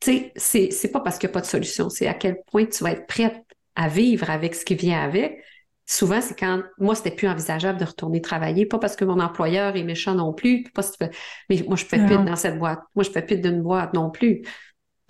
Tu 0.00 0.30
sais, 0.36 0.70
c'est 0.70 0.90
pas 0.90 1.00
parce 1.00 1.18
qu'il 1.18 1.28
n'y 1.28 1.32
a 1.32 1.34
pas 1.34 1.40
de 1.40 1.46
solution, 1.46 1.88
c'est 1.88 2.06
à 2.06 2.14
quel 2.14 2.42
point 2.50 2.66
tu 2.66 2.84
vas 2.84 2.92
être 2.92 3.06
prête 3.06 3.42
à 3.74 3.88
vivre 3.88 4.30
avec 4.30 4.54
ce 4.54 4.64
qui 4.64 4.74
vient 4.74 5.00
avec. 5.02 5.42
Souvent, 5.88 6.20
c'est 6.20 6.36
quand 6.38 6.62
moi, 6.78 6.94
c'était 6.94 7.12
plus 7.12 7.28
envisageable 7.28 7.78
de 7.78 7.84
retourner 7.84 8.20
travailler, 8.20 8.66
pas 8.66 8.78
parce 8.78 8.96
que 8.96 9.04
mon 9.04 9.20
employeur 9.20 9.76
est 9.76 9.84
méchant 9.84 10.14
non 10.14 10.32
plus, 10.32 10.64
pas 10.74 10.82
mais 11.48 11.62
moi, 11.66 11.76
je 11.76 11.86
peux 11.86 11.98
plus 11.98 12.16
dans 12.24 12.36
cette 12.36 12.58
boîte. 12.58 12.80
Moi, 12.94 13.04
je 13.04 13.10
peux 13.10 13.24
plus 13.24 13.38
d'une 13.38 13.62
boîte 13.62 13.94
non 13.94 14.10
plus. 14.10 14.42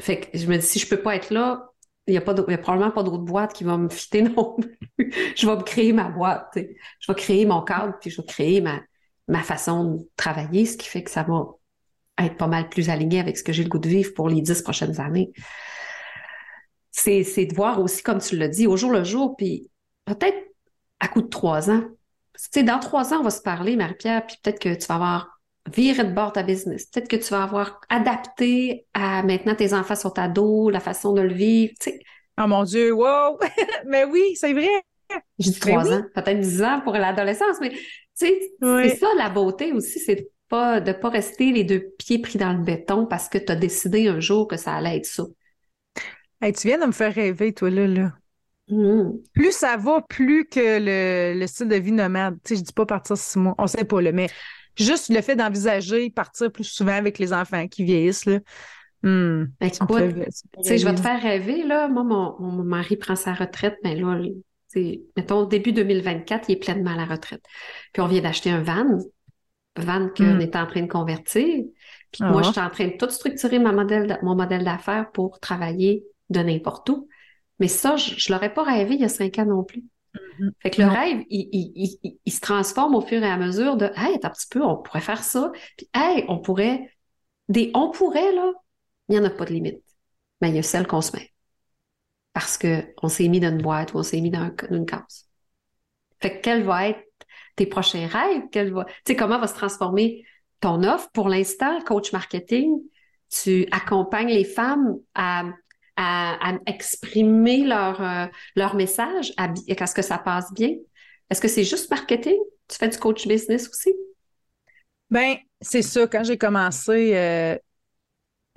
Fait 0.01 0.20
que 0.20 0.38
je 0.38 0.46
me 0.46 0.57
dis, 0.59 0.66
si 0.66 0.79
je 0.79 0.87
peux 0.88 1.01
pas 1.01 1.16
être 1.16 1.31
là, 1.31 1.70
il 2.07 2.12
n'y 2.12 2.18
a, 2.18 2.20
pas 2.20 2.33
a 2.33 2.59
probablement 2.59 2.90
pas 2.90 3.03
d'autre 3.03 3.25
boîte 3.25 3.53
qui 3.53 3.64
va 3.64 3.79
me 3.79 3.88
fitter 3.88 4.22
non 4.22 4.55
plus. 4.57 4.79
je 5.37 5.46
vais 5.46 5.57
me 5.57 5.62
créer 5.62 5.92
ma 5.92 6.09
boîte. 6.11 6.53
Je 6.55 7.12
vais 7.12 7.16
créer 7.18 7.46
mon 7.46 7.62
cadre, 7.62 7.94
puis 8.01 8.11
je 8.11 8.20
vais 8.20 8.27
créer 8.27 8.61
ma, 8.61 8.81
ma 9.29 9.42
façon 9.42 9.85
de 9.85 10.11
travailler, 10.16 10.66
ce 10.66 10.77
qui 10.77 10.88
fait 10.88 11.03
que 11.03 11.11
ça 11.11 11.22
va 11.22 11.46
être 12.18 12.37
pas 12.37 12.46
mal 12.46 12.68
plus 12.68 12.88
aligné 12.88 13.20
avec 13.20 13.37
ce 13.37 13.42
que 13.42 13.52
j'ai 13.52 13.62
le 13.62 13.68
goût 13.68 13.79
de 13.79 13.88
vivre 13.88 14.12
pour 14.14 14.29
les 14.29 14.40
dix 14.40 14.62
prochaines 14.62 15.00
années. 15.00 15.33
C'est, 16.90 17.22
de 17.22 17.55
voir 17.55 17.81
aussi, 17.81 18.02
comme 18.02 18.20
tu 18.20 18.37
l'as 18.37 18.48
dit, 18.48 18.66
au 18.66 18.76
jour 18.76 18.90
le 18.90 19.05
jour, 19.05 19.37
puis 19.37 19.70
peut-être 20.07 20.38
à 20.98 21.09
coup 21.09 21.20
de 21.20 21.29
trois 21.29 21.70
ans. 21.70 21.83
Tu 22.35 22.48
sais, 22.50 22.62
dans 22.62 22.79
trois 22.79 23.12
ans, 23.12 23.18
on 23.20 23.22
va 23.22 23.31
se 23.31 23.42
parler, 23.42 23.76
Marie-Pierre, 23.76 24.26
puis 24.26 24.37
peut-être 24.42 24.59
que 24.59 24.74
tu 24.74 24.87
vas 24.87 24.94
avoir 24.94 25.40
virer 25.72 26.05
de 26.05 26.12
bord 26.12 26.33
ta 26.33 26.42
business. 26.42 26.87
Peut-être 26.87 27.09
que 27.09 27.16
tu 27.16 27.31
vas 27.31 27.42
avoir 27.42 27.81
adapté 27.88 28.87
à 28.94 29.22
maintenant 29.22 29.55
tes 29.55 29.74
enfants 29.74 29.96
sont 29.96 30.18
ados, 30.18 30.72
la 30.72 30.81
façon 30.81 31.12
de 31.12 31.22
le 31.22 31.35
vivre. 31.35 31.72
Tu 31.81 31.90
sais. 31.90 32.00
Oh 32.40 32.46
mon 32.46 32.64
Dieu, 32.64 32.92
wow! 32.92 33.38
mais 33.87 34.05
oui, 34.05 34.37
c'est 34.37 34.52
vrai. 34.52 34.68
J'ai 35.38 35.50
dit 35.50 35.61
trois 35.61 35.90
ans, 35.92 36.02
peut-être 36.14 36.40
dix 36.40 36.62
ans 36.62 36.81
pour 36.83 36.94
l'adolescence, 36.94 37.57
mais 37.61 37.70
tu 37.70 37.79
sais, 38.14 38.40
c'est 38.61 38.96
ça 38.96 39.07
la 39.16 39.29
beauté 39.29 39.72
aussi, 39.72 40.00
c'est 40.00 40.29
pas 40.48 40.80
de 40.80 40.92
pas 40.92 41.09
rester 41.09 41.52
les 41.52 41.64
deux 41.64 41.92
pieds 41.98 42.20
pris 42.20 42.38
dans 42.38 42.52
le 42.52 42.62
béton 42.62 43.06
parce 43.06 43.28
que 43.28 43.38
tu 43.38 43.50
as 43.52 43.56
décidé 43.56 44.09
un 44.09 44.20
jour 44.20 44.46
que 44.46 44.56
ça 44.56 44.74
allait 44.74 44.96
être 44.96 45.06
ça. 45.06 45.24
tu 46.42 46.68
viens 46.68 46.78
de 46.78 46.87
me 46.87 46.92
faire 46.92 47.14
rêver, 47.14 47.52
toi, 47.52 47.70
là, 47.70 47.87
là. 47.87 48.12
Mmh. 48.68 49.12
Plus 49.32 49.52
ça 49.52 49.76
va, 49.76 50.02
plus 50.09 50.44
que 50.46 50.59
le, 50.80 51.38
le 51.38 51.46
style 51.46 51.68
de 51.68 51.76
vie 51.76 51.92
nomade. 51.92 52.37
Tu 52.44 52.54
sais, 52.54 52.61
je 52.61 52.64
dis 52.64 52.72
pas 52.72 52.87
partir 52.87 53.16
six 53.16 53.38
mois, 53.38 53.54
on 53.59 53.66
sait 53.66 53.85
pas, 53.85 54.00
le 54.00 54.12
mais 54.12 54.28
juste 54.76 55.09
le 55.09 55.20
fait 55.20 55.37
d'envisager 55.37 56.11
partir 56.11 56.50
plus 56.50 56.64
souvent 56.64 56.94
avec 56.94 57.18
les 57.18 57.32
enfants 57.32 57.66
qui 57.68 57.85
vieillissent, 57.85 58.26
là. 58.26 58.40
Hmm, 59.02 59.44
Écoute, 59.61 59.98
je 60.64 60.85
vais 60.85 60.94
te 60.94 61.00
faire 61.00 61.22
rêver, 61.22 61.62
là. 61.62 61.88
Moi, 61.88 62.02
mon, 62.02 62.64
mari 62.64 62.96
prend 62.96 63.14
sa 63.14 63.35
retraite, 63.35 63.76
mais 63.85 63.94
là, 63.94 64.18
mettons, 65.16 65.44
début 65.44 65.72
2024, 65.72 66.48
il 66.48 66.52
est 66.52 66.56
pleinement 66.56 66.92
à 66.92 66.96
la 66.96 67.04
retraite. 67.04 67.42
Puis 67.92 68.02
on 68.02 68.09
vient 68.09 68.22
d'acheter 68.22 68.50
un 68.50 68.62
van, 68.62 68.98
van 69.78 70.08
qu'on 70.08 70.36
hmm. 70.36 70.40
est 70.40 70.56
en 70.56 70.66
train 70.66 70.82
de 70.82 70.88
convertir. 70.88 71.64
Puis 72.12 72.24
moi, 72.24 72.42
je 72.42 72.48
ah. 72.48 72.52
suis 72.52 72.60
en 72.60 72.70
train 72.70 72.86
de 72.86 72.96
tout 72.96 73.10
structurer 73.10 73.58
ma 73.58 73.72
modèle, 73.72 74.18
mon 74.22 74.34
modèle 74.34 74.64
d'affaires 74.64 75.10
pour 75.12 75.38
travailler 75.40 76.04
de 76.30 76.40
n'importe 76.40 76.88
où. 76.88 77.08
Mais 77.58 77.68
ça, 77.68 77.96
je 77.96 78.14
ne 78.14 78.34
l'aurais 78.34 78.52
pas 78.52 78.62
rêvé 78.62 78.94
il 78.94 79.00
y 79.00 79.04
a 79.04 79.08
cinq 79.08 79.38
ans 79.38 79.46
non 79.46 79.64
plus. 79.64 79.84
Mm-hmm. 80.14 80.50
Fait 80.60 80.70
que 80.70 80.82
le 80.82 80.88
rêve, 80.88 81.24
il, 81.30 82.32
se 82.32 82.40
transforme 82.40 82.94
au 82.94 83.00
fur 83.00 83.22
et 83.22 83.28
à 83.28 83.36
mesure 83.36 83.76
de 83.76 83.86
Hey, 83.96 84.18
un 84.22 84.30
petit 84.30 84.46
peu, 84.50 84.62
on 84.62 84.76
pourrait 84.76 85.00
faire 85.00 85.22
ça. 85.22 85.52
Puis 85.76 85.88
Hey, 85.94 86.24
on 86.28 86.38
pourrait. 86.38 86.90
Des 87.48 87.70
on 87.74 87.90
pourrait, 87.90 88.32
là, 88.32 88.52
il 89.08 89.12
n'y 89.12 89.20
en 89.20 89.24
a 89.24 89.30
pas 89.30 89.44
de 89.44 89.52
limite. 89.52 89.82
Mais 90.40 90.50
il 90.50 90.56
y 90.56 90.58
a 90.58 90.62
celle 90.62 90.86
qu'on 90.86 91.00
se 91.00 91.16
met. 91.16 91.32
Parce 92.32 92.58
qu'on 92.58 93.08
s'est 93.08 93.28
mis 93.28 93.40
dans 93.40 93.50
une 93.50 93.62
boîte 93.62 93.94
ou 93.94 93.98
on 93.98 94.02
s'est 94.02 94.20
mis 94.20 94.30
dans 94.30 94.50
une 94.70 94.84
case. 94.84 95.26
Fait 96.20 96.36
que 96.36 96.42
quel 96.42 96.64
va 96.64 96.88
être 96.88 97.05
tes 97.57 97.66
prochains 97.66 98.07
rêves? 98.07 98.42
Quel 98.53 98.72
va... 98.72 98.87
Comment 99.18 99.38
va 99.38 99.46
se 99.46 99.55
transformer 99.55 100.25
ton 100.61 100.83
offre? 100.83 101.11
Pour 101.12 101.29
l'instant, 101.29 101.81
coach 101.83 102.12
marketing, 102.12 102.81
tu 103.31 103.66
accompagnes 103.70 104.29
les 104.29 104.44
femmes 104.44 104.96
à 105.14 105.44
à, 105.96 106.59
exprimer 106.66 107.64
leur, 107.64 108.01
euh, 108.03 108.27
leur 108.55 108.75
message, 108.75 109.33
à, 109.37 109.55
ce 109.55 109.94
que 109.94 110.03
ça 110.03 110.18
passe 110.18 110.53
bien? 110.53 110.75
Est-ce 111.31 111.40
que 111.40 111.49
c'est 111.49 111.64
juste 111.64 111.90
marketing? 111.90 112.37
Tu 112.68 112.77
fais 112.77 112.88
du 112.88 112.99
coach 112.99 113.27
business 113.27 113.68
aussi? 113.68 113.94
Ben, 115.11 115.37
c'est 115.61 115.83
ça. 115.83 116.07
Quand 116.07 116.25
j'ai 116.25 116.38
commencé, 116.38 117.16
euh, 117.16 117.57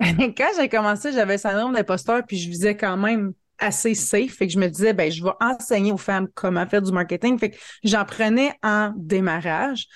quand 0.00 0.50
j'ai 0.56 0.68
commencé, 0.68 1.12
j'avais 1.12 1.34
un 1.34 1.38
syndrome 1.38 1.74
d'imposteur, 1.74 2.22
puis 2.26 2.38
je 2.38 2.48
visais 2.48 2.76
quand 2.76 2.96
même 2.96 3.32
assez 3.60 3.94
safe. 3.94 4.34
Fait 4.34 4.46
que 4.46 4.52
je 4.52 4.58
me 4.58 4.68
disais, 4.68 4.92
ben, 4.92 5.10
je 5.10 5.22
vais 5.22 5.30
enseigner 5.40 5.92
aux 5.92 5.98
femmes 5.98 6.28
comment 6.34 6.66
faire 6.66 6.82
du 6.82 6.92
marketing. 6.92 7.38
Fait 7.38 7.50
que 7.50 7.56
j'en 7.84 8.04
prenais 8.04 8.52
en 8.62 8.92
démarrage. 8.96 9.86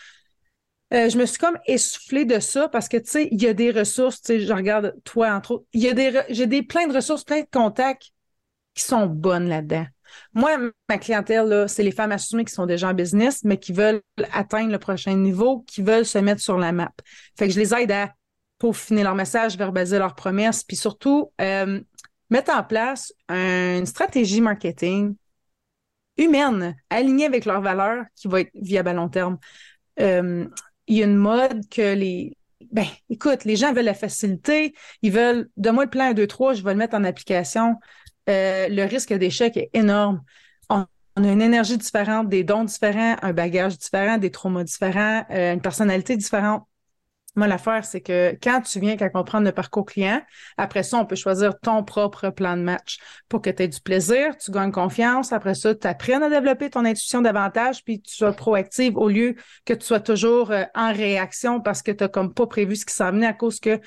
Euh, 0.93 1.09
je 1.09 1.19
me 1.19 1.27
suis 1.27 1.39
comme 1.39 1.59
essoufflée 1.67 2.25
de 2.25 2.39
ça 2.39 2.69
parce 2.69 2.89
que, 2.89 2.99
tu 2.99 3.11
sais, 3.11 3.29
il 3.33 3.43
y 3.43 3.49
a 3.49 3.55
des 3.55 3.71
ressources, 3.71 4.21
tu 4.21 4.27
sais, 4.27 4.41
je 4.41 4.53
regarde 4.53 4.95
toi, 5.05 5.33
entre 5.35 5.53
autres, 5.53 5.65
il 5.73 5.83
y 5.83 5.89
a 5.89 5.93
des, 5.93 6.23
j'ai 6.29 6.47
des, 6.47 6.63
plein 6.63 6.87
de 6.87 6.95
ressources, 6.95 7.25
plein 7.25 7.41
de 7.41 7.49
contacts 7.51 8.11
qui 8.75 8.83
sont 8.85 9.07
bonnes 9.07 9.49
là-dedans. 9.49 9.87
Moi, 10.35 10.51
ma 10.89 10.99
clientèle, 10.99 11.47
là, 11.49 11.69
c'est 11.69 11.83
les 11.83 11.91
femmes 11.91 12.13
assumées 12.13 12.45
qui 12.45 12.53
sont 12.53 12.67
déjà 12.67 12.91
en 12.91 12.95
business, 12.95 13.43
mais 13.45 13.59
qui 13.59 13.73
veulent 13.73 14.03
atteindre 14.33 14.71
le 14.71 14.79
prochain 14.79 15.17
niveau, 15.17 15.65
qui 15.67 15.83
veulent 15.83 16.07
se 16.07 16.19
mettre 16.19 16.41
sur 16.41 16.59
la 16.59 16.71
map. 16.71 16.93
Fait 17.37 17.49
que 17.49 17.55
je 17.55 17.59
les 17.59 17.75
aide 17.75 17.91
à 17.91 18.13
peaufiner 18.59 19.03
leur 19.03 19.15
message, 19.15 19.57
verbaliser 19.57 19.99
leurs 19.99 20.15
promesses, 20.15 20.63
puis 20.63 20.77
surtout, 20.77 21.33
euh, 21.41 21.81
mettre 22.31 22.53
en 22.53 22.63
place 22.63 23.13
une 23.29 23.87
stratégie 23.87 24.41
marketing 24.41 25.15
humaine, 26.17 26.77
alignée 26.91 27.27
avec 27.27 27.45
leurs 27.45 27.61
valeurs, 27.61 28.05
qui 28.15 28.29
va 28.29 28.41
être 28.41 28.51
viable 28.55 28.91
à 28.91 28.93
long 28.93 29.09
terme. 29.09 29.39
Euh, 30.01 30.47
il 30.87 30.97
y 30.97 31.03
a 31.03 31.07
une 31.07 31.17
mode 31.17 31.69
que 31.69 31.95
les. 31.95 32.37
Ben, 32.73 32.87
écoute, 33.11 33.45
les 33.45 33.57
gens 33.57 33.73
veulent 33.73 33.85
la 33.85 33.95
facilité, 33.95 34.75
ils 35.03 35.13
veulent, 35.13 35.49
de 35.57 35.71
moi 35.71 35.85
le 35.85 35.91
plan 35.91 36.07
1, 36.07 36.15
2, 36.15 36.27
3, 36.27 36.55
je 36.55 36.63
vais 36.63 36.73
le 36.73 36.79
mettre 36.79 36.97
en 36.97 37.05
application. 37.05 37.77
Euh, 38.29 38.69
le 38.69 38.85
risque 38.85 39.13
d'échec 39.13 39.57
est 39.57 39.71
énorme. 39.75 40.23
On, 40.71 40.81
a 40.81 40.87
une 41.17 41.43
énergie 41.43 41.79
différente, 41.79 42.29
des 42.29 42.43
dons 42.43 42.65
différents, 42.65 43.17
un 43.23 43.33
bagage 43.33 43.79
différent, 43.79 44.19
des 44.19 44.31
traumas 44.31 44.65
différents, 44.65 45.25
euh, 45.31 45.53
une 45.53 45.61
personnalité 45.61 46.17
différente. 46.17 46.67
Moi, 47.37 47.49
l'affaire, 47.49 47.85
c'est 47.85 48.01
que 48.01 48.37
quand 48.43 48.61
tu 48.61 48.79
viens 48.79 48.97
qu'à 48.97 49.11
comprendre 49.11 49.45
le 49.45 49.53
parcours 49.53 49.85
client, 49.85 50.23
après 50.57 50.83
ça, 50.83 50.99
on 50.99 51.05
peut 51.05 51.17
choisir 51.17 51.59
ton 51.59 51.83
propre 51.83 52.31
plan 52.31 52.57
de 52.57 52.63
match 52.63 52.99
pour 53.29 53.43
que 53.43 53.51
tu 53.51 53.65
aies 53.65 53.69
du 53.69 53.81
plaisir, 53.81 54.37
tu 54.37 54.53
gagnes 54.53 54.71
confiance. 54.71 55.33
Après 55.33 55.55
ça, 55.55 55.75
tu 55.75 55.87
apprennes 55.87 56.23
à 56.23 56.31
développer 56.31 56.71
ton 56.71 56.85
intuition 56.85 57.23
davantage, 57.23 57.83
puis 57.85 58.01
tu 58.01 58.15
sois 58.15 58.33
proactive 58.33 58.97
au 58.97 59.09
lieu 59.09 59.35
que 59.65 59.73
tu 59.73 59.85
sois 59.85 60.01
toujours 60.01 60.53
euh, 60.53 60.65
en 60.75 60.93
réaction 60.93 61.61
parce 61.61 61.83
que 61.83 61.91
tu 61.91 62.05
n'as 62.05 62.09
comme 62.09 62.33
pas 62.33 62.47
prévu 62.47 62.77
ce 62.77 62.87
qui 62.87 62.95
s'en 62.95 63.11
venait 63.11 63.27
à 63.27 63.33
cause 63.33 63.59
qu'il 63.59 63.81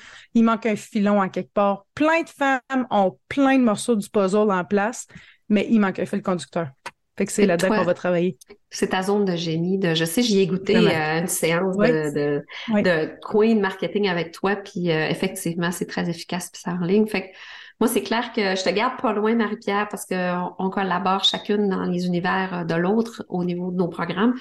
manque 0.44 0.66
un 0.66 0.76
filon 0.76 1.20
en 1.20 1.28
quelque 1.28 1.52
part. 1.52 1.86
Plein 1.94 2.22
de 2.22 2.28
femmes 2.28 2.86
ont 2.90 3.18
plein 3.28 3.58
de 3.58 3.64
morceaux 3.64 3.96
du 3.96 4.08
puzzle 4.10 4.50
en 4.50 4.64
place, 4.64 5.06
mais 5.48 5.66
il 5.70 5.80
manque 5.80 5.98
un 5.98 6.06
fil 6.06 6.22
conducteur. 6.22 6.68
Fait 7.16 7.26
que 7.26 7.32
c'est 7.32 7.46
là-dedans 7.46 7.68
qu'on 7.68 7.84
va 7.84 7.94
travailler. 7.94 8.38
C'est 8.70 8.88
ta 8.88 9.02
zone 9.02 9.24
de 9.24 9.36
génie. 9.36 9.78
De, 9.78 9.94
je 9.94 10.04
sais, 10.04 10.22
j'y 10.22 10.40
ai 10.40 10.46
goûté 10.46 10.76
euh, 10.76 11.20
une 11.20 11.26
séance 11.26 11.76
de, 11.76 12.14
de, 12.14 12.82
de, 12.82 13.10
Queen 13.22 13.60
Marketing 13.60 14.08
avec 14.08 14.32
toi, 14.32 14.56
puis 14.56 14.90
euh, 14.90 15.08
effectivement, 15.08 15.70
c'est 15.72 15.86
très 15.86 16.08
efficace, 16.10 16.50
puis 16.52 16.60
ça 16.62 16.72
en 16.72 16.84
ligne. 16.84 17.06
Fait 17.06 17.22
que 17.22 17.36
moi, 17.80 17.88
c'est 17.88 18.02
clair 18.02 18.32
que 18.32 18.56
je 18.56 18.62
te 18.62 18.70
garde 18.70 19.00
pas 19.00 19.12
loin, 19.12 19.34
Marie-Pierre, 19.34 19.88
parce 19.88 20.04
qu'on 20.04 20.52
on 20.58 20.68
collabore 20.68 21.24
chacune 21.24 21.68
dans 21.68 21.84
les 21.84 22.06
univers 22.06 22.66
de 22.66 22.74
l'autre 22.74 23.24
au 23.28 23.44
niveau 23.44 23.70
de 23.70 23.76
nos 23.76 23.88
programmes. 23.88 24.34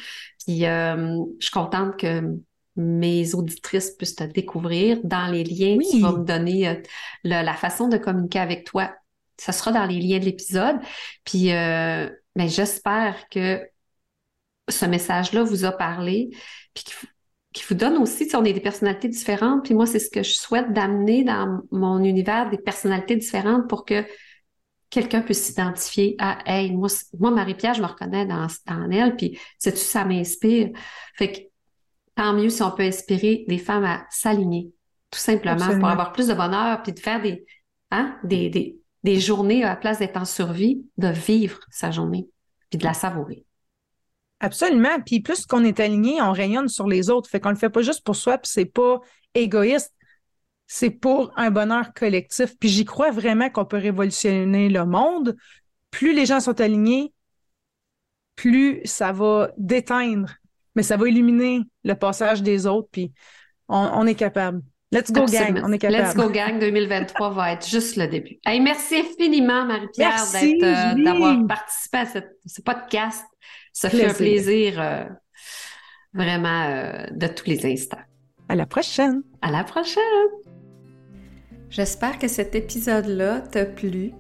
Puis 0.46 0.66
euh, 0.66 1.24
je 1.40 1.46
suis 1.46 1.54
contente 1.54 1.98
que 1.98 2.22
mes 2.76 3.34
auditrices 3.34 3.92
puissent 3.92 4.16
te 4.16 4.24
découvrir 4.24 5.00
dans 5.04 5.32
les 5.32 5.44
liens 5.44 5.78
qui 5.80 6.02
vont 6.02 6.20
me 6.20 6.24
donner 6.24 6.82
la 7.24 7.54
façon 7.54 7.88
de 7.88 7.98
communiquer 7.98 8.40
avec 8.40 8.66
toi. 8.66 8.92
Ça 9.38 9.52
sera 9.52 9.72
dans 9.72 9.86
les 9.86 10.00
liens 10.00 10.20
de 10.20 10.26
l'épisode. 10.26 10.78
Puis 11.24 11.52
mais 12.38 12.50
j'espère 12.50 13.28
que 13.30 13.68
ce 14.70 14.86
message-là 14.86 15.44
vous 15.44 15.66
a 15.66 15.72
parlé, 15.72 16.30
puis 16.74 16.84
qui, 17.54 17.64
vous 17.68 17.76
donne 17.76 17.98
aussi, 17.98 18.30
on 18.36 18.46
est 18.46 18.54
des 18.54 18.62
personnalités 18.62 19.08
différentes, 19.08 19.66
puis 19.66 19.74
moi, 19.74 19.88
c'est 19.88 20.00
ce 20.00 20.10
que 20.10 20.22
je 20.22 20.36
souhaite 20.36 20.74
d'amener 20.74 21.24
dans 21.24 21.62
mon 21.72 22.04
univers, 22.04 22.50
des 22.50 22.58
personnalités 22.58 23.16
différentes 23.16 23.68
pour 23.68 23.84
que 23.84 24.06
quelqu'un 24.90 25.22
peut 25.22 25.34
s'identifier 25.34 26.16
à 26.20 26.38
Hey, 26.46 26.72
moi, 26.72 26.88
moi 27.20 27.32
Marie-Pierre, 27.32 27.74
je 27.74 27.82
me 27.82 27.88
reconnais 27.88 28.26
dans, 28.26 28.48
dans 28.68 28.92
elle, 28.92 29.16
puis 29.16 29.40
sais-tu, 29.58 29.80
ça 29.80 30.06
m'inspire? 30.06 30.70
Fait 31.16 31.32
que 31.32 31.40
tant 32.16 32.34
mieux 32.34 32.50
si 32.50 32.62
on 32.62 32.72
peut 32.72 32.84
inspirer 32.84 33.46
des 33.48 33.58
femmes 33.58 33.86
à 33.86 34.06
s'aligner, 34.10 34.72
tout 35.10 35.20
simplement, 35.20 35.80
pour 35.80 35.88
avoir 35.88 36.12
plus 36.12 36.28
de 36.28 36.34
bonheur, 36.34 36.84
puis 36.84 36.92
de 36.92 37.00
faire 37.00 37.22
des, 37.22 37.46
hein, 37.92 38.18
des, 38.24 38.50
des, 38.50 38.78
des 39.04 39.20
journées 39.20 39.64
à 39.64 39.70
la 39.70 39.76
place 39.76 40.00
d'être 40.00 40.18
en 40.18 40.26
survie, 40.26 40.86
de 40.98 41.08
vivre 41.08 41.60
sa 41.72 41.92
journée, 41.92 42.28
puis 42.70 42.78
de 42.78 42.84
la 42.84 42.94
savourer. 42.94 43.47
Absolument. 44.40 45.02
Puis 45.06 45.20
plus 45.20 45.46
qu'on 45.46 45.64
est 45.64 45.80
aligné, 45.80 46.22
on 46.22 46.32
rayonne 46.32 46.68
sur 46.68 46.88
les 46.88 47.10
autres. 47.10 47.30
Fait 47.30 47.40
qu'on 47.40 47.50
le 47.50 47.56
fait 47.56 47.70
pas 47.70 47.82
juste 47.82 48.04
pour 48.04 48.16
soi, 48.16 48.38
puis 48.38 48.52
c'est 48.52 48.66
pas 48.66 49.00
égoïste. 49.34 49.94
C'est 50.68 50.92
pour 50.92 51.32
un 51.38 51.50
bonheur 51.50 51.94
collectif. 51.94 52.58
Puis 52.60 52.70
j'y 52.70 52.86
crois 52.86 53.12
vraiment 53.12 53.50
qu'on 53.50 53.66
peut 53.66 53.78
révolutionner 53.78 54.70
le 54.70 54.86
monde. 54.86 55.36
Plus 55.92 56.14
les 56.14 56.26
gens 56.26 56.40
sont 56.40 56.60
alignés, 56.60 57.14
plus 58.36 58.82
ça 58.86 59.12
va 59.12 59.52
déteindre, 59.58 60.34
mais 60.76 60.84
ça 60.84 60.98
va 60.98 61.08
illuminer 61.08 61.62
le 61.84 61.96
passage 61.96 62.44
des 62.44 62.68
autres. 62.68 62.90
Puis 62.92 63.14
on, 63.68 64.06
est 64.06 64.16
capable. 64.16 64.62
Let's 64.92 65.12
go, 65.12 65.26
gang. 65.26 65.62
On 65.66 65.72
est 65.74 65.80
capable. 65.80 66.04
Let's 66.04 66.16
go, 66.16 66.30
gang. 66.30 66.60
2023 66.60 67.32
va 67.32 67.52
être 67.52 67.68
juste 67.68 67.98
le 67.98 68.08
début. 68.08 68.40
Hey, 68.46 68.62
merci 68.62 68.96
infiniment, 68.96 69.66
Marie-Pierre, 69.66 70.24
euh, 70.36 71.04
d'avoir 71.04 71.46
participé 71.46 71.98
à 71.98 72.06
ce 72.06 72.62
podcast. 72.62 73.26
Ça 73.74 73.90
fait 73.90 74.06
un 74.06 74.14
plaisir 74.14 74.82
euh, 74.82 75.04
vraiment 76.14 76.64
euh, 76.68 77.06
de 77.12 77.28
tous 77.28 77.46
les 77.48 77.66
instants. 77.66 78.00
À 78.50 78.56
la 78.56 78.66
prochaine. 78.66 79.24
À 79.42 79.52
la 79.52 79.64
prochaine. 79.64 80.02
J'espère 81.70 82.18
que 82.18 82.28
cet 82.28 82.56
épisode-là 82.56 83.42
t'a 83.42 83.66
plu. 83.66 84.14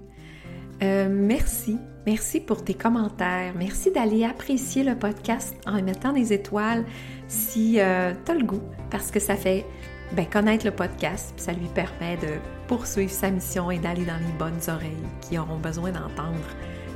Euh, 0.84 1.08
merci. 1.10 1.78
Merci 2.06 2.40
pour 2.40 2.64
tes 2.64 2.74
commentaires. 2.74 3.54
Merci 3.58 3.90
d'aller 3.92 4.26
apprécier 4.26 4.84
le 4.84 4.96
podcast 4.96 5.56
en 5.66 5.82
mettant 5.82 6.14
des 6.14 6.34
étoiles 6.34 6.86
si 7.28 7.74
tu 7.74 7.80
as 7.80 8.14
le 8.34 8.44
goût, 8.46 8.62
parce 8.92 9.12
que 9.12 9.20
ça 9.20 9.36
fait 9.36 9.66
ben, 10.14 10.26
connaître 10.26 10.66
le 10.66 10.72
podcast, 10.72 11.34
ça 11.38 11.52
lui 11.52 11.68
permet 11.68 12.18
de 12.18 12.40
poursuivre 12.68 13.12
sa 13.12 13.30
mission 13.30 13.72
et 13.72 13.80
d'aller 13.80 14.06
dans 14.06 14.18
les 14.18 14.34
bonnes 14.38 14.60
oreilles 14.68 15.08
qui 15.22 15.38
auront 15.38 15.58
besoin 15.58 15.92
d'entendre 15.92 16.38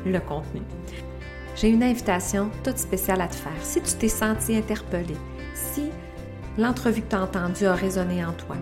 le 0.06 0.20
contenu 0.20 0.62
j'ai 1.56 1.70
une 1.70 1.84
invitation 1.84 2.50
toute 2.64 2.78
spéciale 2.78 3.22
à 3.22 3.28
te 3.28 3.36
faire. 3.36 3.52
Si 3.62 3.82
tu 3.82 3.94
t'es 3.94 4.08
senti 4.08 4.56
interpellé, 4.56 5.16
si 5.54 5.90
l'entrevue 6.58 7.02
que 7.02 7.10
tu 7.10 7.16
as 7.16 7.24
entendue 7.24 7.66
a 7.66 7.76
résonné 7.76 8.26
en 8.26 8.34
toi, 8.34 8.56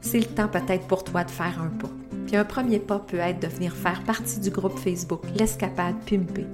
c'est 0.00 0.20
le 0.20 0.26
temps 0.26 0.48
peut-être 0.48 0.86
pour 0.86 1.04
toi 1.04 1.24
de 1.24 1.30
faire 1.30 1.60
un 1.60 1.68
pas. 1.68 1.90
Puis 2.26 2.36
un 2.36 2.44
premier 2.44 2.78
pas 2.78 2.98
peut 2.98 3.18
être 3.18 3.40
de 3.40 3.46
venir 3.46 3.74
faire 3.74 4.02
partie 4.02 4.40
du 4.40 4.50
groupe 4.50 4.78
Facebook 4.78 5.22
L'Escapade 5.36 5.96
Pimpée. 6.08 6.46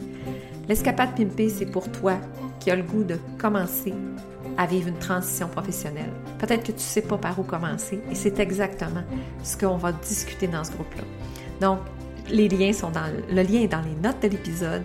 L'Escapade 0.68 1.14
Pimpée, 1.16 1.48
c'est 1.48 1.66
pour 1.66 1.90
toi 1.90 2.16
qui 2.60 2.70
as 2.70 2.76
le 2.76 2.82
goût 2.82 3.04
de 3.04 3.18
commencer 3.38 3.94
à 4.56 4.66
vivre 4.66 4.88
une 4.88 4.98
transition 4.98 5.48
professionnelle. 5.48 6.12
Peut-être 6.42 6.62
que 6.62 6.72
tu 6.72 6.72
ne 6.72 6.78
sais 6.78 7.02
pas 7.02 7.16
par 7.16 7.38
où 7.38 7.44
commencer 7.44 8.02
et 8.10 8.14
c'est 8.14 8.38
exactement 8.40 9.04
ce 9.42 9.56
qu'on 9.56 9.78
va 9.78 9.92
discuter 9.92 10.48
dans 10.48 10.64
ce 10.64 10.72
groupe-là. 10.72 11.04
Donc, 11.60 11.78
le 12.28 12.46
lien 12.48 12.68
est 12.68 13.68
dans 13.68 13.80
les 13.80 13.94
notes 13.94 14.20
de 14.20 14.28
l'épisode 14.28 14.82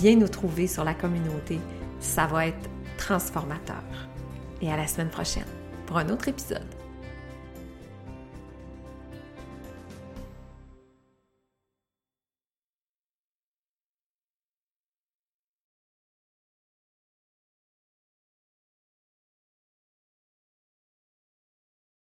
viens 0.00 0.16
nous 0.16 0.28
trouver 0.28 0.66
sur 0.66 0.84
la 0.84 0.94
communauté. 0.94 1.58
Ça 2.00 2.26
va 2.26 2.46
être 2.46 2.70
transformateur. 2.98 3.82
Et 4.60 4.70
à 4.70 4.76
la 4.76 4.86
semaine 4.86 5.10
prochaine 5.10 5.46
pour 5.86 5.98
un 5.98 6.08
autre 6.08 6.28
épisode. 6.28 6.75